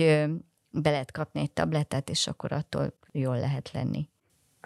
be 0.69 0.89
lehet 0.89 1.11
kapni 1.11 1.39
egy 1.39 1.51
tablettát, 1.51 2.09
és 2.09 2.27
akkor 2.27 2.51
attól 2.51 2.93
jól 3.11 3.39
lehet 3.39 3.71
lenni. 3.73 4.09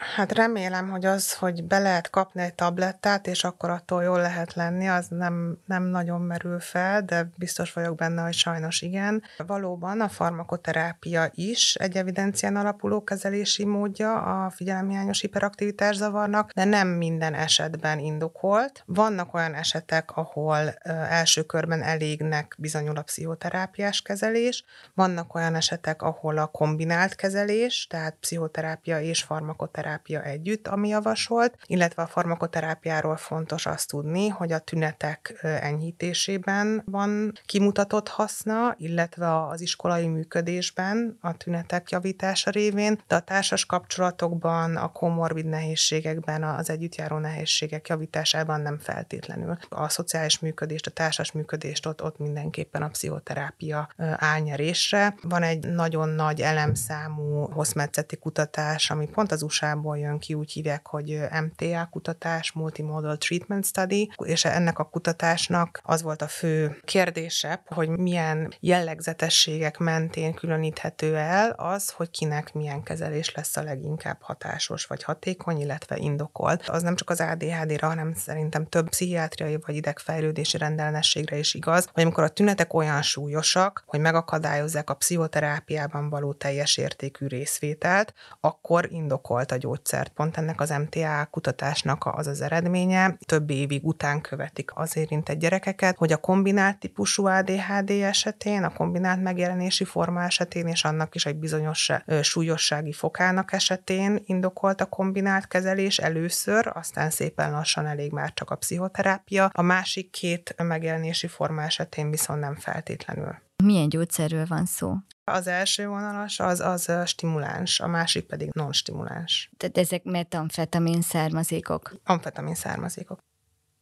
Hát 0.02 0.32
remélem, 0.32 0.89
hogy 0.89 1.06
az, 1.06 1.34
hogy 1.34 1.64
be 1.64 1.80
lehet 1.80 2.10
kapni 2.10 2.41
egy 2.41 2.54
tablettát, 2.54 3.28
és 3.28 3.43
akkor 3.43 3.70
attól 3.70 4.04
jól 4.04 4.22
lehet 4.22 4.54
lenni, 4.54 4.88
az 4.89 5.08
nem, 5.10 5.58
nem 5.66 5.84
nagyon 5.84 6.22
merül 6.22 6.60
fel, 6.60 7.02
de 7.02 7.30
biztos 7.36 7.74
vagyok 7.74 7.95
benne, 7.95 8.22
hogy 8.22 8.34
sajnos 8.34 8.82
igen. 8.82 9.24
Valóban 9.38 10.02
a 10.02 10.08
farmakoterápia 10.08 11.30
is 11.34 11.76
egy 11.76 11.97
evidencián 11.97 12.56
alapuló 12.56 13.04
kezelési 13.04 13.66
módja 13.66 14.22
a 14.22 14.49
figyelemhiányos 14.49 15.22
hiperaktivitás 15.22 15.95
zavarnak, 15.95 16.52
de 16.52 16.64
nem 16.64 16.88
minden 16.88 17.34
esetben 17.34 17.99
indokolt. 17.99 18.84
Vannak 18.86 19.34
olyan 19.34 19.54
esetek, 19.54 20.12
ahol 20.12 20.70
első 21.10 21.41
körben 21.41 21.82
elégnek 21.84 22.56
bizonyul 22.58 22.97
a 22.97 23.02
pszichoterápiás 23.02 24.02
kezelés, 24.02 24.64
vannak 24.93 25.36
olyan 25.36 25.56
esetek, 25.56 26.02
ahol 26.02 26.38
a 26.38 26.45
kombinált 26.45 27.16
kezelés, 27.16 27.88
tehát 27.89 28.16
pszichoterápia 28.20 28.99
és 29.02 29.24
farmakoterápia 29.24 29.89
farmakoterápia 29.92 30.22
együtt, 30.24 30.68
ami 30.68 30.88
javasolt, 30.88 31.58
illetve 31.66 32.02
a 32.04 32.08
farmakoterápiáról 32.08 33.18
fontos 33.18 33.66
azt 33.66 33.88
tudni, 33.88 34.28
hogy 34.28 34.52
a 34.52 34.60
tünetek 34.60 35.39
enyhítésében 35.42 36.82
van 36.86 37.32
kimutatott 37.46 38.08
haszna, 38.08 38.76
illetve 38.78 39.48
az 39.48 39.62
iskolai 39.62 40.08
működésben 40.08 41.18
a 41.22 41.38
tünetek 41.38 41.89
javítása 41.89 42.50
révén, 42.50 43.00
de 43.08 43.16
a 43.16 43.20
társas 43.20 43.66
kapcsolatokban, 43.66 44.76
a 44.76 44.92
komorbid 44.92 45.46
nehézségekben, 45.46 46.44
az 46.44 46.70
együttjáró 46.70 47.18
nehézségek 47.18 47.88
javításában 47.88 48.62
nem 48.62 48.80
feltétlenül. 48.80 49.58
A 49.70 49.89
szociális 49.89 50.39
működést, 50.39 50.88
a 50.88 50.92
társas 50.92 51.32
működést 51.32 51.86
ott, 51.86 52.04
ott 52.04 52.18
mindenképpen 52.18 52.82
a 52.82 52.88
pszichoterápia 52.88 53.89
álnyerésre. 54.16 55.16
Van 55.22 55.44
egy 55.44 55.68
nagyon 55.68 56.10
nagy 56.10 56.42
elemszámú 56.42 57.50
hosszmetszeti 57.52 58.18
kutatás, 58.18 58.89
ami 58.89 59.08
pont 59.08 59.32
az 59.32 59.42
usa 59.42 59.70
Amerikából 59.72 59.97
jön 59.97 60.19
ki, 60.19 60.34
úgy 60.34 60.51
hívják, 60.51 60.88
hogy 60.88 61.19
MTA 61.41 61.88
kutatás, 61.91 62.51
Multimodal 62.51 63.17
Treatment 63.17 63.65
Study, 63.65 64.11
és 64.24 64.45
ennek 64.45 64.80
a 64.80 64.84
kutatásnak 64.84 65.82
az 65.84 66.01
volt 66.01 66.22
a 66.22 66.28
fő 66.28 66.78
kérdése, 66.84 67.63
hogy 67.65 67.89
milyen 67.89 68.53
jellegzetességek 68.59 69.78
mentén 69.78 70.34
különíthető 70.34 71.15
el 71.15 71.49
az, 71.49 71.89
hogy 71.89 72.09
kinek 72.09 72.53
milyen 72.53 72.84
kezelés 72.84 73.34
lesz 73.36 73.57
a 73.57 73.63
leginkább 73.63 74.17
hatásos 74.22 74.86
vagy 74.86 75.03
hatékony, 75.03 75.59
illetve 75.59 75.97
indokolt. 75.97 76.69
Az 76.69 76.82
nem 76.82 76.95
csak 76.95 77.09
az 77.09 77.22
ADHD-ra, 77.22 77.88
hanem 77.88 78.13
szerintem 78.13 78.65
több 78.65 78.89
pszichiátriai 78.89 79.57
vagy 79.65 79.76
idegfejlődési 79.76 80.57
rendellenességre 80.57 81.38
is 81.38 81.53
igaz, 81.53 81.89
hogy 81.93 82.03
amikor 82.03 82.24
a 82.24 82.30
tünetek 82.30 82.74
olyan 82.74 83.01
súlyosak, 83.01 83.84
hogy 83.86 83.99
megakadályozzák 83.99 84.89
a 84.89 84.93
pszichoterápiában 84.93 86.09
való 86.09 86.34
teljes 86.34 86.78
értékű 86.78 87.28
részvételt, 87.28 88.13
akkor 88.39 88.88
indokolt 88.91 89.51
a 89.51 89.57
gyógyszert. 89.62 90.09
Pont 90.14 90.38
ennek 90.38 90.62
az 90.62 90.70
MTA 90.70 91.28
kutatásnak 91.32 92.05
az 92.05 92.28
az 92.28 92.41
eredménye, 92.41 93.18
több 93.26 93.49
évig 93.49 93.86
után 93.86 94.22
követik 94.22 94.72
az 94.74 94.97
érintett 94.97 95.39
gyerekeket, 95.39 95.97
hogy 95.97 96.12
a 96.12 96.18
kombinált 96.18 96.78
típusú 96.78 97.26
ADHD 97.26 97.89
esetén, 97.89 98.64
a 98.64 98.74
kombinált 98.74 99.22
megjelenési 99.22 99.84
forma 99.84 100.24
esetén, 100.24 100.68
és 100.68 100.84
annak 100.84 101.16
is 101.16 101.26
egy 101.26 101.36
bizonyos 101.36 101.89
súlyossági 102.22 102.91
fokának 102.91 103.53
esetén 103.53 104.22
indokolt 104.26 104.82
a 104.82 104.86
kombinált 104.86 105.47
kezelés 105.47 105.97
először, 105.97 106.72
aztán 106.74 107.09
szépen 107.09 107.51
lassan 107.51 107.86
elég 107.86 108.12
már 108.12 108.34
csak 108.34 108.49
a 108.49 108.55
pszichoterápia. 108.55 109.49
A 109.53 109.62
másik 109.62 110.09
két 110.09 110.55
megjelenési 110.57 111.28
forma 111.28 111.62
esetén 111.62 112.09
viszont 112.09 112.39
nem 112.39 112.55
feltétlenül. 112.55 113.36
Milyen 113.64 113.89
gyógyszerről 113.89 114.45
van 114.45 114.66
szó? 114.66 114.95
Az 115.24 115.47
első 115.47 115.88
vonalas 115.88 116.39
az, 116.39 116.59
az 116.59 116.91
stimuláns, 117.05 117.80
a 117.80 117.88
másik 117.88 118.26
pedig 118.26 118.49
non-stimuláns. 118.53 119.51
Tehát 119.57 119.78
ezek 119.78 120.03
metamfetamin 120.03 121.01
származékok? 121.01 121.93
Amfetamin 122.03 122.55
származékok. 122.55 123.19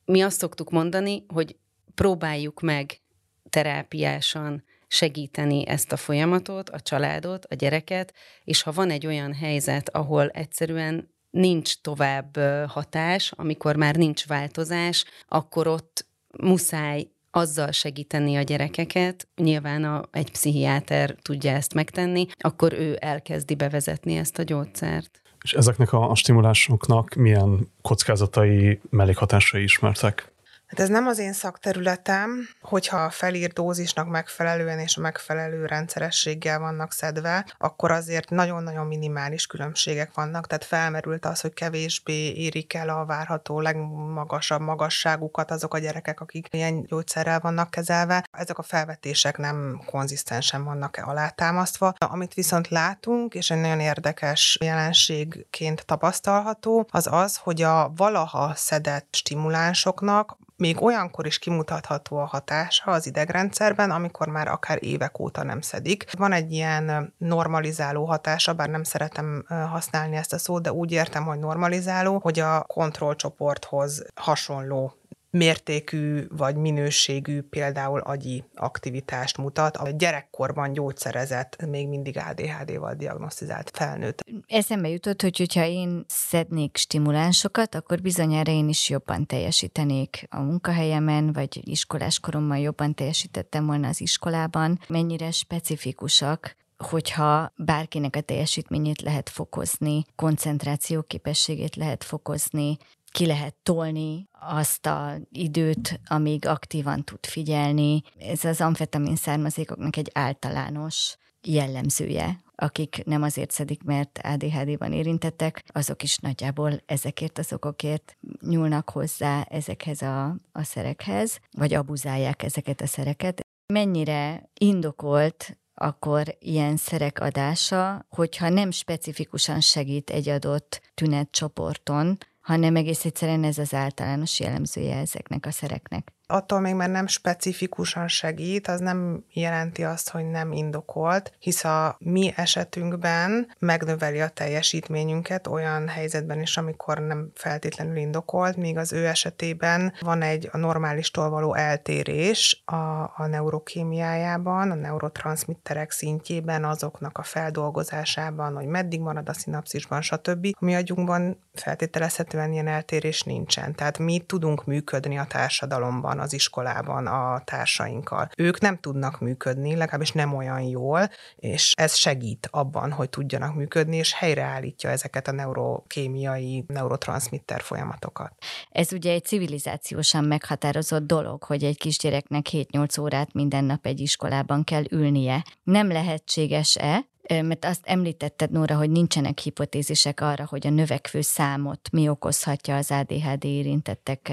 Mi 0.06 0.22
azt 0.22 0.40
szoktuk 0.40 0.70
mondani, 0.70 1.26
hogy 1.28 1.58
próbáljuk 1.96 2.62
meg 2.62 3.02
terápiásan 3.50 4.64
segíteni 4.88 5.68
ezt 5.68 5.92
a 5.92 5.98
folyamatot, 5.98 6.70
a 6.70 6.80
családot, 6.80 7.46
a 7.46 7.56
gyereket, 7.56 8.14
és 8.44 8.62
ha 8.62 8.72
van 8.72 8.90
egy 8.90 9.06
olyan 9.06 9.34
helyzet, 9.34 9.90
ahol 9.90 10.30
egyszerűen 10.30 11.14
nincs 11.30 11.82
tovább 11.82 12.38
hatás, 12.68 13.32
amikor 13.36 13.76
már 13.76 13.96
nincs 13.96 14.28
változás, 14.28 15.06
akkor 15.28 15.68
ott 15.68 16.08
muszáj 16.38 17.12
azzal 17.32 17.72
segíteni 17.72 18.36
a 18.36 18.42
gyerekeket, 18.42 19.28
nyilván 19.36 19.84
a, 19.84 20.04
egy 20.12 20.32
pszichiáter 20.32 21.16
tudja 21.22 21.52
ezt 21.52 21.74
megtenni, 21.74 22.28
akkor 22.38 22.74
ő 22.74 22.98
elkezdi 23.00 23.56
bevezetni 23.56 24.16
ezt 24.16 24.40
a 24.40 24.44
gyógyszert. 24.44 25.22
És 25.44 25.54
ezeknek 25.54 25.94
a, 25.94 26.10
a 26.10 26.16
stimulásoknak 26.16 27.14
milyen 27.14 27.72
kockázatai, 27.82 28.80
mellékhatásai 28.90 29.64
ismertek? 29.64 30.32
Hát 30.70 30.80
ez 30.80 30.90
nem 30.90 31.08
az 31.08 31.18
én 31.18 31.34
szakterületem, 31.34 32.50
hogyha 32.62 32.98
a 32.98 33.10
felírt 33.10 33.54
dózisnak 33.54 34.10
megfelelően 34.10 34.80
és 34.80 34.98
a 34.98 35.02
megfelelő 35.02 35.66
rendszerességgel 35.66 36.60
vannak 36.60 36.94
szedve, 36.94 37.46
akkor 37.58 37.92
azért 37.92 38.30
nagyon-nagyon 38.30 38.86
minimális 38.86 39.46
különbségek 39.46 40.14
vannak, 40.14 40.48
tehát 40.48 40.64
felmerült 40.64 41.26
az, 41.26 41.42
hogy 41.42 41.54
kevésbé 41.54 42.34
érik 42.34 42.74
el 42.74 42.90
a 42.90 43.06
várható 43.06 43.60
legmagasabb 43.60 44.62
magasságukat 44.62 45.52
azok 45.52 45.74
a 45.74 45.80
gyerekek, 45.80 46.20
akik 46.20 46.48
ilyen 46.52 46.86
gyógyszerrel 46.86 47.40
vannak 47.40 47.72
kezelve. 47.72 48.24
Ezek 48.32 48.58
a 48.58 48.64
felvetések 48.64 49.38
nem 49.38 49.82
konzisztensen 49.86 50.64
vannak 50.64 50.98
-e 50.98 51.04
alátámasztva. 51.04 51.94
Amit 51.98 52.34
viszont 52.34 52.68
látunk, 52.68 53.34
és 53.34 53.52
egy 53.52 53.62
nagyon 53.62 53.80
érdekes 53.80 54.58
jelenségként 54.62 55.86
tapasztalható, 55.86 56.88
az 56.92 57.08
az, 57.12 57.38
hogy 57.38 57.62
a 57.62 57.92
valaha 57.96 58.56
szedett 58.56 59.08
stimulánsoknak 59.12 60.38
még 60.60 60.82
olyankor 60.82 61.26
is 61.26 61.40
kimutatható 61.40 62.18
a 62.18 62.26
hatása 62.26 62.92
az 62.92 63.08
idegrendszerben, 63.08 63.92
amikor 63.92 64.28
már 64.28 64.48
akár 64.48 64.78
évek 64.82 65.20
óta 65.20 65.44
nem 65.44 65.62
szedik. 65.62 66.06
Van 66.18 66.32
egy 66.32 66.52
ilyen 66.52 67.14
normalizáló 67.18 68.06
hatása, 68.06 68.54
bár 68.54 68.70
nem 68.70 68.84
szeretem 68.84 69.46
használni 69.48 70.16
ezt 70.16 70.34
a 70.34 70.38
szót, 70.38 70.62
de 70.62 70.72
úgy 70.72 70.92
értem, 70.92 71.24
hogy 71.24 71.40
normalizáló, 71.40 72.20
hogy 72.20 72.40
a 72.40 72.64
kontrollcsoporthoz 72.64 74.06
hasonló 74.16 74.94
mértékű 75.32 76.28
vagy 76.30 76.56
minőségű 76.56 77.42
például 77.42 78.00
agyi 78.00 78.44
aktivitást 78.56 79.38
mutat. 79.38 79.78
A 79.78 79.90
gyerekkorban 79.90 80.74
gyógyszerezett, 80.74 81.66
még 81.68 81.88
mindig 81.88 82.18
ADHD-val 82.18 82.94
diagnosztizált 82.94 83.72
felnőtt. 83.74 84.24
Eszembe 84.48 84.90
jutott, 84.90 85.22
hogy 85.22 85.38
hogyha 85.38 85.66
én 85.66 86.06
szednék 86.08 86.78
stimulánsokat, 86.78 87.76
akkor 87.76 88.02
bizonyára 88.02 88.52
én 88.52 88.70
is 88.70 88.90
jobban 88.90 89.26
teljesítenék 89.26 90.28
a 90.30 90.40
munkahelyemen, 90.40 91.34
vagy 91.34 91.62
iskolás 91.64 92.20
koromban 92.20 92.58
jobban 92.58 92.94
teljesítettem 92.94 93.66
volna 93.66 93.88
az 93.88 94.02
iskolában. 94.02 94.80
Mennyire 94.88 95.32
specifikusak 95.32 96.58
hogyha 96.84 97.54
bárkinek 97.56 98.16
a 98.16 98.22
teljesítményét 98.22 99.02
lehet 99.02 99.30
fokozni, 99.30 100.06
koncentráció 100.16 101.02
képességét 101.02 101.76
lehet 101.76 102.04
fokozni, 102.04 102.78
ki 103.12 103.26
lehet 103.26 103.56
tolni 103.64 104.28
azt 104.40 104.86
a 104.86 105.16
időt, 105.32 106.00
amíg 106.08 106.46
aktívan 106.46 107.04
tud 107.04 107.26
figyelni. 107.26 108.02
Ez 108.18 108.46
az 108.46 108.62
amfetamin 108.62 109.16
származékoknak 109.16 109.98
egy 109.98 110.10
általános 110.14 111.18
jellemzője, 111.42 112.40
akik 112.56 113.04
nem 113.06 113.22
azért 113.22 113.52
szedik, 113.52 113.84
mert 113.84 114.20
ADHD-ban 114.24 114.94
érintettek, 114.94 115.64
azok 115.68 116.04
is 116.04 116.18
nagyjából 116.18 116.82
ezekért 116.86 117.38
az 117.38 117.54
okokért 117.54 118.18
nyúlnak 118.42 118.90
hozzá 118.90 119.42
ezekhez 119.42 120.02
a, 120.02 120.36
a 120.52 120.64
szerekhez, 120.64 121.40
vagy 121.52 121.74
abuzálják 121.74 122.44
ezeket 122.44 122.82
a 122.82 122.88
szereket. 122.88 123.42
Mennyire 123.74 124.50
indokolt 124.54 125.58
akkor 125.82 126.36
ilyen 126.40 126.78
szerek 126.78 127.20
adása, 127.20 128.06
hogyha 128.10 128.50
nem 128.50 128.72
specifikusan 128.72 129.60
segít 129.60 130.10
egy 130.10 130.30
adott 130.30 130.82
tünetcsoporton, 130.94 132.18
hanem 132.40 132.76
egész 132.76 133.06
egyszerűen 133.06 133.44
ez 133.44 133.58
az 133.58 133.74
általános 133.74 134.40
jellemzője 134.40 134.96
ezeknek 134.98 135.46
a 135.46 135.52
szereknek 135.52 136.14
attól 136.32 136.60
még 136.60 136.74
már 136.74 136.90
nem 136.90 137.08
specifikusan 137.08 138.08
segít, 138.08 138.68
az 138.68 138.80
nem 138.80 139.24
jelenti 139.34 139.84
azt, 139.84 140.10
hogy 140.10 140.26
nem 140.30 140.52
indokolt, 140.52 141.34
hisz 141.40 141.64
a 141.64 141.96
mi 142.00 142.34
esetünkben 142.36 143.56
megnöveli 143.60 144.22
a 144.22 144.30
teljesítményünket 144.30 145.48
olyan 145.48 145.88
helyzetben 145.88 146.42
is, 146.42 146.58
amikor 146.58 147.00
nem 147.00 147.32
feltétlenül 147.34 147.96
indokolt, 147.96 148.56
míg 148.56 148.78
az 148.78 148.94
ő 148.94 149.08
esetében 149.08 149.94
van 150.00 150.22
egy 150.22 150.50
a 150.52 150.58
normálistól 150.58 151.30
való 151.30 151.56
eltérés 151.56 152.62
a, 152.66 152.76
a 153.16 153.28
neurokémiájában, 153.30 154.72
a 154.72 154.76
neurotranszmitterek 154.76 155.92
szintjében, 155.92 156.66
azoknak 156.66 157.18
a 157.18 157.24
feldolgozásában, 157.24 158.56
hogy 158.56 158.66
meddig 158.66 159.00
marad 159.00 159.30
a 159.30 159.34
szinapszisban, 159.34 160.02
stb. 160.02 160.48
A 160.60 160.66
mi 160.66 160.76
agyunkban 160.76 161.40
feltételezhetően 161.54 162.52
ilyen 162.52 162.68
eltérés 162.68 163.24
nincsen. 163.24 163.76
Tehát 163.76 163.98
mi 163.98 164.20
tudunk 164.20 164.66
működni 164.66 165.18
a 165.18 165.26
társadalomban 165.26 166.19
van 166.20 166.28
az 166.28 166.34
iskolában 166.34 167.08
a 167.08 167.42
társainkkal. 167.44 168.30
Ők 168.38 168.60
nem 168.60 168.78
tudnak 168.78 169.20
működni, 169.20 169.76
legalábbis 169.76 170.12
nem 170.12 170.36
olyan 170.36 170.62
jól, 170.62 171.10
és 171.36 171.74
ez 171.78 171.96
segít 171.96 172.48
abban, 172.52 172.92
hogy 172.92 173.10
tudjanak 173.10 173.56
működni, 173.56 173.98
és 173.98 174.14
helyreállítja 174.14 174.90
ezeket 174.90 175.28
a 175.28 175.32
neurokémiai, 175.32 176.64
neurotranszmitter 176.68 177.62
folyamatokat. 177.62 178.32
Ez 178.70 178.94
ugye 178.94 179.12
egy 179.12 179.26
civilizációsan 179.26 180.24
meghatározott 180.24 181.06
dolog, 181.06 181.44
hogy 181.44 181.64
egy 181.64 181.78
kisgyereknek 181.78 182.46
7-8 182.52 183.02
órát 183.02 183.34
minden 183.34 183.64
nap 183.64 183.86
egy 183.86 184.00
iskolában 184.00 184.64
kell 184.64 184.84
ülnie. 184.92 185.44
Nem 185.64 185.92
lehetséges-e, 185.92 187.08
mert 187.30 187.66
azt 187.66 187.86
említetted, 187.86 188.52
Nóra, 188.52 188.76
hogy 188.76 188.90
nincsenek 188.90 189.40
hipotézisek 189.40 190.22
arra, 190.22 190.46
hogy 190.50 190.68
a 190.68 190.70
növekvő 190.70 191.22
számot 191.22 191.90
mi 191.92 192.10
okozhatja 192.10 192.76
az 192.76 192.92
ADHD 192.92 193.44
érintettek 193.44 194.32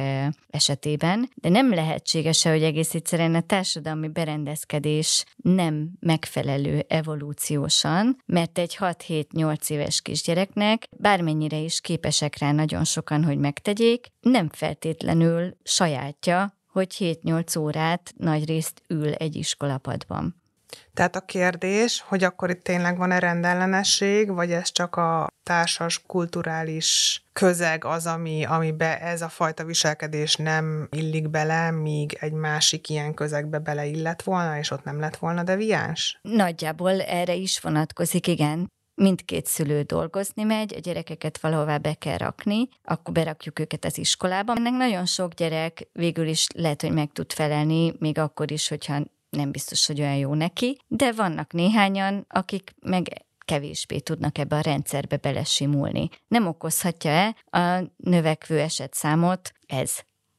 esetében, 0.51 1.31
de 1.35 1.49
nem 1.49 1.75
lehetséges 1.75 2.43
hogy 2.43 2.63
egész 2.63 2.95
egyszerűen 2.95 3.35
a 3.35 3.41
társadalmi 3.41 4.09
berendezkedés 4.09 5.25
nem 5.37 5.91
megfelelő 6.01 6.85
evolúciósan, 6.89 8.23
mert 8.27 8.59
egy 8.59 8.77
6-7-8 8.81 9.71
éves 9.71 10.01
kisgyereknek 10.01 10.89
bármennyire 10.97 11.59
is 11.59 11.81
képesek 11.81 12.39
rá 12.39 12.53
nagyon 12.53 12.85
sokan, 12.85 13.25
hogy 13.25 13.39
megtegyék, 13.39 14.13
nem 14.21 14.49
feltétlenül 14.49 15.57
sajátja, 15.63 16.55
hogy 16.73 17.19
7-8 17.23 17.59
órát 17.59 18.13
nagy 18.17 18.45
részt 18.45 18.83
ül 18.89 19.13
egy 19.13 19.37
iskolapadban. 19.37 20.45
Tehát 20.95 21.17
a 21.17 21.21
kérdés, 21.21 22.05
hogy 22.07 22.25
akkor 22.25 22.51
itt 22.51 22.63
tényleg 22.63 22.97
van-e 22.97 23.19
rendellenesség, 23.19 24.33
vagy 24.33 24.53
ez 24.53 24.73
csak 24.73 24.97
a 24.97 25.27
társas, 25.43 26.03
kulturális 26.07 27.23
közeg 27.33 27.85
az, 27.85 28.07
ami, 28.07 28.45
amibe 28.45 29.01
ez 29.01 29.23
a 29.23 29.29
fajta 29.29 29.65
viselkedés 29.65 30.37
nem 30.37 30.89
illik 30.91 31.31
bele, 31.31 31.71
míg 31.71 32.17
egy 32.21 32.33
másik 32.33 32.89
ilyen 32.89 33.15
közegbe 33.15 33.59
beleillett 33.59 34.23
volna, 34.23 34.59
és 34.59 34.71
ott 34.71 34.85
nem 34.85 35.01
lett 35.01 35.17
volna 35.17 35.43
deviáns? 35.43 36.19
Nagyjából 36.23 37.01
erre 37.03 37.35
is 37.35 37.61
vonatkozik, 37.61 38.27
igen 38.27 38.75
mindkét 38.97 39.47
szülő 39.47 39.83
dolgozni 39.83 40.43
megy, 40.43 40.75
a 40.75 40.79
gyerekeket 40.79 41.39
valahová 41.39 41.79
be 41.79 41.95
kell 41.95 42.17
rakni, 42.17 42.69
akkor 42.85 43.15
berakjuk 43.15 43.59
őket 43.59 43.85
az 43.85 43.99
iskolába. 43.99 44.53
Ennek 44.57 44.73
nagyon 44.73 45.07
sok 45.07 45.35
gyerek 45.35 45.89
végül 45.93 46.27
is 46.27 46.47
lehet, 46.55 46.81
hogy 46.81 46.93
meg 46.93 47.13
tud 47.13 47.33
felelni, 47.33 47.93
még 47.99 48.19
akkor 48.19 48.51
is, 48.51 48.69
hogyha 48.69 49.03
nem 49.31 49.51
biztos, 49.51 49.87
hogy 49.87 50.01
olyan 50.01 50.17
jó 50.17 50.35
neki, 50.35 50.79
de 50.87 51.13
vannak 51.13 51.53
néhányan, 51.53 52.25
akik 52.29 52.75
meg 52.81 53.27
kevésbé 53.45 53.99
tudnak 53.99 54.39
ebbe 54.39 54.57
a 54.57 54.61
rendszerbe 54.61 55.17
belesimulni. 55.17 56.09
Nem 56.29 56.47
okozhatja-e 56.47 57.37
a 57.61 57.93
növekvő 57.97 58.61
esetszámot 58.61 59.53
ez? 59.67 59.99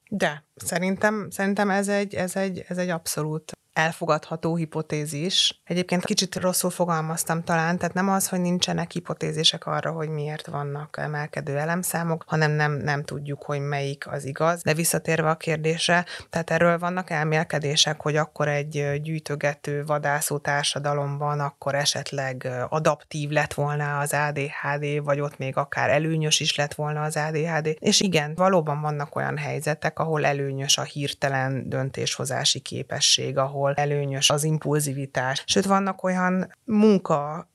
De 0.10 0.44
szerintem, 0.56 1.28
szerintem 1.30 1.70
ez, 1.70 1.88
egy, 1.88 2.14
ez, 2.14 2.36
egy, 2.36 2.64
ez 2.68 2.78
egy 2.78 2.90
abszolút 2.90 3.52
elfogadható 3.78 4.56
hipotézis. 4.56 5.62
Egyébként 5.64 6.06
kicsit 6.06 6.36
rosszul 6.36 6.70
fogalmaztam 6.70 7.44
talán, 7.44 7.78
tehát 7.78 7.94
nem 7.94 8.10
az, 8.10 8.28
hogy 8.28 8.42
nincsenek 8.42 8.92
hipotézisek 8.92 9.66
arra, 9.66 9.92
hogy 9.92 10.10
miért 10.10 10.48
vannak 10.48 10.98
emelkedő 10.98 11.58
elemszámok, 11.58 12.24
hanem 12.28 12.52
nem, 12.52 12.72
nem 12.72 13.04
tudjuk, 13.04 13.44
hogy 13.44 13.60
melyik 13.60 14.08
az 14.08 14.26
igaz. 14.26 14.62
De 14.64 14.74
visszatérve 14.74 15.30
a 15.30 15.36
kérdésre, 15.36 16.06
tehát 16.30 16.52
erről 16.52 16.80
vannak 16.80 17.10
elmélkedések, 17.10 18.02
hogy 18.02 18.16
akkor 18.16 18.48
egy 18.48 19.02
gyűjtögető, 19.02 19.86
vadászó 19.86 20.38
társadalomban 20.38 21.40
akkor 21.40 21.76
esetleg 21.76 22.48
adaptív 22.70 23.30
lett 23.30 23.54
volna 23.54 24.00
az 24.00 24.14
ADHD, 24.14 25.04
vagy 25.04 25.20
ott 25.20 25.38
még 25.38 25.58
akár 25.58 25.90
előnyös 25.90 26.40
is 26.40 26.56
lett 26.56 26.74
volna 26.74 27.02
az 27.02 27.18
ADHD. 27.18 27.78
És 27.80 28.02
igen, 28.02 28.34
valóban 28.36 28.82
vannak 28.82 29.16
olyan 29.16 29.38
helyzetek, 29.38 30.00
ahol 30.00 30.26
előnyös 30.26 30.78
a 30.78 30.84
hirtelen 30.84 31.70
döntéshozási 31.70 32.60
képesség, 32.60 33.38
ahol 33.38 33.67
ahol 33.68 33.92
előnyös 33.92 34.30
az 34.30 34.44
impulzivitás. 34.44 35.44
Sőt, 35.46 35.66
vannak 35.66 36.04
olyan 36.04 36.52
munka 36.64 37.50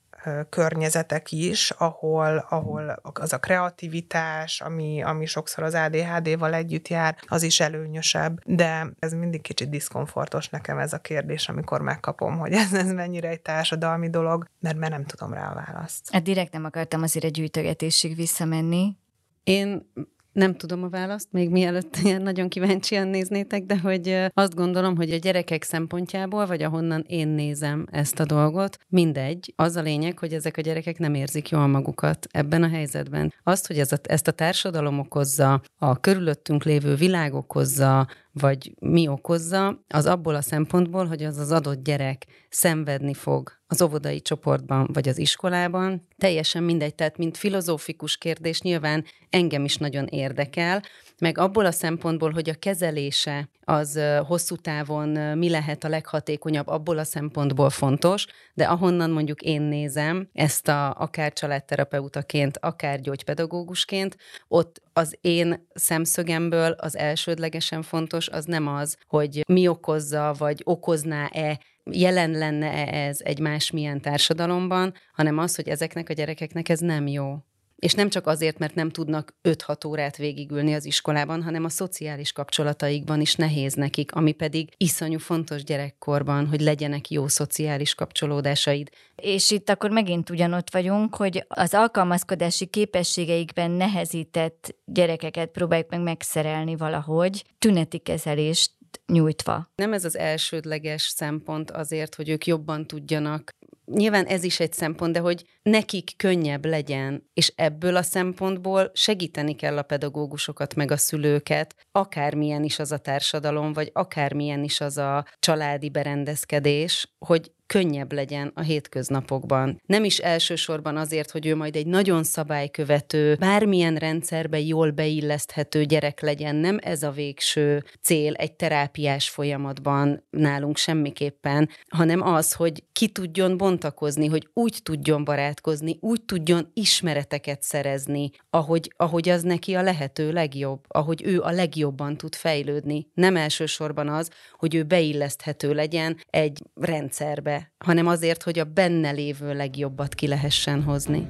környezetek 0.48 1.32
is, 1.32 1.70
ahol, 1.70 2.46
ahol 2.48 3.00
az 3.12 3.32
a 3.32 3.38
kreativitás, 3.38 4.60
ami, 4.60 5.02
ami 5.02 5.26
sokszor 5.26 5.64
az 5.64 5.74
ADHD-val 5.74 6.54
együtt 6.54 6.88
jár, 6.88 7.16
az 7.26 7.42
is 7.42 7.60
előnyösebb, 7.60 8.40
de 8.44 8.86
ez 8.98 9.12
mindig 9.12 9.40
kicsit 9.40 9.68
diszkomfortos 9.68 10.48
nekem 10.48 10.78
ez 10.78 10.92
a 10.92 10.98
kérdés, 10.98 11.48
amikor 11.48 11.80
megkapom, 11.80 12.38
hogy 12.38 12.52
ez, 12.52 12.72
ez 12.72 12.92
mennyire 12.92 13.28
egy 13.28 13.40
társadalmi 13.40 14.10
dolog, 14.10 14.46
mert, 14.60 14.76
mert 14.76 14.92
nem 14.92 15.04
tudom 15.04 15.32
rá 15.32 15.50
a 15.50 15.54
választ. 15.54 16.10
Hát 16.12 16.22
direkt 16.22 16.52
nem 16.52 16.64
akartam 16.64 17.02
azért 17.02 17.24
egy 17.24 17.30
gyűjtögetésig 17.30 18.16
visszamenni. 18.16 18.96
Én 19.44 19.92
nem 20.32 20.54
tudom 20.54 20.82
a 20.82 20.88
választ, 20.88 21.28
még 21.30 21.50
mielőtt 21.50 21.96
ilyen 21.96 22.22
nagyon 22.22 22.48
kíváncsian 22.48 23.08
néznétek, 23.08 23.62
de 23.62 23.78
hogy 23.78 24.24
azt 24.34 24.54
gondolom, 24.54 24.96
hogy 24.96 25.10
a 25.10 25.16
gyerekek 25.16 25.62
szempontjából, 25.62 26.46
vagy 26.46 26.62
ahonnan 26.62 27.04
én 27.06 27.28
nézem 27.28 27.86
ezt 27.90 28.20
a 28.20 28.24
dolgot, 28.24 28.78
mindegy. 28.88 29.52
Az 29.56 29.76
a 29.76 29.82
lényeg, 29.82 30.18
hogy 30.18 30.32
ezek 30.32 30.56
a 30.56 30.60
gyerekek 30.60 30.98
nem 30.98 31.14
érzik 31.14 31.48
jól 31.48 31.66
magukat 31.66 32.26
ebben 32.30 32.62
a 32.62 32.68
helyzetben. 32.68 33.34
Azt, 33.42 33.66
hogy 33.66 33.78
ez 33.78 33.92
a, 33.92 33.96
ezt 34.02 34.28
a 34.28 34.32
társadalom 34.32 34.98
okozza, 34.98 35.62
a 35.78 36.00
körülöttünk 36.00 36.64
lévő 36.64 36.94
világ 36.94 37.34
okozza, 37.34 38.08
vagy 38.32 38.74
mi 38.80 39.08
okozza, 39.08 39.84
az 39.88 40.06
abból 40.06 40.34
a 40.34 40.42
szempontból, 40.42 41.06
hogy 41.06 41.22
az 41.22 41.38
az 41.38 41.50
adott 41.50 41.84
gyerek 41.84 42.26
szenvedni 42.48 43.14
fog 43.14 43.52
az 43.66 43.82
óvodai 43.82 44.20
csoportban 44.20 44.88
vagy 44.92 45.08
az 45.08 45.18
iskolában. 45.18 46.06
Teljesen 46.18 46.62
mindegy, 46.62 46.94
tehát 46.94 47.18
mint 47.18 47.36
filozófikus 47.36 48.16
kérdés 48.16 48.60
nyilván 48.60 49.04
engem 49.30 49.64
is 49.64 49.76
nagyon 49.76 50.06
érdekel, 50.06 50.82
meg 51.18 51.38
abból 51.38 51.66
a 51.66 51.70
szempontból, 51.70 52.30
hogy 52.30 52.48
a 52.48 52.54
kezelése 52.54 53.48
az 53.64 54.00
hosszú 54.26 54.56
távon 54.56 55.08
mi 55.38 55.50
lehet 55.50 55.84
a 55.84 55.88
leghatékonyabb, 55.88 56.66
abból 56.66 56.98
a 56.98 57.04
szempontból 57.04 57.70
fontos, 57.70 58.26
de 58.54 58.64
ahonnan 58.64 59.10
mondjuk 59.10 59.42
én 59.42 59.62
nézem 59.62 60.28
ezt 60.32 60.68
a, 60.68 60.94
akár 60.94 61.32
családterapeutaként, 61.32 62.58
akár 62.60 63.00
gyógypedagógusként, 63.00 64.16
ott 64.48 64.82
az 64.92 65.18
én 65.20 65.68
szemszögemből 65.74 66.70
az 66.72 66.96
elsődlegesen 66.96 67.82
fontos 67.82 68.28
az 68.28 68.44
nem 68.44 68.66
az, 68.66 68.96
hogy 69.06 69.44
mi 69.46 69.68
okozza, 69.68 70.34
vagy 70.38 70.60
okozná-e 70.64 71.58
jelen 71.90 72.30
lenne-e 72.30 73.06
ez 73.06 73.18
egy 73.22 73.38
másmilyen 73.38 74.00
társadalomban, 74.00 74.94
hanem 75.12 75.38
az, 75.38 75.54
hogy 75.54 75.68
ezeknek 75.68 76.08
a 76.08 76.12
gyerekeknek 76.12 76.68
ez 76.68 76.78
nem 76.78 77.06
jó. 77.06 77.36
És 77.82 77.94
nem 77.94 78.08
csak 78.08 78.26
azért, 78.26 78.58
mert 78.58 78.74
nem 78.74 78.90
tudnak 78.90 79.34
5-6 79.42 79.86
órát 79.86 80.16
végigülni 80.16 80.74
az 80.74 80.84
iskolában, 80.84 81.42
hanem 81.42 81.64
a 81.64 81.68
szociális 81.68 82.32
kapcsolataikban 82.32 83.20
is 83.20 83.34
nehéz 83.34 83.74
nekik, 83.74 84.12
ami 84.12 84.32
pedig 84.32 84.68
iszonyú 84.76 85.18
fontos 85.18 85.64
gyerekkorban, 85.64 86.46
hogy 86.46 86.60
legyenek 86.60 87.10
jó 87.10 87.28
szociális 87.28 87.94
kapcsolódásaid. 87.94 88.90
És 89.16 89.50
itt 89.50 89.68
akkor 89.68 89.90
megint 89.90 90.30
ugyanott 90.30 90.70
vagyunk, 90.70 91.14
hogy 91.14 91.44
az 91.48 91.74
alkalmazkodási 91.74 92.66
képességeikben 92.66 93.70
nehezített 93.70 94.74
gyerekeket 94.84 95.50
próbáljuk 95.50 95.90
meg 95.90 96.00
megszerelni 96.00 96.76
valahogy, 96.76 97.44
tüneti 97.58 97.98
kezelést 97.98 98.70
nyújtva. 99.06 99.70
Nem 99.74 99.92
ez 99.92 100.04
az 100.04 100.16
elsődleges 100.16 101.02
szempont 101.02 101.70
azért, 101.70 102.14
hogy 102.14 102.28
ők 102.28 102.46
jobban 102.46 102.86
tudjanak 102.86 103.50
nyilván 103.94 104.24
ez 104.24 104.44
is 104.44 104.60
egy 104.60 104.72
szempont, 104.72 105.12
de 105.12 105.18
hogy 105.18 105.44
nekik 105.62 106.10
könnyebb 106.16 106.64
legyen, 106.64 107.30
és 107.34 107.52
ebből 107.56 107.96
a 107.96 108.02
szempontból 108.02 108.90
segíteni 108.94 109.54
kell 109.54 109.78
a 109.78 109.82
pedagógusokat, 109.82 110.74
meg 110.74 110.90
a 110.90 110.96
szülőket, 110.96 111.74
akármilyen 111.92 112.64
is 112.64 112.78
az 112.78 112.92
a 112.92 112.98
társadalom, 112.98 113.72
vagy 113.72 113.90
akármilyen 113.92 114.62
is 114.62 114.80
az 114.80 114.98
a 114.98 115.26
családi 115.38 115.90
berendezkedés, 115.90 117.14
hogy 117.18 117.52
könnyebb 117.72 118.12
legyen 118.12 118.50
a 118.54 118.60
hétköznapokban. 118.60 119.80
Nem 119.86 120.04
is 120.04 120.18
elsősorban 120.18 120.96
azért, 120.96 121.30
hogy 121.30 121.46
ő 121.46 121.56
majd 121.56 121.76
egy 121.76 121.86
nagyon 121.86 122.24
szabálykövető, 122.24 123.34
bármilyen 123.34 123.96
rendszerbe 123.96 124.60
jól 124.60 124.90
beilleszthető 124.90 125.84
gyerek 125.84 126.20
legyen, 126.20 126.56
nem 126.56 126.78
ez 126.82 127.02
a 127.02 127.10
végső 127.10 127.84
cél 128.02 128.34
egy 128.34 128.52
terápiás 128.52 129.28
folyamatban 129.28 130.24
nálunk 130.30 130.76
semmiképpen, 130.76 131.68
hanem 131.88 132.22
az, 132.22 132.52
hogy 132.52 132.84
ki 132.92 133.08
tudjon 133.08 133.56
bontakozni, 133.56 134.26
hogy 134.26 134.48
úgy 134.52 134.78
tudjon 134.82 135.24
barátkozni, 135.24 135.96
úgy 136.00 136.22
tudjon 136.22 136.70
ismereteket 136.74 137.62
szerezni, 137.62 138.30
ahogy, 138.50 138.92
ahogy 138.96 139.28
az 139.28 139.42
neki 139.42 139.74
a 139.74 139.82
lehető 139.82 140.32
legjobb, 140.32 140.84
ahogy 140.88 141.22
ő 141.24 141.40
a 141.40 141.50
legjobban 141.50 142.16
tud 142.16 142.34
fejlődni. 142.34 143.06
Nem 143.14 143.36
elsősorban 143.36 144.08
az, 144.08 144.30
hogy 144.58 144.74
ő 144.74 144.82
beilleszthető 144.82 145.72
legyen 145.72 146.16
egy 146.26 146.62
rendszerbe, 146.74 147.61
hanem 147.84 148.06
azért, 148.06 148.42
hogy 148.42 148.58
a 148.58 148.64
benne 148.64 149.10
lévő 149.10 149.54
legjobbat 149.54 150.14
ki 150.14 150.26
lehessen 150.26 150.82
hozni. 150.82 151.28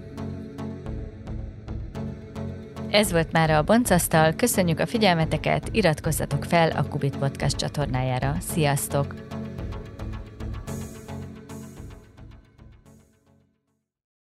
Ez 2.90 3.12
volt 3.12 3.32
már 3.32 3.50
a 3.50 3.62
Boncasztal, 3.62 4.32
köszönjük 4.32 4.78
a 4.78 4.86
figyelmeteket, 4.86 5.68
iratkozzatok 5.72 6.44
fel 6.44 6.70
a 6.70 6.88
Kubit 6.88 7.16
Podcast 7.16 7.56
csatornájára. 7.56 8.36
Sziasztok! 8.40 9.31